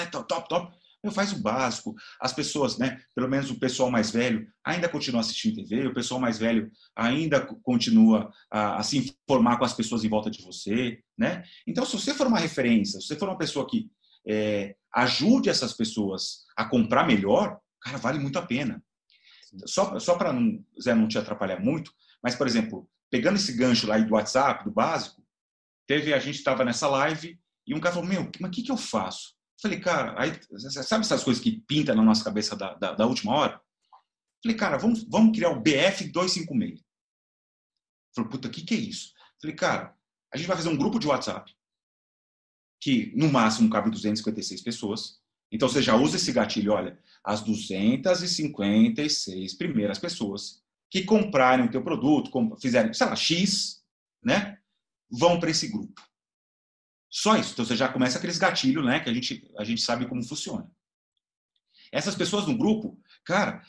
é, 0.00 0.06
top, 0.06 0.48
top, 0.48 0.78
eu 1.02 1.12
faz 1.12 1.32
o 1.32 1.40
básico. 1.40 1.94
As 2.20 2.32
pessoas, 2.32 2.78
né, 2.78 3.00
pelo 3.14 3.28
menos 3.28 3.50
o 3.50 3.58
pessoal 3.58 3.90
mais 3.90 4.10
velho, 4.10 4.46
ainda 4.64 4.88
continua 4.88 5.20
assistindo 5.20 5.56
TV, 5.56 5.86
o 5.86 5.94
pessoal 5.94 6.20
mais 6.20 6.38
velho 6.38 6.70
ainda 6.94 7.40
continua 7.62 8.32
a, 8.50 8.78
a, 8.78 8.82
se 8.82 9.14
informar 9.28 9.58
com 9.58 9.64
as 9.64 9.72
pessoas 9.72 10.04
em 10.04 10.08
volta 10.08 10.30
de 10.30 10.42
você, 10.42 11.00
né? 11.16 11.44
Então, 11.66 11.84
se 11.84 11.92
você 11.92 12.14
for 12.14 12.26
uma 12.26 12.38
referência, 12.38 13.00
se 13.00 13.06
você 13.06 13.16
for 13.16 13.28
uma 13.28 13.38
pessoa 13.38 13.66
que 13.68 13.90
é, 14.26 14.76
ajude 14.94 15.48
essas 15.48 15.72
pessoas 15.72 16.44
a 16.56 16.64
comprar 16.64 17.06
melhor, 17.06 17.58
cara, 17.80 17.98
vale 17.98 18.18
muito 18.18 18.38
a 18.38 18.46
pena. 18.46 18.82
Só, 19.66 19.98
só 19.98 20.16
para 20.16 20.32
não, 20.32 20.64
Zé, 20.80 20.94
não 20.94 21.08
te 21.08 21.18
atrapalhar 21.18 21.60
muito, 21.60 21.92
mas, 22.22 22.34
por 22.34 22.46
exemplo, 22.46 22.88
pegando 23.10 23.36
esse 23.36 23.52
gancho 23.52 23.86
lá 23.86 23.98
do 23.98 24.14
WhatsApp, 24.14 24.64
do 24.64 24.70
básico, 24.70 25.22
teve, 25.86 26.12
a 26.12 26.18
gente 26.18 26.36
estava 26.36 26.64
nessa 26.64 26.88
live 26.88 27.38
e 27.66 27.74
um 27.74 27.80
cara 27.80 27.94
falou, 27.94 28.08
meu, 28.08 28.30
mas 28.40 28.50
o 28.50 28.52
que, 28.52 28.62
que 28.62 28.72
eu 28.72 28.76
faço? 28.76 29.34
Falei, 29.60 29.80
cara, 29.80 30.14
aí, 30.20 30.38
sabe 30.58 31.04
essas 31.04 31.24
coisas 31.24 31.42
que 31.42 31.60
pintam 31.66 31.96
na 31.96 32.02
nossa 32.02 32.22
cabeça 32.22 32.54
da, 32.54 32.74
da, 32.74 32.94
da 32.94 33.06
última 33.06 33.34
hora? 33.34 33.60
Falei, 34.42 34.56
cara, 34.56 34.76
vamos, 34.76 35.04
vamos 35.04 35.36
criar 35.36 35.50
o 35.50 35.60
BF 35.60 36.08
256. 36.12 36.80
Falei, 38.14 38.30
puta, 38.30 38.48
o 38.48 38.50
que, 38.50 38.62
que 38.62 38.74
é 38.74 38.78
isso? 38.78 39.12
Falei, 39.40 39.56
cara, 39.56 39.96
a 40.32 40.36
gente 40.36 40.46
vai 40.46 40.56
fazer 40.56 40.68
um 40.68 40.76
grupo 40.76 40.98
de 40.98 41.08
WhatsApp 41.08 41.52
que 42.80 43.12
no 43.16 43.30
máximo 43.30 43.70
cabe 43.70 43.90
256 43.90 44.62
pessoas. 44.62 45.18
Então 45.50 45.68
você 45.68 45.82
já 45.82 45.96
usa 45.96 46.16
esse 46.16 46.32
gatilho, 46.32 46.72
olha, 46.72 46.98
as 47.24 47.42
256 47.42 49.54
primeiras 49.54 49.98
pessoas 49.98 50.62
que 50.90 51.04
comprarem 51.04 51.66
o 51.66 51.70
teu 51.70 51.82
produto, 51.82 52.30
fizerem, 52.60 52.94
sei 52.94 53.06
lá, 53.06 53.16
X, 53.16 53.82
né, 54.22 54.58
vão 55.10 55.38
para 55.38 55.50
esse 55.50 55.68
grupo. 55.68 56.00
Só 57.10 57.36
isso. 57.36 57.52
Então 57.52 57.64
você 57.64 57.76
já 57.76 57.88
começa 57.88 58.18
aqueles 58.18 58.38
gatilhos, 58.38 58.84
né? 58.84 59.00
Que 59.00 59.08
a 59.08 59.14
gente, 59.14 59.50
a 59.58 59.64
gente 59.64 59.80
sabe 59.80 60.06
como 60.06 60.22
funciona. 60.22 60.70
Essas 61.90 62.14
pessoas 62.14 62.46
no 62.46 62.56
grupo, 62.56 63.00
cara, 63.24 63.62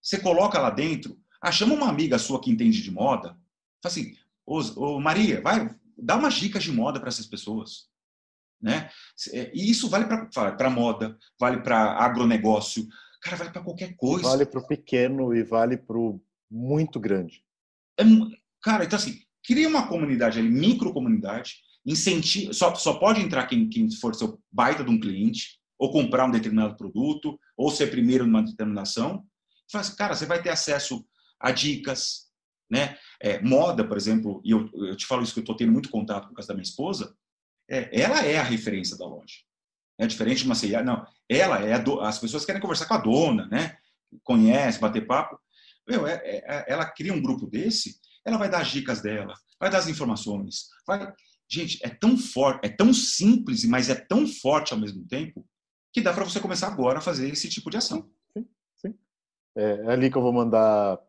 você 0.00 0.18
coloca 0.18 0.58
lá 0.58 0.70
dentro, 0.70 1.18
ah, 1.40 1.52
chama 1.52 1.74
uma 1.74 1.88
amiga 1.88 2.18
sua 2.18 2.40
que 2.40 2.50
entende 2.50 2.82
de 2.82 2.90
moda, 2.90 3.38
fala 3.82 3.84
assim, 3.84 4.16
ô, 4.46 4.60
ô 4.76 5.00
Maria, 5.00 5.42
vai, 5.42 5.74
dá 5.96 6.16
umas 6.16 6.34
dicas 6.34 6.62
de 6.62 6.72
moda 6.72 6.98
para 6.98 7.08
essas 7.08 7.26
pessoas. 7.26 7.88
Né? 8.60 8.90
E 9.52 9.70
isso 9.70 9.88
vale 9.88 10.06
para 10.06 10.70
moda, 10.70 11.16
vale 11.38 11.60
para 11.60 11.92
agronegócio, 12.02 12.86
cara, 13.22 13.36
vale 13.36 13.50
para 13.50 13.62
qualquer 13.62 13.94
coisa. 13.96 14.28
Vale 14.28 14.46
para 14.46 14.60
o 14.60 14.66
pequeno 14.66 15.34
e 15.34 15.42
vale 15.42 15.76
para 15.76 15.98
o 15.98 16.20
muito 16.50 16.98
grande. 16.98 17.42
É, 17.98 18.04
cara, 18.62 18.84
então 18.84 18.98
assim, 18.98 19.20
cria 19.44 19.68
uma 19.68 19.88
comunidade 19.88 20.38
ali, 20.38 20.48
micro 20.48 20.92
comunidade, 20.92 21.56
incentiva, 21.84 22.52
só, 22.52 22.74
só 22.74 22.94
pode 22.94 23.20
entrar 23.20 23.46
quem, 23.46 23.68
quem 23.68 23.90
for 23.90 24.14
seu 24.14 24.40
baita 24.50 24.82
de 24.82 24.90
um 24.90 24.98
cliente, 24.98 25.60
ou 25.78 25.92
comprar 25.92 26.26
um 26.26 26.30
determinado 26.30 26.76
produto, 26.76 27.38
ou 27.56 27.70
ser 27.70 27.90
primeiro 27.90 28.26
numa 28.26 28.42
determinação. 28.42 29.24
Assim, 29.72 29.96
cara, 29.96 30.14
você 30.14 30.26
vai 30.26 30.42
ter 30.42 30.50
acesso 30.50 31.06
a 31.38 31.50
dicas, 31.50 32.26
né? 32.70 32.96
É, 33.20 33.40
moda, 33.40 33.86
por 33.86 33.96
exemplo, 33.96 34.40
e 34.44 34.50
eu, 34.50 34.70
eu, 34.74 34.96
te 34.96 35.06
falo 35.06 35.22
isso 35.22 35.32
que 35.32 35.40
eu 35.40 35.42
estou 35.42 35.56
tendo 35.56 35.72
muito 35.72 35.90
contato 35.90 36.28
com 36.28 36.34
casa 36.34 36.48
da 36.48 36.54
minha 36.54 36.62
esposa, 36.62 37.14
é, 37.68 38.00
ela 38.00 38.24
é 38.24 38.38
a 38.38 38.42
referência 38.42 38.96
da 38.96 39.06
loja. 39.06 39.36
É 39.98 40.06
diferente 40.06 40.38
de 40.38 40.46
uma 40.46 40.54
CIA, 40.54 40.82
não. 40.82 41.06
Ela 41.28 41.60
é 41.60 41.78
do, 41.78 42.00
as 42.00 42.18
pessoas 42.18 42.44
querem 42.44 42.60
conversar 42.60 42.86
com 42.86 42.94
a 42.94 42.98
dona, 42.98 43.46
né? 43.46 43.76
Conhece, 44.22 44.78
bater 44.78 45.06
papo. 45.06 45.38
Meu, 45.88 46.06
é, 46.06 46.20
é, 46.24 46.64
ela 46.68 46.84
cria 46.84 47.12
um 47.12 47.22
grupo 47.22 47.46
desse, 47.46 47.98
ela 48.24 48.36
vai 48.36 48.50
dar 48.50 48.60
as 48.60 48.68
dicas 48.68 49.00
dela, 49.00 49.34
vai 49.58 49.70
dar 49.70 49.78
as 49.78 49.88
informações, 49.88 50.68
vai, 50.86 51.12
Gente, 51.48 51.78
é 51.84 51.88
tão 51.88 52.18
forte, 52.18 52.66
é 52.66 52.68
tão 52.68 52.92
simples, 52.92 53.64
mas 53.64 53.88
é 53.88 53.94
tão 53.94 54.26
forte 54.26 54.72
ao 54.72 54.80
mesmo 54.80 55.06
tempo 55.06 55.46
que 55.92 56.00
dá 56.00 56.12
para 56.12 56.24
você 56.24 56.40
começar 56.40 56.66
agora 56.66 56.98
a 56.98 57.02
fazer 57.02 57.28
esse 57.28 57.48
tipo 57.48 57.70
de 57.70 57.76
ação. 57.76 58.10
Sim, 58.36 58.48
sim. 58.76 58.98
É, 59.56 59.62
é, 59.62 59.92
ali 59.92 60.10
que 60.10 60.18
eu 60.18 60.22
vou 60.22 60.32
mandar 60.32 61.00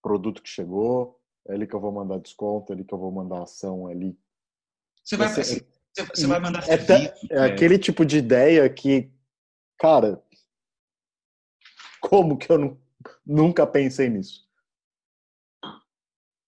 produto 0.00 0.40
que 0.40 0.48
chegou, 0.48 1.20
é 1.48 1.54
ali 1.54 1.66
que 1.66 1.74
eu 1.74 1.80
vou 1.80 1.90
mandar 1.90 2.18
desconto, 2.18 2.72
é 2.72 2.76
ali 2.76 2.84
que 2.84 2.94
eu 2.94 2.98
vou 2.98 3.10
mandar 3.10 3.42
ação, 3.42 3.88
é 3.88 3.92
ali. 3.92 4.16
Você 5.02 5.16
vai, 5.16 5.28
você, 5.28 5.66
você, 5.94 6.06
você 6.06 6.26
vai 6.26 6.40
mandar 6.40 6.66
é, 6.68 6.74
é, 6.74 7.14
é 7.30 7.44
aquele 7.44 7.78
tipo 7.78 8.04
de 8.04 8.16
ideia 8.16 8.68
que, 8.68 9.10
cara, 9.78 10.22
como 12.00 12.36
que 12.36 12.50
eu 12.50 12.58
não, 12.58 12.80
nunca 13.26 13.66
pensei 13.66 14.08
nisso? 14.08 14.48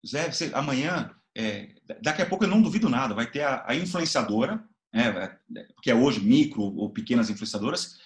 Zé, 0.06 0.30
você, 0.30 0.50
amanhã 0.54 1.14
é, 1.36 1.74
daqui 2.00 2.22
a 2.22 2.26
pouco 2.26 2.44
eu 2.44 2.48
não 2.48 2.62
duvido 2.62 2.88
nada, 2.88 3.14
vai 3.14 3.30
ter 3.30 3.42
a, 3.42 3.64
a 3.66 3.74
influenciadora, 3.74 4.64
né, 4.92 5.38
que 5.82 5.90
é 5.90 5.94
hoje 5.94 6.20
micro 6.20 6.62
ou 6.62 6.90
pequenas 6.90 7.30
influenciadoras, 7.30 7.98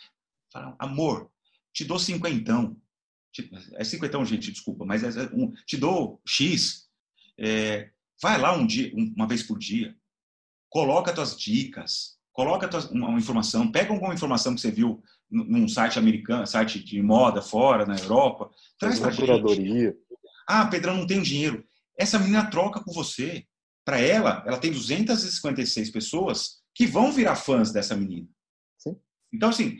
falam, 0.52 0.76
amor, 0.78 1.30
te 1.72 1.84
dou 1.84 1.98
cinquentão. 1.98 2.80
É 3.74 3.84
cinquentão, 3.84 4.24
gente, 4.24 4.50
desculpa, 4.50 4.84
mas 4.86 5.02
é, 5.04 5.24
é 5.24 5.28
um, 5.34 5.52
te 5.66 5.76
dou 5.76 6.20
X. 6.26 6.88
É, 7.38 7.90
vai 8.22 8.38
lá 8.38 8.56
um 8.56 8.66
dia, 8.66 8.90
uma 8.94 9.26
vez 9.26 9.42
por 9.42 9.58
dia, 9.58 9.94
coloca 10.76 11.10
tuas 11.10 11.34
dicas, 11.34 12.18
coloca 12.34 12.68
tuas, 12.68 12.90
uma, 12.90 13.16
informação, 13.16 13.72
pega 13.72 13.94
alguma 13.94 14.12
informação 14.12 14.54
que 14.54 14.60
você 14.60 14.70
viu 14.70 15.02
num 15.30 15.66
site 15.66 15.98
americano, 15.98 16.46
site 16.46 16.84
de 16.84 17.00
moda 17.00 17.40
fora, 17.40 17.86
na 17.86 17.96
Europa, 17.96 18.50
traz 18.78 19.00
para 19.00 19.16
curadoria. 19.16 19.96
Ah, 20.46 20.66
Pedrão, 20.66 20.98
não 20.98 21.06
tem 21.06 21.22
dinheiro 21.22 21.64
essa 21.98 22.18
menina 22.18 22.50
troca 22.50 22.80
com 22.80 22.92
você. 22.92 23.44
Para 23.86 23.98
ela, 24.00 24.44
ela 24.46 24.58
tem 24.58 24.70
256 24.70 25.90
pessoas 25.90 26.56
que 26.74 26.86
vão 26.86 27.10
virar 27.10 27.36
fãs 27.36 27.72
dessa 27.72 27.96
menina. 27.96 28.28
Sim. 28.76 28.96
Então, 29.32 29.48
assim, 29.48 29.78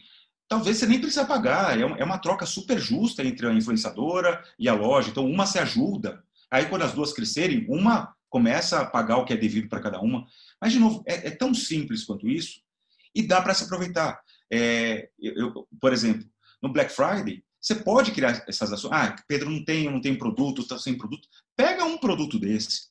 talvez 0.49 0.79
você 0.79 0.87
nem 0.87 0.99
precisa 0.99 1.27
pagar. 1.27 1.79
É, 1.79 1.83
é 1.83 2.05
uma 2.05 2.19
troca 2.19 2.47
super 2.47 2.79
justa 2.79 3.23
entre 3.23 3.47
a 3.47 3.53
influenciadora 3.53 4.43
e 4.59 4.67
a 4.67 4.73
loja. 4.75 5.11
Então, 5.11 5.29
uma 5.29 5.45
se 5.45 5.59
ajuda. 5.59 6.25
Aí, 6.51 6.67
quando 6.67 6.83
as 6.83 6.95
duas 6.95 7.13
crescerem, 7.13 7.67
uma 7.69 8.16
começa 8.29 8.81
a 8.81 8.87
pagar 8.87 9.19
o 9.19 9.25
que 9.25 9.33
é 9.33 9.37
devido 9.37 9.69
para 9.69 9.81
cada 9.81 10.01
uma. 10.01 10.27
Mas, 10.61 10.73
de 10.73 10.79
novo, 10.79 11.03
é, 11.07 11.29
é, 11.29 11.31
tão 11.31 11.55
simples 11.55 12.05
quanto 12.05 12.29
isso 12.29 12.61
e 13.15 13.23
dá 13.23 13.41
para 13.41 13.55
se 13.55 13.65
aproveitar. 13.65 14.21
É, 14.53 15.09
eu, 15.19 15.67
por 15.81 15.93
exemplo, 15.93 16.29
no 16.63 16.73
Black 16.73 16.93
Friday, 16.93 17.45
você 17.61 17.75
pode 17.75 18.13
criar 18.13 18.45
essas 18.47 18.73
ações. 18.73 18.93
Ah, 18.93 19.17
Pedro 19.27 19.51
não 19.51 19.65
tem, 19.65 19.91
não 19.91 20.01
tem 20.01 20.17
produto, 20.17 20.63
está 20.63 20.79
sem 20.79 20.97
produto. 20.97 21.29
Pega 21.57 21.85
um 21.85 21.99
produto 21.99 22.39
desse. 22.39 22.89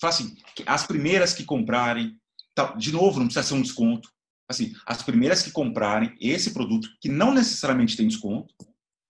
Fala 0.00 0.12
assim, 0.12 0.36
as 0.66 0.86
primeiras 0.86 1.32
que 1.32 1.44
comprarem, 1.44 2.18
tá, 2.54 2.72
de 2.72 2.90
novo, 2.90 3.20
não 3.20 3.26
precisa 3.26 3.46
ser 3.46 3.54
um 3.54 3.62
desconto. 3.62 4.10
Assim, 4.48 4.74
as 4.84 5.02
primeiras 5.02 5.42
que 5.42 5.50
comprarem 5.50 6.16
esse 6.20 6.52
produto, 6.52 6.88
que 7.00 7.08
não 7.08 7.32
necessariamente 7.32 7.96
tem 7.96 8.08
desconto, 8.08 8.52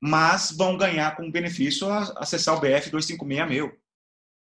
mas 0.01 0.51
vão 0.51 0.77
ganhar 0.77 1.17
com 1.17 1.31
benefício 1.31 1.89
acessar 2.17 2.57
o 2.57 2.61
BF 2.61 2.91
256 2.91 3.49
meu. 3.49 3.73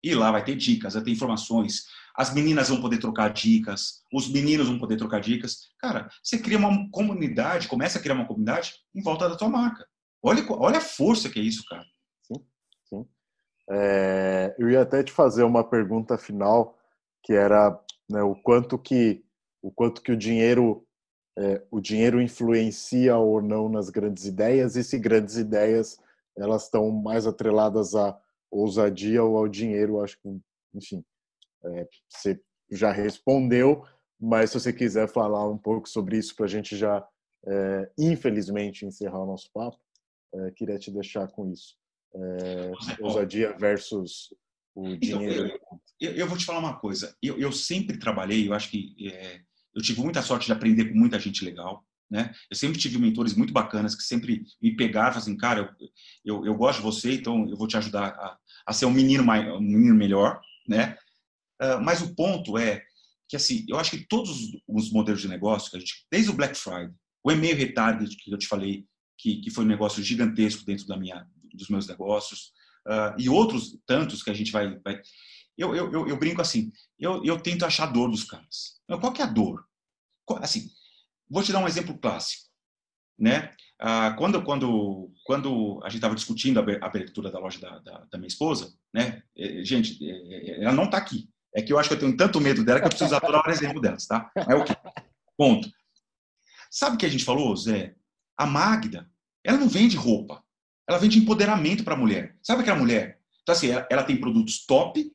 E 0.02 0.14
lá 0.14 0.30
vai 0.30 0.44
ter 0.44 0.56
dicas, 0.56 0.94
vai 0.94 1.02
ter 1.02 1.10
informações. 1.10 1.84
As 2.16 2.32
meninas 2.34 2.68
vão 2.68 2.80
poder 2.80 2.98
trocar 2.98 3.32
dicas, 3.32 4.02
os 4.12 4.28
meninos 4.28 4.68
vão 4.68 4.78
poder 4.78 4.96
trocar 4.96 5.20
dicas. 5.20 5.70
Cara, 5.78 6.08
você 6.22 6.38
cria 6.38 6.58
uma 6.58 6.90
comunidade, 6.90 7.68
começa 7.68 7.98
a 7.98 8.02
criar 8.02 8.14
uma 8.14 8.26
comunidade 8.26 8.74
em 8.94 9.02
volta 9.02 9.28
da 9.28 9.36
tua 9.36 9.48
marca. 9.48 9.86
Olha, 10.22 10.44
olha 10.50 10.78
a 10.78 10.82
força 10.82 11.30
que 11.30 11.38
é 11.38 11.42
isso, 11.42 11.64
cara. 11.68 11.84
Sim, 12.26 12.44
sim. 12.84 13.06
É, 13.70 14.54
eu 14.58 14.68
ia 14.70 14.82
até 14.82 15.02
te 15.02 15.12
fazer 15.12 15.44
uma 15.44 15.64
pergunta 15.64 16.18
final, 16.18 16.78
que 17.22 17.32
era 17.32 17.78
né, 18.08 18.22
o 18.22 18.34
quanto 18.34 18.78
que 18.78 19.24
o 19.62 19.70
quanto 19.70 20.02
que 20.02 20.10
o 20.10 20.16
dinheiro 20.16 20.86
é, 21.38 21.62
o 21.70 21.80
dinheiro 21.80 22.20
influencia 22.20 23.16
ou 23.16 23.40
não 23.40 23.68
nas 23.68 23.88
grandes 23.88 24.24
ideias 24.24 24.74
e 24.76 24.82
se 24.82 24.98
grandes 24.98 25.36
ideias 25.36 25.98
elas 26.36 26.64
estão 26.64 26.90
mais 26.90 27.26
atreladas 27.26 27.94
à 27.94 28.18
ousadia 28.50 29.22
ou 29.22 29.36
ao 29.36 29.48
dinheiro. 29.48 30.00
Acho 30.00 30.18
que, 30.20 30.28
enfim, 30.74 31.04
é, 31.64 31.88
você 32.08 32.40
já 32.70 32.92
respondeu, 32.92 33.84
mas 34.18 34.50
se 34.50 34.60
você 34.60 34.72
quiser 34.72 35.08
falar 35.08 35.48
um 35.48 35.58
pouco 35.58 35.88
sobre 35.88 36.18
isso 36.18 36.34
para 36.34 36.46
a 36.46 36.48
gente 36.48 36.76
já, 36.76 37.06
é, 37.46 37.90
infelizmente, 37.98 38.86
encerrar 38.86 39.22
o 39.22 39.26
nosso 39.26 39.50
papo, 39.52 39.78
é, 40.34 40.50
queria 40.52 40.78
te 40.78 40.90
deixar 40.90 41.28
com 41.28 41.50
isso. 41.50 41.76
É, 42.14 42.72
ousadia 43.00 43.56
versus 43.56 44.34
o 44.74 44.88
então, 44.88 44.98
dinheiro. 44.98 45.46
Então, 45.46 45.80
eu, 46.00 46.12
eu, 46.12 46.26
vou 46.26 46.36
te 46.36 46.44
falar 46.44 46.58
uma 46.58 46.78
coisa. 46.78 47.16
Eu, 47.22 47.38
eu 47.38 47.52
sempre 47.52 47.98
trabalhei, 47.98 48.48
eu 48.48 48.54
acho 48.54 48.70
que 48.70 48.94
é, 49.12 49.40
eu 49.74 49.82
tive 49.82 50.00
muita 50.00 50.22
sorte 50.22 50.46
de 50.46 50.52
aprender 50.52 50.86
com 50.86 50.98
muita 50.98 51.18
gente 51.18 51.44
legal. 51.44 51.84
Né? 52.10 52.32
Eu 52.50 52.56
sempre 52.56 52.78
tive 52.78 52.98
mentores 52.98 53.34
muito 53.34 53.52
bacanas 53.52 53.94
que 53.94 54.02
sempre 54.02 54.42
me 54.60 54.74
pegaram, 54.74 55.16
assim, 55.16 55.36
cara, 55.36 55.60
eu, 55.60 55.88
eu, 56.24 56.46
eu, 56.46 56.54
gosto 56.56 56.78
de 56.78 56.84
você, 56.84 57.14
então 57.14 57.48
eu 57.48 57.56
vou 57.56 57.68
te 57.68 57.76
ajudar 57.76 58.08
a, 58.08 58.36
a 58.66 58.72
ser 58.72 58.86
um 58.86 58.90
menino, 58.90 59.22
mais, 59.22 59.46
um 59.46 59.60
menino 59.60 59.94
melhor, 59.94 60.40
né? 60.66 60.96
Uh, 61.62 61.80
mas 61.80 62.02
o 62.02 62.12
ponto 62.14 62.58
é 62.58 62.82
que, 63.28 63.36
assim, 63.36 63.64
eu 63.68 63.78
acho 63.78 63.92
que 63.92 64.06
todos 64.08 64.50
os 64.66 64.90
modelos 64.90 65.20
de 65.20 65.28
negócio, 65.28 65.70
que 65.70 65.76
a 65.76 65.80
gente, 65.80 66.04
desde 66.10 66.30
o 66.30 66.34
Black 66.34 66.56
Friday, 66.56 66.90
o 67.22 67.30
e-mail 67.30 67.56
retarget 67.56 68.16
que 68.16 68.32
eu 68.32 68.38
te 68.38 68.48
falei, 68.48 68.84
que, 69.16 69.40
que 69.40 69.50
foi 69.50 69.64
um 69.64 69.68
negócio 69.68 70.02
gigantesco 70.02 70.64
dentro 70.64 70.86
da 70.86 70.96
minha, 70.96 71.24
dos 71.54 71.68
meus 71.68 71.86
negócios, 71.86 72.52
uh, 72.88 73.14
e 73.18 73.28
outros 73.28 73.78
tantos 73.86 74.22
que 74.22 74.30
a 74.30 74.34
gente 74.34 74.50
vai... 74.50 74.76
vai 74.80 75.00
eu, 75.56 75.76
eu, 75.76 75.92
eu, 75.92 76.08
eu, 76.08 76.18
brinco 76.18 76.40
assim, 76.40 76.72
eu, 76.98 77.22
eu 77.24 77.38
tento 77.38 77.64
achar 77.64 77.84
a 77.84 77.92
dor 77.92 78.10
dos 78.10 78.24
caras. 78.24 78.80
Qual 78.86 79.12
que 79.12 79.20
é 79.20 79.24
a 79.24 79.28
dor? 79.28 79.62
Assim, 80.38 80.70
vou 81.30 81.42
te 81.42 81.52
dar 81.52 81.60
um 81.60 81.68
exemplo 81.68 81.96
clássico, 81.96 82.48
né? 83.18 83.52
Ah, 83.80 84.14
quando, 84.18 84.42
quando, 84.42 85.10
quando 85.24 85.80
a 85.82 85.88
gente 85.88 85.98
estava 85.98 86.14
discutindo 86.14 86.60
a 86.60 86.86
abertura 86.86 87.30
da 87.30 87.38
loja 87.38 87.58
da, 87.58 87.78
da, 87.78 88.06
da 88.12 88.18
minha 88.18 88.28
esposa, 88.28 88.74
né? 88.92 89.22
É, 89.36 89.64
gente, 89.64 89.98
é, 90.06 90.60
é, 90.60 90.64
ela 90.64 90.74
não 90.74 90.84
está 90.84 90.98
aqui. 90.98 91.30
É 91.54 91.62
que 91.62 91.72
eu 91.72 91.78
acho 91.78 91.88
que 91.88 91.94
eu 91.94 91.98
tenho 91.98 92.16
tanto 92.16 92.40
medo 92.40 92.64
dela 92.64 92.78
que 92.78 92.86
eu 92.86 92.90
preciso 92.90 93.14
aturar 93.14 93.42
o 93.46 93.50
exemplo 93.50 93.80
delas, 93.80 94.06
tá? 94.06 94.30
É 94.36 94.54
o 94.54 94.64
quê? 94.64 94.76
Ponto. 95.36 95.70
Sabe 96.70 96.94
o 96.94 96.98
que 96.98 97.06
a 97.06 97.08
gente 97.08 97.24
falou, 97.24 97.56
Zé? 97.56 97.94
A 98.36 98.46
Magda, 98.46 99.10
ela 99.42 99.58
não 99.58 99.68
vende 99.68 99.96
roupa. 99.96 100.44
Ela 100.88 100.98
vende 100.98 101.18
empoderamento 101.18 101.82
para 101.82 101.94
a 101.94 101.96
mulher. 101.96 102.36
Sabe 102.42 102.62
aquela 102.62 102.78
mulher? 102.78 103.20
Então, 103.42 103.54
assim, 103.54 103.70
ela, 103.70 103.86
ela, 103.90 104.04
tem 104.04 104.20
produtos 104.20 104.64
top, 104.66 105.10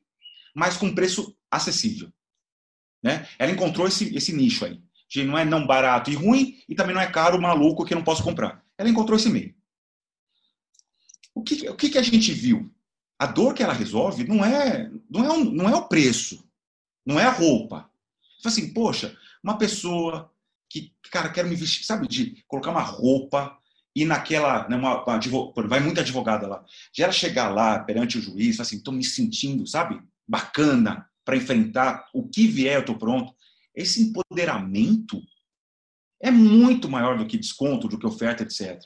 mas 0.54 0.76
com 0.76 0.94
preço 0.94 1.36
acessível. 1.50 2.12
Né? 3.02 3.26
Ela 3.38 3.52
encontrou 3.52 3.86
esse, 3.86 4.14
esse 4.14 4.34
nicho 4.34 4.64
aí. 4.64 4.82
De 5.08 5.24
não 5.24 5.38
é 5.38 5.44
não 5.44 5.66
barato 5.66 6.10
e 6.10 6.14
ruim, 6.14 6.58
e 6.68 6.74
também 6.74 6.94
não 6.94 7.00
é 7.00 7.10
caro, 7.10 7.40
maluco, 7.40 7.84
que 7.84 7.94
eu 7.94 7.96
não 7.96 8.04
posso 8.04 8.22
comprar. 8.22 8.64
Ela 8.76 8.88
encontrou 8.88 9.16
esse 9.16 9.28
meio. 9.28 9.54
O 11.34 11.42
que, 11.42 11.68
o 11.68 11.76
que, 11.76 11.90
que 11.90 11.98
a 11.98 12.02
gente 12.02 12.32
viu? 12.32 12.72
A 13.18 13.26
dor 13.26 13.54
que 13.54 13.62
ela 13.62 13.72
resolve 13.72 14.24
não 14.24 14.44
é, 14.44 14.90
não 15.08 15.24
é, 15.24 15.30
um, 15.30 15.44
não 15.44 15.68
é 15.68 15.74
o 15.74 15.88
preço, 15.88 16.46
não 17.04 17.20
é 17.20 17.24
a 17.24 17.30
roupa. 17.30 17.90
Fala 18.42 18.52
assim, 18.52 18.72
poxa, 18.72 19.16
uma 19.42 19.56
pessoa 19.56 20.30
que, 20.68 20.92
cara, 21.10 21.30
quero 21.30 21.48
me 21.48 21.54
vestir, 21.54 21.84
sabe, 21.84 22.08
de 22.08 22.44
colocar 22.46 22.70
uma 22.70 22.82
roupa 22.82 23.56
e 23.94 24.04
naquela, 24.04 24.68
né, 24.68 24.76
uma, 24.76 25.02
uma, 25.02 25.66
vai 25.66 25.80
muita 25.80 26.02
advogada 26.02 26.46
lá, 26.46 26.64
de 26.92 27.02
ela 27.02 27.12
chegar 27.12 27.48
lá 27.48 27.78
perante 27.78 28.18
o 28.18 28.20
juiz, 28.20 28.60
assim, 28.60 28.76
estou 28.76 28.92
me 28.92 29.02
sentindo, 29.02 29.66
sabe, 29.66 29.98
bacana 30.28 31.08
para 31.24 31.36
enfrentar 31.36 32.08
o 32.12 32.28
que 32.28 32.46
vier, 32.46 32.74
eu 32.74 32.80
estou 32.80 32.98
pronto. 32.98 33.34
Esse 33.76 34.02
empoderamento 34.02 35.22
é 36.20 36.30
muito 36.30 36.88
maior 36.88 37.18
do 37.18 37.26
que 37.26 37.36
desconto, 37.36 37.86
do 37.86 37.98
que 37.98 38.06
oferta, 38.06 38.42
etc. 38.42 38.82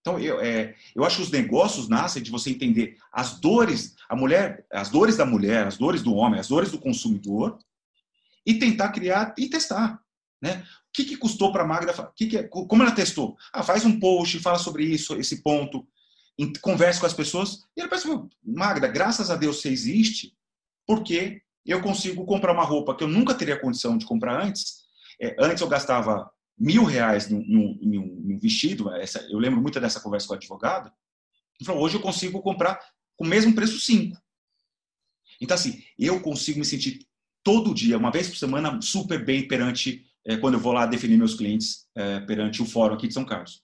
Então, 0.00 0.18
eu, 0.18 0.40
é, 0.40 0.74
eu 0.94 1.04
acho 1.04 1.16
que 1.16 1.22
os 1.22 1.30
negócios 1.30 1.88
nascem 1.88 2.22
de 2.22 2.30
você 2.30 2.50
entender 2.50 2.96
as 3.12 3.38
dores, 3.40 3.94
a 4.08 4.16
mulher, 4.16 4.64
as 4.72 4.88
dores 4.88 5.16
da 5.16 5.26
mulher, 5.26 5.66
as 5.66 5.76
dores 5.76 6.02
do 6.02 6.14
homem, 6.14 6.40
as 6.40 6.48
dores 6.48 6.70
do 6.70 6.78
consumidor, 6.78 7.58
e 8.46 8.54
tentar 8.54 8.90
criar 8.90 9.34
e 9.36 9.48
testar. 9.48 10.00
Né? 10.40 10.60
O 10.60 10.92
que, 10.92 11.04
que 11.04 11.16
custou 11.16 11.52
para 11.52 11.64
a 11.64 11.66
Magda? 11.66 11.92
Que 12.14 12.26
que, 12.26 12.38
é, 12.38 12.44
como 12.44 12.82
ela 12.82 12.92
testou? 12.92 13.36
Ah, 13.52 13.62
faz 13.62 13.84
um 13.84 13.98
post, 13.98 14.38
fala 14.38 14.58
sobre 14.58 14.84
isso, 14.84 15.16
esse 15.16 15.42
ponto, 15.42 15.86
converse 16.62 17.00
com 17.00 17.06
as 17.06 17.14
pessoas. 17.14 17.64
E 17.76 17.80
ela 17.80 17.90
pensa, 17.90 18.08
Magda, 18.44 18.86
graças 18.86 19.30
a 19.30 19.36
Deus 19.36 19.60
você 19.60 19.70
existe, 19.70 20.36
porque 20.86 21.42
eu 21.66 21.82
consigo 21.82 22.24
comprar 22.24 22.52
uma 22.52 22.64
roupa 22.64 22.94
que 22.94 23.02
eu 23.04 23.08
nunca 23.08 23.34
teria 23.34 23.58
condição 23.58 23.98
de 23.98 24.06
comprar 24.06 24.42
antes. 24.42 24.84
É, 25.20 25.36
antes 25.38 25.60
eu 25.60 25.68
gastava 25.68 26.30
mil 26.58 26.84
reais 26.84 27.28
num, 27.28 28.38
vestido, 28.40 28.90
essa, 28.94 29.20
eu 29.30 29.38
lembro 29.38 29.60
muito 29.60 29.80
dessa 29.80 30.00
conversa 30.00 30.26
com 30.26 30.34
o 30.34 30.36
advogado, 30.36 30.92
falou, 31.64 31.82
hoje 31.82 31.96
eu 31.96 32.00
consigo 32.00 32.40
comprar 32.42 32.78
com 33.16 33.24
o 33.24 33.28
mesmo 33.28 33.54
preço 33.54 33.80
cinco. 33.80 34.16
Então, 35.40 35.54
assim, 35.54 35.82
eu 35.98 36.20
consigo 36.20 36.58
me 36.58 36.64
sentir 36.64 37.06
todo 37.42 37.74
dia, 37.74 37.98
uma 37.98 38.10
vez 38.10 38.28
por 38.28 38.36
semana, 38.36 38.80
super 38.80 39.24
bem 39.24 39.46
perante, 39.46 40.06
é, 40.24 40.36
quando 40.36 40.54
eu 40.54 40.60
vou 40.60 40.72
lá 40.72 40.86
definir 40.86 41.16
meus 41.16 41.34
clientes 41.34 41.86
é, 41.94 42.20
perante 42.20 42.62
o 42.62 42.66
fórum 42.66 42.94
aqui 42.94 43.08
de 43.08 43.14
São 43.14 43.24
Carlos. 43.24 43.62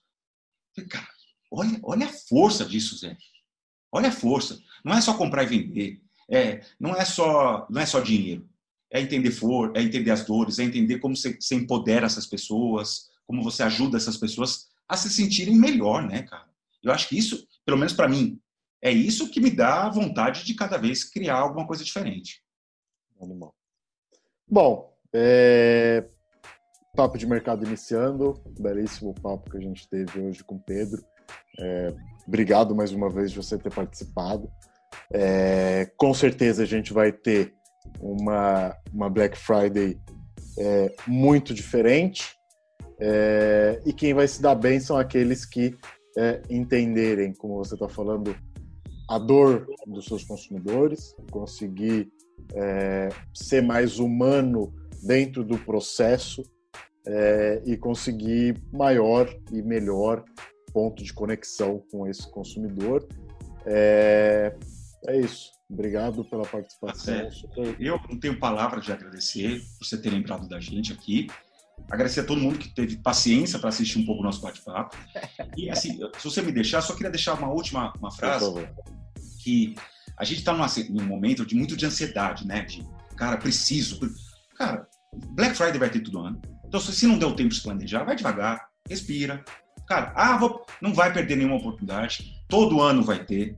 Falei, 0.75 0.89
cara, 0.89 1.07
olha, 1.51 1.79
olha 1.83 2.05
a 2.07 2.13
força 2.29 2.65
disso, 2.65 2.97
Zé. 2.97 3.17
Olha 3.91 4.09
a 4.09 4.11
força. 4.11 4.59
Não 4.83 4.93
é 4.93 5.01
só 5.01 5.15
comprar 5.15 5.43
e 5.43 5.47
vender. 5.47 6.01
É, 6.29 6.61
não 6.79 6.95
é 6.95 7.05
só 7.05 7.67
não 7.69 7.81
é 7.81 7.85
só 7.85 7.99
dinheiro 7.99 8.47
é 8.93 9.01
entender 9.01 9.31
for, 9.31 9.75
é 9.75 9.81
entender 9.81 10.11
as 10.11 10.23
dores, 10.23 10.59
é 10.59 10.63
entender 10.63 10.99
como 10.99 11.17
você, 11.17 11.33
você 11.33 11.55
empodera 11.55 12.05
essas 12.05 12.27
pessoas, 12.27 13.09
como 13.25 13.41
você 13.41 13.63
ajuda 13.63 13.97
essas 13.97 14.17
pessoas 14.17 14.67
a 14.87 14.95
se 14.95 15.09
sentirem 15.09 15.55
melhor, 15.55 16.07
né, 16.07 16.21
cara? 16.21 16.47
Eu 16.83 16.91
acho 16.91 17.09
que 17.09 17.17
isso, 17.17 17.47
pelo 17.65 17.77
menos 17.77 17.93
para 17.93 18.07
mim, 18.07 18.39
é 18.79 18.91
isso 18.91 19.31
que 19.31 19.41
me 19.41 19.49
dá 19.49 19.89
vontade 19.89 20.45
de 20.45 20.53
cada 20.53 20.77
vez 20.77 21.03
criar 21.03 21.39
alguma 21.39 21.65
coisa 21.65 21.83
diferente. 21.83 22.43
Animal. 23.19 23.55
Bom, 24.47 24.95
é... 25.11 26.07
papo 26.95 27.17
de 27.17 27.25
mercado 27.25 27.65
iniciando, 27.65 28.43
belíssimo 28.59 29.15
papo 29.15 29.49
que 29.49 29.57
a 29.57 29.61
gente 29.61 29.89
teve 29.89 30.19
hoje 30.19 30.43
com 30.43 30.55
o 30.55 30.63
Pedro. 30.63 31.03
É... 31.57 31.95
Obrigado 32.27 32.75
mais 32.75 32.91
uma 32.91 33.09
vez 33.09 33.31
de 33.31 33.37
você 33.37 33.57
ter 33.57 33.73
participado. 33.73 34.51
É... 35.13 35.89
Com 35.95 36.13
certeza 36.13 36.63
a 36.63 36.65
gente 36.65 36.91
vai 36.91 37.11
ter 37.11 37.53
uma, 37.99 38.75
uma 38.91 39.09
Black 39.09 39.37
Friday 39.37 39.97
é, 40.57 40.93
muito 41.07 41.53
diferente. 41.53 42.35
É, 42.99 43.81
e 43.85 43.91
quem 43.91 44.13
vai 44.13 44.27
se 44.27 44.41
dar 44.41 44.55
bem 44.55 44.79
são 44.79 44.97
aqueles 44.97 45.45
que 45.45 45.75
é, 46.17 46.41
entenderem, 46.49 47.33
como 47.33 47.57
você 47.57 47.73
está 47.73 47.89
falando, 47.89 48.35
a 49.09 49.17
dor 49.17 49.67
dos 49.85 50.05
seus 50.05 50.23
consumidores, 50.23 51.15
conseguir 51.31 52.09
é, 52.53 53.09
ser 53.33 53.61
mais 53.61 53.99
humano 53.99 54.73
dentro 55.01 55.43
do 55.43 55.57
processo 55.57 56.43
é, 57.05 57.61
e 57.65 57.75
conseguir 57.75 58.55
maior 58.71 59.27
e 59.51 59.61
melhor 59.61 60.23
ponto 60.71 61.03
de 61.03 61.13
conexão 61.13 61.83
com 61.91 62.07
esse 62.07 62.29
consumidor. 62.31 63.05
É, 63.65 64.55
é 65.07 65.19
isso. 65.19 65.51
Obrigado 65.69 66.23
pela 66.25 66.43
participação. 66.43 67.29
Eu 67.79 67.99
não 68.09 68.19
tenho 68.19 68.39
palavras 68.39 68.85
de 68.85 68.91
agradecer 68.91 69.59
por 69.59 69.85
você 69.85 69.97
ter 69.97 70.09
lembrado 70.09 70.47
da 70.47 70.59
gente 70.59 70.93
aqui. 70.93 71.27
Agradecer 71.89 72.21
a 72.21 72.25
todo 72.25 72.39
mundo 72.39 72.59
que 72.59 72.69
teve 72.69 72.97
paciência 72.97 73.57
para 73.57 73.69
assistir 73.69 73.99
um 73.99 74.05
pouco 74.05 74.21
o 74.21 74.23
nosso 74.23 74.41
bate-papo. 74.41 74.95
E 75.57 75.69
assim, 75.69 75.99
se 76.17 76.23
você 76.23 76.41
me 76.41 76.51
deixar, 76.51 76.81
só 76.81 76.93
queria 76.93 77.09
deixar 77.09 77.33
uma 77.33 77.49
última 77.49 77.91
uma 77.97 78.11
frase 78.11 78.45
que 79.39 79.75
a 80.17 80.23
gente 80.23 80.39
está 80.39 80.53
num 80.53 81.03
momento 81.03 81.45
de 81.45 81.55
muito 81.55 81.75
de 81.75 81.85
ansiedade, 81.85 82.47
né? 82.47 82.61
De 82.61 82.87
cara, 83.17 83.37
preciso. 83.37 83.99
Cara, 84.55 84.87
Black 85.35 85.55
Friday 85.55 85.79
vai 85.79 85.89
ter 85.89 86.01
todo 86.01 86.19
ano. 86.19 86.41
Então, 86.65 86.79
se 86.79 87.05
não 87.07 87.17
deu 87.17 87.35
tempo 87.35 87.49
de 87.49 87.55
se 87.55 87.63
planejar, 87.63 88.03
vai 88.03 88.15
devagar, 88.15 88.67
respira. 88.87 89.43
Cara, 89.87 90.13
ah, 90.15 90.37
vou, 90.37 90.65
não 90.81 90.93
vai 90.93 91.11
perder 91.11 91.35
nenhuma 91.35 91.57
oportunidade. 91.57 92.33
Todo 92.47 92.81
ano 92.81 93.03
vai 93.03 93.23
ter. 93.23 93.57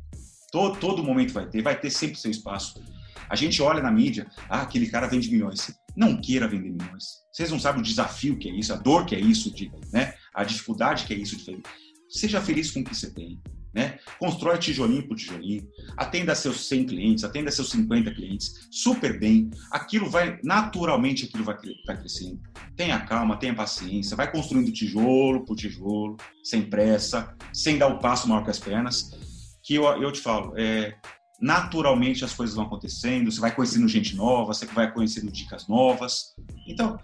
Todo, 0.56 0.80
todo 0.80 1.03
momento 1.03 1.34
vai 1.34 1.45
ter, 1.45 1.62
vai 1.62 1.78
ter 1.78 1.89
sempre 1.89 2.18
seu 2.18 2.32
espaço. 2.32 2.82
A 3.30 3.36
gente 3.36 3.62
olha 3.62 3.84
na 3.84 3.91
mídia, 3.91 4.26
ah, 4.47 4.62
aquele 4.62 4.88
cara 4.88 5.06
vende 5.06 5.30
milhões. 5.30 5.76
Não 5.97 6.16
queira 6.16 6.47
vender 6.47 6.70
milhões. 6.70 7.26
Vocês 7.30 7.51
não 7.51 7.60
sabem 7.60 7.82
o 7.82 7.84
desafio 7.84 8.38
que 8.38 8.47
é 8.47 8.53
isso, 8.53 8.72
a 8.72 8.78
dor 8.78 9.06
que 9.06 9.14
é 9.14 9.20
isso, 9.20 9.53
de, 9.53 9.70
né? 9.91 10.14
a 10.34 10.45
dificuldade 10.45 11.03
que 11.03 11.14
é 11.14 11.18
isso 11.18 11.36
de 11.36 11.43
fazer. 11.43 11.62
Seja 12.08 12.39
feliz 12.39 12.72
com 12.72 12.80
o 12.80 12.84
que 12.86 12.95
você 12.95 13.12
tem. 13.12 13.41
Né? 13.74 13.99
Constrói 14.18 14.58
tijolinho 14.58 15.06
por 15.06 15.18
tijolinho, 15.18 15.68
atenda 15.97 16.34
seus 16.34 16.70
100 16.70 16.86
clientes, 16.86 17.24
atenda 17.26 17.51
seus 17.51 17.72
50 17.72 18.16
clientes, 18.16 18.70
super 18.72 19.20
bem. 19.20 19.51
Aquilo 19.70 20.10
vai, 20.10 20.39
naturalmente, 20.41 21.26
aquilo 21.26 21.43
vai, 21.43 21.58
vai 21.86 21.97
crescendo. 21.97 22.39
Tenha 22.78 22.97
calma, 23.01 23.36
tenha 23.36 23.53
paciência, 23.53 24.16
vai 24.16 24.32
construindo 24.32 24.72
tijolo 24.72 25.43
por 25.43 25.58
tijolo, 25.58 26.16
sem 26.41 26.62
pressa, 26.62 27.36
sem 27.51 27.78
dar 27.78 27.88
o 27.88 27.99
passo 27.99 28.30
maior 28.30 28.45
que 28.45 28.51
as 28.51 28.60
pernas 28.60 29.25
que 29.66 29.76
eu, 29.76 29.86
eu 30.01 30.11
te 30.11 30.22
falo, 30.22 30.53
é, 30.57 30.95
naturalmente 31.41 32.24
as 32.24 32.34
coisas 32.34 32.55
vão 32.55 32.66
acontecendo, 32.66 33.32
você 33.32 33.39
vai 33.39 33.53
conhecendo 33.53 33.88
gente 33.88 34.16
nova, 34.16 34.53
você 34.53 34.66
vai 34.68 34.93
conhecendo 34.93 35.32
dicas 35.32 35.68
novas. 35.68 36.36
Então, 36.68 36.97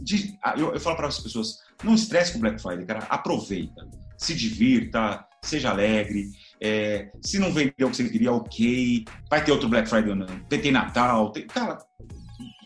de, 0.00 0.38
eu, 0.56 0.72
eu, 0.72 0.80
falo 0.80 0.96
para 0.96 1.08
as 1.08 1.20
pessoas, 1.20 1.58
não 1.84 1.94
estresse 1.94 2.32
com 2.32 2.40
Black 2.40 2.60
Friday, 2.60 2.86
cara, 2.86 3.06
aproveita, 3.10 3.86
se 4.16 4.34
divirta, 4.34 5.24
seja 5.44 5.70
alegre. 5.70 6.30
É, 6.60 7.10
se 7.20 7.38
não 7.38 7.52
vendeu 7.52 7.88
o 7.88 7.90
que 7.90 7.96
você 7.96 8.08
queria, 8.08 8.32
ok. 8.32 9.04
Vai 9.28 9.44
ter 9.44 9.52
outro 9.52 9.68
Black 9.68 9.88
Friday 9.88 10.10
ou 10.10 10.16
não. 10.16 10.26
Tem, 10.48 10.60
tem 10.60 10.72
Natal, 10.72 11.30
tem, 11.30 11.46
cara, 11.46 11.78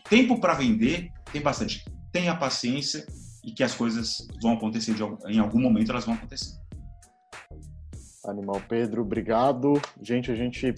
tempo 0.09 0.39
para 0.39 0.53
vender 0.53 1.11
tem 1.31 1.41
bastante. 1.41 1.83
Tenha 2.11 2.35
paciência 2.35 3.05
e 3.43 3.51
que 3.51 3.63
as 3.63 3.73
coisas 3.73 4.25
vão 4.41 4.53
acontecer 4.53 4.93
de, 4.93 5.03
em 5.27 5.39
algum 5.39 5.59
momento, 5.59 5.91
elas 5.91 6.05
vão 6.05 6.15
acontecer. 6.15 6.57
Animal 8.27 8.61
Pedro, 8.67 9.01
obrigado. 9.01 9.81
Gente, 10.01 10.31
a 10.31 10.35
gente 10.35 10.73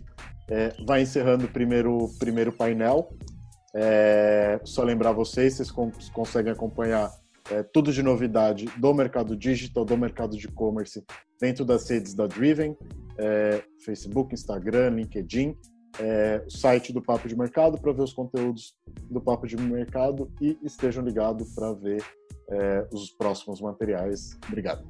é, 0.49 0.73
vai 0.85 1.01
encerrando 1.01 1.45
o 1.45 1.49
primeiro, 1.49 2.09
primeiro 2.19 2.51
painel. 2.51 3.09
É, 3.75 4.59
só 4.63 4.83
lembrar 4.83 5.11
vocês, 5.11 5.55
vocês 5.55 5.71
conseguem 6.11 6.51
acompanhar 6.51 7.11
é, 7.51 7.63
tudo 7.63 7.91
de 7.91 8.01
novidade 8.01 8.65
do 8.77 8.93
mercado 8.93 9.35
digital, 9.35 9.85
do 9.85 9.97
mercado 9.97 10.37
de 10.37 10.45
e-commerce, 10.45 11.03
dentro 11.39 11.65
das 11.65 11.89
redes 11.89 12.13
da 12.13 12.27
Driven, 12.27 12.75
é, 13.17 13.63
Facebook, 13.83 14.33
Instagram, 14.33 14.89
LinkedIn, 14.89 15.55
é, 15.99 16.43
o 16.45 16.49
site 16.49 16.93
do 16.93 17.01
Papo 17.01 17.27
de 17.27 17.35
Mercado 17.35 17.79
para 17.79 17.91
ver 17.91 18.03
os 18.03 18.13
conteúdos 18.13 18.75
do 19.09 19.19
Papo 19.19 19.47
de 19.47 19.57
Mercado 19.57 20.31
e 20.41 20.57
estejam 20.63 21.03
ligados 21.03 21.53
para 21.53 21.73
ver 21.73 22.03
é, 22.49 22.87
os 22.91 23.11
próximos 23.11 23.61
materiais. 23.61 24.37
Obrigado. 24.47 24.83